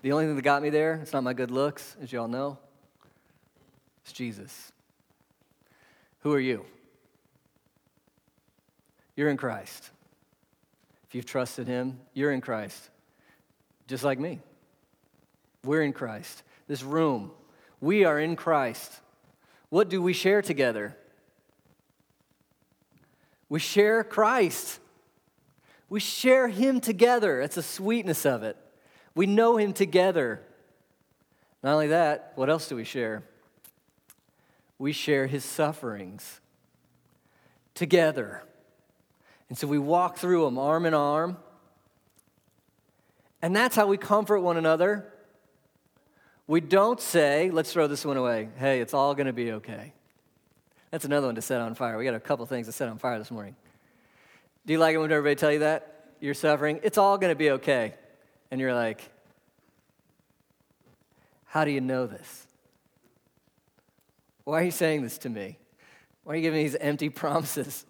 The 0.02 0.12
only 0.12 0.26
thing 0.26 0.36
that 0.36 0.42
got 0.42 0.62
me 0.62 0.70
there, 0.70 0.94
it's 1.02 1.12
not 1.12 1.22
my 1.22 1.34
good 1.34 1.50
looks, 1.50 1.96
as 2.02 2.12
you 2.12 2.20
all 2.20 2.28
know, 2.28 2.58
it's 4.02 4.12
Jesus. 4.12 4.72
Who 6.20 6.32
are 6.32 6.40
you? 6.40 6.64
You're 9.16 9.28
in 9.28 9.36
Christ. 9.36 9.90
If 11.08 11.14
you've 11.14 11.26
trusted 11.26 11.66
him, 11.66 12.00
you're 12.14 12.32
in 12.32 12.40
Christ. 12.40 12.90
Just 13.86 14.04
like 14.04 14.18
me. 14.18 14.40
We're 15.64 15.82
in 15.82 15.92
Christ. 15.92 16.42
This 16.66 16.82
room, 16.82 17.32
we 17.80 18.04
are 18.04 18.18
in 18.18 18.36
Christ. 18.36 18.92
What 19.70 19.88
do 19.88 20.00
we 20.02 20.12
share 20.12 20.42
together? 20.42 20.96
We 23.48 23.58
share 23.58 24.04
Christ. 24.04 24.80
We 25.88 26.00
share 26.00 26.48
Him 26.48 26.80
together. 26.80 27.40
That's 27.40 27.54
the 27.54 27.62
sweetness 27.62 28.26
of 28.26 28.42
it. 28.42 28.56
We 29.14 29.26
know 29.26 29.56
Him 29.56 29.72
together. 29.72 30.42
Not 31.62 31.72
only 31.72 31.88
that, 31.88 32.32
what 32.34 32.50
else 32.50 32.68
do 32.68 32.76
we 32.76 32.84
share? 32.84 33.22
We 34.78 34.92
share 34.92 35.26
His 35.26 35.44
sufferings 35.44 36.40
together. 37.74 38.42
And 39.48 39.56
so 39.56 39.66
we 39.66 39.78
walk 39.78 40.18
through 40.18 40.44
them 40.44 40.58
arm 40.58 40.84
in 40.84 40.94
arm. 40.94 41.38
And 43.40 43.54
that's 43.54 43.76
how 43.76 43.86
we 43.86 43.96
comfort 43.96 44.40
one 44.40 44.56
another. 44.56 45.12
We 46.46 46.60
don't 46.60 47.00
say, 47.00 47.50
let's 47.50 47.72
throw 47.72 47.86
this 47.86 48.04
one 48.04 48.16
away. 48.16 48.48
Hey, 48.56 48.80
it's 48.80 48.94
all 48.94 49.14
going 49.14 49.26
to 49.26 49.32
be 49.32 49.52
okay. 49.52 49.92
That's 50.90 51.04
another 51.04 51.26
one 51.26 51.34
to 51.34 51.42
set 51.42 51.60
on 51.60 51.74
fire. 51.74 51.98
We 51.98 52.04
got 52.04 52.14
a 52.14 52.20
couple 52.20 52.44
things 52.46 52.66
to 52.66 52.72
set 52.72 52.88
on 52.88 52.98
fire 52.98 53.18
this 53.18 53.30
morning. 53.30 53.54
Do 54.68 54.74
you 54.74 54.78
like 54.78 54.94
it 54.94 54.98
when 54.98 55.10
everybody 55.10 55.34
tell 55.34 55.50
you 55.50 55.60
that? 55.60 56.10
You're 56.20 56.34
suffering. 56.34 56.80
It's 56.82 56.98
all 56.98 57.16
going 57.16 57.30
to 57.30 57.34
be 57.34 57.52
okay. 57.52 57.94
And 58.50 58.60
you're 58.60 58.74
like, 58.74 59.00
how 61.46 61.64
do 61.64 61.70
you 61.70 61.80
know 61.80 62.06
this? 62.06 62.46
Why 64.44 64.60
are 64.60 64.64
you 64.64 64.70
saying 64.70 65.04
this 65.04 65.16
to 65.18 65.30
me? 65.30 65.56
Why 66.22 66.34
are 66.34 66.36
you 66.36 66.42
giving 66.42 66.58
me 66.58 66.64
these 66.64 66.76
empty 66.76 67.08
promises? 67.08 67.86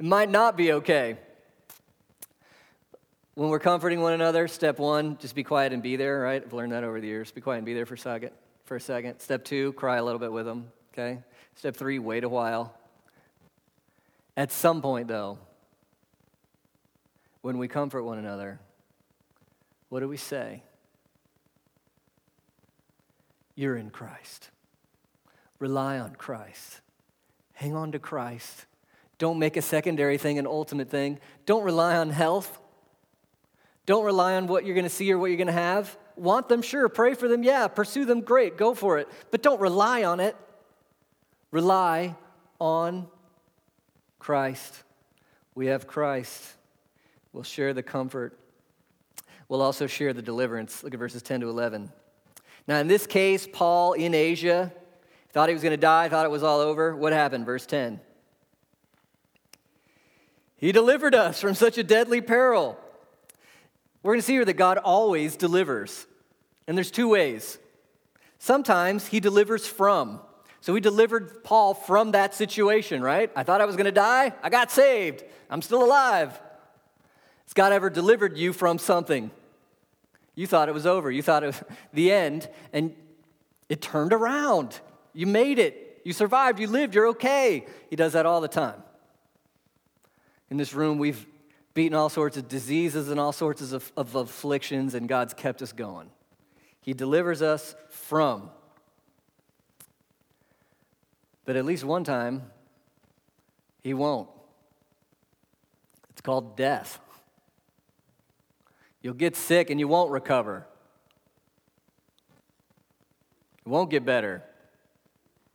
It 0.00 0.04
might 0.04 0.28
not 0.28 0.56
be 0.56 0.72
okay. 0.72 1.16
When 3.34 3.48
we're 3.48 3.60
comforting 3.60 4.00
one 4.00 4.14
another, 4.14 4.48
step 4.48 4.80
one, 4.80 5.16
just 5.18 5.36
be 5.36 5.44
quiet 5.44 5.72
and 5.72 5.80
be 5.80 5.94
there, 5.94 6.18
right? 6.18 6.42
I've 6.44 6.52
learned 6.52 6.72
that 6.72 6.82
over 6.82 7.00
the 7.00 7.06
years. 7.06 7.30
Be 7.30 7.40
quiet 7.40 7.58
and 7.58 7.66
be 7.66 7.74
there 7.74 7.86
for 7.86 7.94
a 7.94 7.98
second. 7.98 8.32
For 8.64 8.74
a 8.74 8.80
second. 8.80 9.20
Step 9.20 9.44
two, 9.44 9.72
cry 9.74 9.98
a 9.98 10.04
little 10.04 10.18
bit 10.18 10.32
with 10.32 10.44
them, 10.44 10.72
okay? 10.92 11.20
Step 11.54 11.76
three, 11.76 12.00
wait 12.00 12.24
a 12.24 12.28
while. 12.28 12.76
At 14.36 14.50
some 14.50 14.82
point, 14.82 15.06
though, 15.06 15.38
when 17.44 17.58
we 17.58 17.68
comfort 17.68 18.02
one 18.02 18.16
another, 18.16 18.58
what 19.90 20.00
do 20.00 20.08
we 20.08 20.16
say? 20.16 20.62
You're 23.54 23.76
in 23.76 23.90
Christ. 23.90 24.48
Rely 25.58 25.98
on 25.98 26.16
Christ. 26.16 26.80
Hang 27.52 27.76
on 27.76 27.92
to 27.92 27.98
Christ. 27.98 28.64
Don't 29.18 29.38
make 29.38 29.58
a 29.58 29.62
secondary 29.62 30.16
thing 30.16 30.38
an 30.38 30.46
ultimate 30.46 30.88
thing. 30.88 31.18
Don't 31.44 31.64
rely 31.64 31.98
on 31.98 32.08
health. 32.08 32.58
Don't 33.84 34.06
rely 34.06 34.36
on 34.36 34.46
what 34.46 34.64
you're 34.64 34.74
going 34.74 34.84
to 34.84 34.88
see 34.88 35.12
or 35.12 35.18
what 35.18 35.26
you're 35.26 35.36
going 35.36 35.46
to 35.48 35.52
have. 35.52 35.98
Want 36.16 36.48
them? 36.48 36.62
Sure. 36.62 36.88
Pray 36.88 37.12
for 37.12 37.28
them? 37.28 37.42
Yeah. 37.42 37.68
Pursue 37.68 38.06
them? 38.06 38.22
Great. 38.22 38.56
Go 38.56 38.72
for 38.72 38.98
it. 38.98 39.06
But 39.30 39.42
don't 39.42 39.60
rely 39.60 40.04
on 40.04 40.18
it. 40.18 40.34
Rely 41.50 42.16
on 42.58 43.06
Christ. 44.18 44.82
We 45.54 45.66
have 45.66 45.86
Christ. 45.86 46.54
We'll 47.34 47.42
share 47.42 47.74
the 47.74 47.82
comfort. 47.82 48.38
We'll 49.48 49.60
also 49.60 49.88
share 49.88 50.12
the 50.12 50.22
deliverance. 50.22 50.84
Look 50.84 50.94
at 50.94 51.00
verses 51.00 51.20
10 51.20 51.40
to 51.40 51.48
11. 51.48 51.90
Now, 52.68 52.78
in 52.78 52.86
this 52.86 53.08
case, 53.08 53.48
Paul 53.52 53.94
in 53.94 54.14
Asia 54.14 54.72
thought 55.30 55.48
he 55.48 55.52
was 55.52 55.64
going 55.64 55.72
to 55.72 55.76
die, 55.76 56.08
thought 56.08 56.24
it 56.24 56.30
was 56.30 56.44
all 56.44 56.60
over. 56.60 56.94
What 56.94 57.12
happened? 57.12 57.44
Verse 57.44 57.66
10. 57.66 57.98
He 60.58 60.70
delivered 60.70 61.12
us 61.12 61.40
from 61.40 61.54
such 61.54 61.76
a 61.76 61.82
deadly 61.82 62.20
peril. 62.20 62.78
We're 64.04 64.12
going 64.12 64.20
to 64.20 64.26
see 64.26 64.34
here 64.34 64.44
that 64.44 64.54
God 64.54 64.78
always 64.78 65.36
delivers. 65.36 66.06
And 66.68 66.76
there's 66.76 66.92
two 66.92 67.08
ways. 67.08 67.58
Sometimes 68.38 69.08
he 69.08 69.18
delivers 69.18 69.66
from. 69.66 70.20
So 70.60 70.72
he 70.72 70.80
delivered 70.80 71.42
Paul 71.42 71.74
from 71.74 72.12
that 72.12 72.32
situation, 72.32 73.02
right? 73.02 73.32
I 73.34 73.42
thought 73.42 73.60
I 73.60 73.64
was 73.64 73.74
going 73.74 73.86
to 73.86 73.92
die. 73.92 74.32
I 74.40 74.50
got 74.50 74.70
saved. 74.70 75.24
I'm 75.50 75.62
still 75.62 75.82
alive. 75.82 76.40
Has 77.46 77.52
God 77.54 77.72
ever 77.72 77.90
delivered 77.90 78.36
you 78.36 78.52
from 78.52 78.78
something? 78.78 79.30
You 80.34 80.46
thought 80.46 80.68
it 80.68 80.74
was 80.74 80.86
over. 80.86 81.10
You 81.10 81.22
thought 81.22 81.44
it 81.44 81.48
was 81.48 81.62
the 81.92 82.12
end, 82.12 82.48
and 82.72 82.94
it 83.68 83.80
turned 83.80 84.12
around. 84.12 84.80
You 85.12 85.26
made 85.26 85.58
it. 85.58 86.02
You 86.04 86.12
survived. 86.12 86.58
You 86.58 86.66
lived. 86.66 86.94
You're 86.94 87.08
okay. 87.08 87.66
He 87.88 87.96
does 87.96 88.12
that 88.14 88.26
all 88.26 88.40
the 88.40 88.48
time. 88.48 88.82
In 90.50 90.56
this 90.56 90.74
room, 90.74 90.98
we've 90.98 91.26
beaten 91.72 91.94
all 91.96 92.08
sorts 92.08 92.36
of 92.36 92.48
diseases 92.48 93.08
and 93.08 93.18
all 93.18 93.32
sorts 93.32 93.72
of, 93.72 93.92
of 93.96 94.14
afflictions, 94.14 94.94
and 94.94 95.08
God's 95.08 95.34
kept 95.34 95.62
us 95.62 95.72
going. 95.72 96.10
He 96.80 96.92
delivers 96.92 97.42
us 97.42 97.74
from. 97.88 98.50
But 101.44 101.56
at 101.56 101.64
least 101.64 101.84
one 101.84 102.04
time, 102.04 102.50
He 103.82 103.94
won't. 103.94 104.28
It's 106.10 106.20
called 106.20 106.56
death. 106.56 107.00
You'll 109.04 109.12
get 109.12 109.36
sick 109.36 109.68
and 109.68 109.78
you 109.78 109.86
won't 109.86 110.10
recover. 110.10 110.66
It 113.58 113.68
won't 113.68 113.90
get 113.90 114.06
better. 114.06 114.42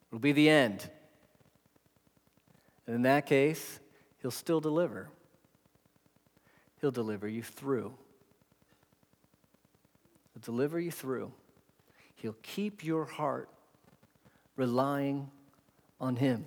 It'll 0.07 0.19
be 0.19 0.33
the 0.33 0.47
end. 0.47 0.87
And 2.85 2.95
in 2.95 3.01
that 3.01 3.25
case, 3.25 3.79
He'll 4.21 4.29
still 4.29 4.59
deliver. 4.59 5.09
He'll 6.79 6.91
deliver 6.91 7.27
you 7.27 7.41
through. 7.41 7.91
He'll 10.33 10.43
deliver 10.43 10.79
you 10.79 10.91
through. 10.91 11.31
He'll 12.17 12.37
keep 12.43 12.83
your 12.83 13.05
heart 13.05 13.49
relying 14.57 15.31
on 15.99 16.17
Him. 16.17 16.45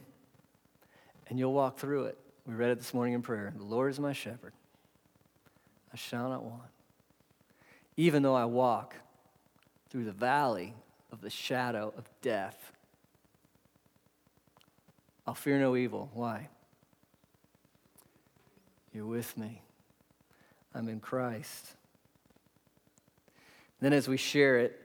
And 1.28 1.36
you'll 1.36 1.53
walk 1.53 1.78
through 1.78 2.05
it. 2.05 2.18
We 2.46 2.55
read 2.55 2.70
it 2.70 2.78
this 2.78 2.94
morning 2.94 3.14
in 3.14 3.22
prayer. 3.22 3.53
The 3.57 3.64
Lord 3.64 3.90
is 3.90 3.98
my 3.98 4.12
shepherd. 4.12 4.53
I 5.92 5.96
shall 5.96 6.28
not 6.28 6.44
want. 6.44 6.62
Even 7.97 8.22
though 8.22 8.34
I 8.34 8.45
walk 8.45 8.97
through 9.90 10.05
the 10.05 10.12
valley 10.12 10.74
of 11.11 11.20
the 11.20 11.30
shadow 11.30 11.93
of 11.97 12.09
death, 12.22 12.72
I'll 15.26 15.34
fear 15.34 15.59
no 15.59 15.76
evil. 15.76 16.11
Why? 16.14 16.49
You're 18.93 19.07
with 19.07 19.36
me. 19.36 19.62
I'm 20.74 20.88
in 20.88 21.01
Christ. 21.01 21.72
Then, 23.80 23.93
as 23.93 24.09
we 24.09 24.16
share 24.16 24.59
it, 24.59 24.78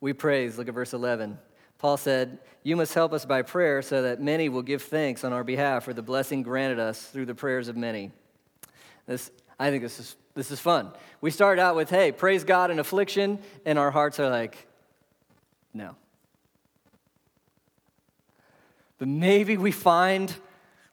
we 0.00 0.12
praise. 0.12 0.58
Look 0.58 0.68
at 0.68 0.74
verse 0.74 0.92
11. 0.92 1.38
Paul 1.78 1.96
said, 1.96 2.38
You 2.62 2.76
must 2.76 2.94
help 2.94 3.12
us 3.12 3.24
by 3.24 3.42
prayer 3.42 3.82
so 3.82 4.02
that 4.02 4.20
many 4.20 4.48
will 4.48 4.62
give 4.62 4.82
thanks 4.82 5.24
on 5.24 5.32
our 5.32 5.44
behalf 5.44 5.84
for 5.84 5.92
the 5.92 6.02
blessing 6.02 6.42
granted 6.42 6.78
us 6.78 7.06
through 7.06 7.26
the 7.26 7.34
prayers 7.34 7.68
of 7.68 7.76
many. 7.76 8.10
This, 9.06 9.30
I 9.58 9.70
think 9.70 9.82
this 9.82 10.00
is, 10.00 10.16
this 10.34 10.50
is 10.50 10.60
fun. 10.60 10.90
We 11.20 11.30
start 11.30 11.58
out 11.58 11.76
with, 11.76 11.90
Hey, 11.90 12.12
praise 12.12 12.44
God 12.44 12.70
in 12.70 12.78
affliction, 12.78 13.38
and 13.64 13.78
our 13.78 13.90
hearts 13.90 14.18
are 14.20 14.30
like, 14.30 14.66
No. 15.72 15.96
But 18.98 19.08
maybe 19.08 19.56
we 19.56 19.72
find 19.72 20.34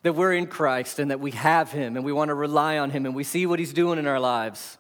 that 0.04 0.14
we're 0.14 0.34
in 0.34 0.48
Christ 0.48 1.00
and 1.00 1.12
that 1.12 1.20
we 1.20 1.32
have 1.32 1.72
Him 1.72 1.96
and 1.96 2.04
we 2.04 2.12
want 2.12 2.30
to 2.30 2.36
rely 2.36 2.78
on 2.78 2.90
Him 2.90 3.06
and 3.06 3.16
we 3.16 3.24
see 3.24 3.46
what 3.46 3.60
He's 3.60 3.74
doing 3.74 4.00
in 4.00 4.08
our 4.08 4.20
lives. 4.20 4.78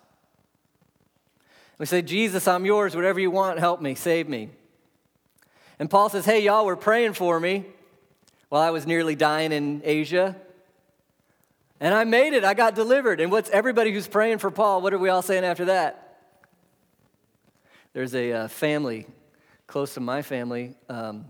We 1.77 1.85
say, 1.85 2.01
Jesus, 2.01 2.47
I'm 2.47 2.65
yours. 2.65 2.95
Whatever 2.95 3.19
you 3.19 3.31
want, 3.31 3.59
help 3.59 3.81
me, 3.81 3.95
save 3.95 4.29
me. 4.29 4.49
And 5.79 5.89
Paul 5.89 6.09
says, 6.09 6.25
Hey, 6.25 6.41
y'all 6.41 6.65
were 6.65 6.75
praying 6.75 7.13
for 7.13 7.39
me 7.39 7.65
while 8.49 8.61
I 8.61 8.69
was 8.69 8.85
nearly 8.85 9.15
dying 9.15 9.51
in 9.51 9.81
Asia. 9.83 10.35
And 11.81 11.95
I 11.95 12.03
made 12.03 12.33
it. 12.33 12.43
I 12.43 12.53
got 12.53 12.75
delivered. 12.75 13.19
And 13.19 13.31
what's 13.31 13.49
everybody 13.49 13.91
who's 13.91 14.07
praying 14.07 14.37
for 14.37 14.51
Paul, 14.51 14.81
what 14.81 14.93
are 14.93 14.99
we 14.99 15.09
all 15.09 15.23
saying 15.23 15.43
after 15.43 15.65
that? 15.65 16.19
There's 17.93 18.13
a 18.13 18.31
uh, 18.31 18.47
family 18.47 19.07
close 19.65 19.95
to 19.95 19.99
my 19.99 20.21
family, 20.21 20.75
um, 20.89 21.25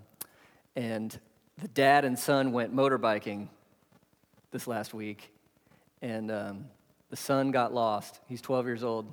and 0.75 1.17
the 1.59 1.67
dad 1.69 2.05
and 2.05 2.19
son 2.19 2.51
went 2.51 2.75
motorbiking 2.75 3.47
this 4.51 4.67
last 4.67 4.93
week, 4.93 5.31
and 6.01 6.29
um, 6.29 6.65
the 7.09 7.15
son 7.15 7.51
got 7.51 7.73
lost. 7.73 8.19
He's 8.27 8.41
12 8.41 8.65
years 8.65 8.83
old. 8.83 9.11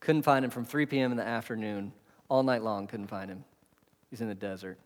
Couldn't 0.00 0.22
find 0.22 0.44
him 0.44 0.50
from 0.50 0.64
3 0.64 0.86
p.m. 0.86 1.10
in 1.10 1.16
the 1.16 1.26
afternoon, 1.26 1.92
all 2.28 2.42
night 2.42 2.62
long, 2.62 2.86
couldn't 2.86 3.06
find 3.06 3.30
him. 3.30 3.44
He's 4.10 4.20
in 4.20 4.28
the 4.28 4.34
desert, 4.34 4.78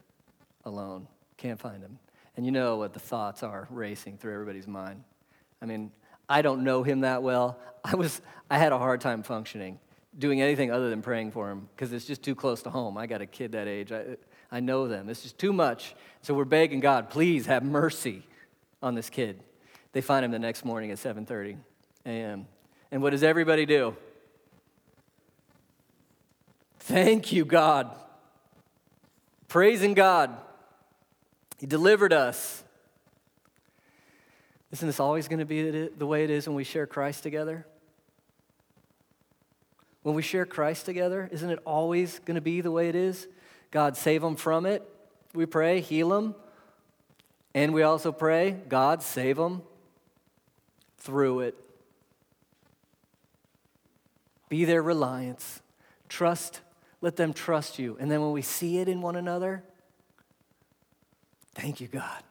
alone, 0.64 1.08
can't 1.36 1.58
find 1.58 1.82
him. 1.82 1.98
And 2.36 2.44
you 2.44 2.52
know 2.52 2.76
what 2.76 2.92
the 2.92 3.00
thoughts 3.00 3.42
are 3.42 3.66
racing 3.70 4.18
through 4.18 4.34
everybody's 4.34 4.68
mind. 4.68 5.02
I 5.62 5.66
mean, 5.66 5.92
I 6.28 6.42
don't 6.42 6.64
know 6.64 6.82
him 6.82 7.00
that 7.00 7.22
well. 7.22 7.58
I, 7.84 7.94
was, 7.94 8.20
I 8.50 8.58
had 8.58 8.72
a 8.72 8.78
hard 8.78 9.00
time 9.00 9.22
functioning, 9.22 9.78
doing 10.18 10.42
anything 10.42 10.70
other 10.70 10.90
than 10.90 11.00
praying 11.00 11.30
for 11.30 11.50
him, 11.50 11.68
because 11.74 11.92
it's 11.92 12.04
just 12.04 12.22
too 12.22 12.34
close 12.34 12.62
to 12.62 12.70
home. 12.70 12.98
I 12.98 13.06
got 13.06 13.22
a 13.22 13.26
kid 13.26 13.52
that 13.52 13.68
age. 13.68 13.92
I, 13.92 14.16
I 14.50 14.60
know 14.60 14.88
them. 14.88 15.06
This 15.06 15.24
is 15.24 15.32
too 15.32 15.52
much. 15.52 15.94
So 16.20 16.34
we're 16.34 16.44
begging 16.44 16.80
God, 16.80 17.08
please 17.08 17.46
have 17.46 17.62
mercy 17.62 18.26
on 18.82 18.94
this 18.94 19.08
kid. 19.08 19.40
They 19.92 20.00
find 20.00 20.24
him 20.24 20.30
the 20.30 20.38
next 20.38 20.64
morning 20.64 20.90
at 20.90 20.98
7:30 20.98 21.56
a.m. 22.06 22.46
And 22.90 23.02
what 23.02 23.10
does 23.10 23.22
everybody 23.22 23.64
do? 23.64 23.96
Thank 26.80 27.32
you, 27.32 27.44
God. 27.44 27.90
Praising 29.48 29.94
God. 29.94 30.36
He 31.58 31.66
delivered 31.66 32.12
us. 32.12 32.61
Isn't 34.72 34.88
this 34.88 35.00
always 35.00 35.28
going 35.28 35.38
to 35.38 35.44
be 35.44 35.88
the 35.88 36.06
way 36.06 36.24
it 36.24 36.30
is 36.30 36.46
when 36.46 36.56
we 36.56 36.64
share 36.64 36.86
Christ 36.86 37.22
together? 37.22 37.66
When 40.02 40.14
we 40.14 40.22
share 40.22 40.46
Christ 40.46 40.86
together, 40.86 41.28
isn't 41.30 41.48
it 41.48 41.60
always 41.64 42.18
going 42.20 42.34
to 42.36 42.40
be 42.40 42.62
the 42.62 42.70
way 42.70 42.88
it 42.88 42.94
is? 42.94 43.28
God, 43.70 43.96
save 43.96 44.22
them 44.22 44.34
from 44.34 44.66
it. 44.66 44.82
We 45.34 45.46
pray, 45.46 45.80
heal 45.80 46.08
them. 46.08 46.34
And 47.54 47.74
we 47.74 47.82
also 47.82 48.12
pray, 48.12 48.52
God, 48.68 49.02
save 49.02 49.36
them 49.36 49.62
through 50.98 51.40
it. 51.40 51.54
Be 54.48 54.64
their 54.64 54.82
reliance. 54.82 55.60
Trust, 56.08 56.60
let 57.00 57.16
them 57.16 57.32
trust 57.32 57.78
you. 57.78 57.96
And 58.00 58.10
then 58.10 58.22
when 58.22 58.32
we 58.32 58.42
see 58.42 58.78
it 58.78 58.88
in 58.88 59.02
one 59.02 59.16
another, 59.16 59.62
thank 61.54 61.80
you, 61.80 61.88
God. 61.88 62.22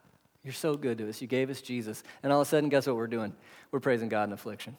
You're 0.44 0.54
so 0.54 0.76
good 0.76 0.98
to 0.98 1.10
us. 1.10 1.22
You 1.22 1.28
gave 1.28 1.50
us 1.50 1.62
Jesus. 1.62 2.04
And 2.24 2.34
all 2.34 2.42
of 2.42 2.48
a 2.48 2.50
sudden, 2.50 2.70
guess 2.70 2.88
what 2.88 2.96
we're 2.96 3.08
doing? 3.08 3.34
We're 3.72 3.80
praising 3.80 4.10
God 4.10 4.30
in 4.30 4.34
affliction 4.34 4.76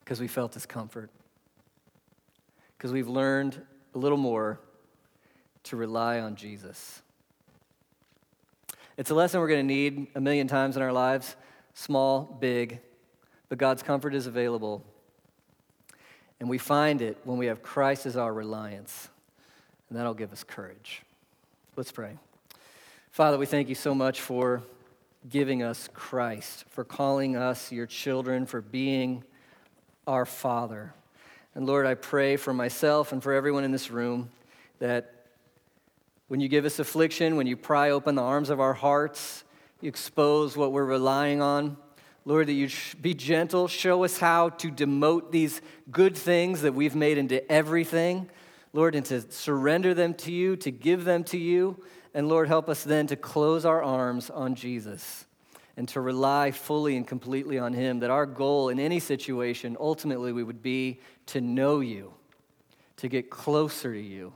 because 0.00 0.20
we 0.20 0.28
felt 0.28 0.54
his 0.54 0.66
comfort. 0.66 1.10
Because 2.76 2.92
we've 2.92 3.08
learned 3.08 3.60
a 3.94 3.98
little 3.98 4.18
more 4.18 4.60
to 5.64 5.76
rely 5.76 6.20
on 6.20 6.36
Jesus. 6.36 7.02
It's 8.96 9.10
a 9.10 9.14
lesson 9.14 9.40
we're 9.40 9.48
going 9.48 9.66
to 9.66 9.74
need 9.74 10.08
a 10.14 10.20
million 10.20 10.46
times 10.46 10.76
in 10.76 10.82
our 10.82 10.92
lives 10.92 11.36
small, 11.76 12.38
big, 12.40 12.78
but 13.48 13.58
God's 13.58 13.82
comfort 13.82 14.14
is 14.14 14.28
available. 14.28 14.84
And 16.38 16.48
we 16.48 16.58
find 16.58 17.02
it 17.02 17.18
when 17.24 17.36
we 17.36 17.46
have 17.46 17.62
Christ 17.62 18.06
as 18.06 18.16
our 18.16 18.32
reliance, 18.32 19.08
and 19.88 19.98
that'll 19.98 20.14
give 20.14 20.32
us 20.32 20.44
courage. 20.44 21.02
Let's 21.76 21.90
pray. 21.90 22.16
Father, 23.14 23.38
we 23.38 23.46
thank 23.46 23.68
you 23.68 23.76
so 23.76 23.94
much 23.94 24.20
for 24.20 24.60
giving 25.30 25.62
us 25.62 25.88
Christ, 25.94 26.64
for 26.70 26.82
calling 26.82 27.36
us 27.36 27.70
your 27.70 27.86
children, 27.86 28.44
for 28.44 28.60
being 28.60 29.22
our 30.04 30.26
Father. 30.26 30.92
And 31.54 31.64
Lord, 31.64 31.86
I 31.86 31.94
pray 31.94 32.36
for 32.36 32.52
myself 32.52 33.12
and 33.12 33.22
for 33.22 33.32
everyone 33.32 33.62
in 33.62 33.70
this 33.70 33.88
room 33.88 34.30
that 34.80 35.26
when 36.26 36.40
you 36.40 36.48
give 36.48 36.64
us 36.64 36.80
affliction, 36.80 37.36
when 37.36 37.46
you 37.46 37.56
pry 37.56 37.90
open 37.90 38.16
the 38.16 38.22
arms 38.22 38.50
of 38.50 38.58
our 38.58 38.74
hearts, 38.74 39.44
you 39.80 39.88
expose 39.88 40.56
what 40.56 40.72
we're 40.72 40.84
relying 40.84 41.40
on. 41.40 41.76
Lord, 42.24 42.48
that 42.48 42.54
you 42.54 42.68
be 43.00 43.14
gentle, 43.14 43.68
show 43.68 44.02
us 44.02 44.18
how 44.18 44.48
to 44.48 44.72
demote 44.72 45.30
these 45.30 45.60
good 45.88 46.16
things 46.16 46.62
that 46.62 46.74
we've 46.74 46.96
made 46.96 47.18
into 47.18 47.48
everything, 47.48 48.28
Lord, 48.72 48.96
and 48.96 49.06
to 49.06 49.20
surrender 49.30 49.94
them 49.94 50.14
to 50.14 50.32
you, 50.32 50.56
to 50.56 50.72
give 50.72 51.04
them 51.04 51.22
to 51.24 51.38
you. 51.38 51.80
And 52.14 52.28
Lord, 52.28 52.48
help 52.48 52.68
us 52.68 52.84
then 52.84 53.06
to 53.08 53.16
close 53.16 53.64
our 53.64 53.82
arms 53.82 54.30
on 54.30 54.54
Jesus 54.54 55.26
and 55.76 55.88
to 55.88 56.00
rely 56.00 56.52
fully 56.52 56.96
and 56.96 57.06
completely 57.06 57.58
on 57.58 57.72
Him. 57.72 57.98
That 58.00 58.10
our 58.10 58.26
goal 58.26 58.68
in 58.68 58.78
any 58.78 59.00
situation 59.00 59.76
ultimately 59.78 60.32
we 60.32 60.44
would 60.44 60.62
be 60.62 61.00
to 61.26 61.40
know 61.40 61.80
you, 61.80 62.14
to 62.98 63.08
get 63.08 63.30
closer 63.30 63.92
to 63.92 64.00
you. 64.00 64.32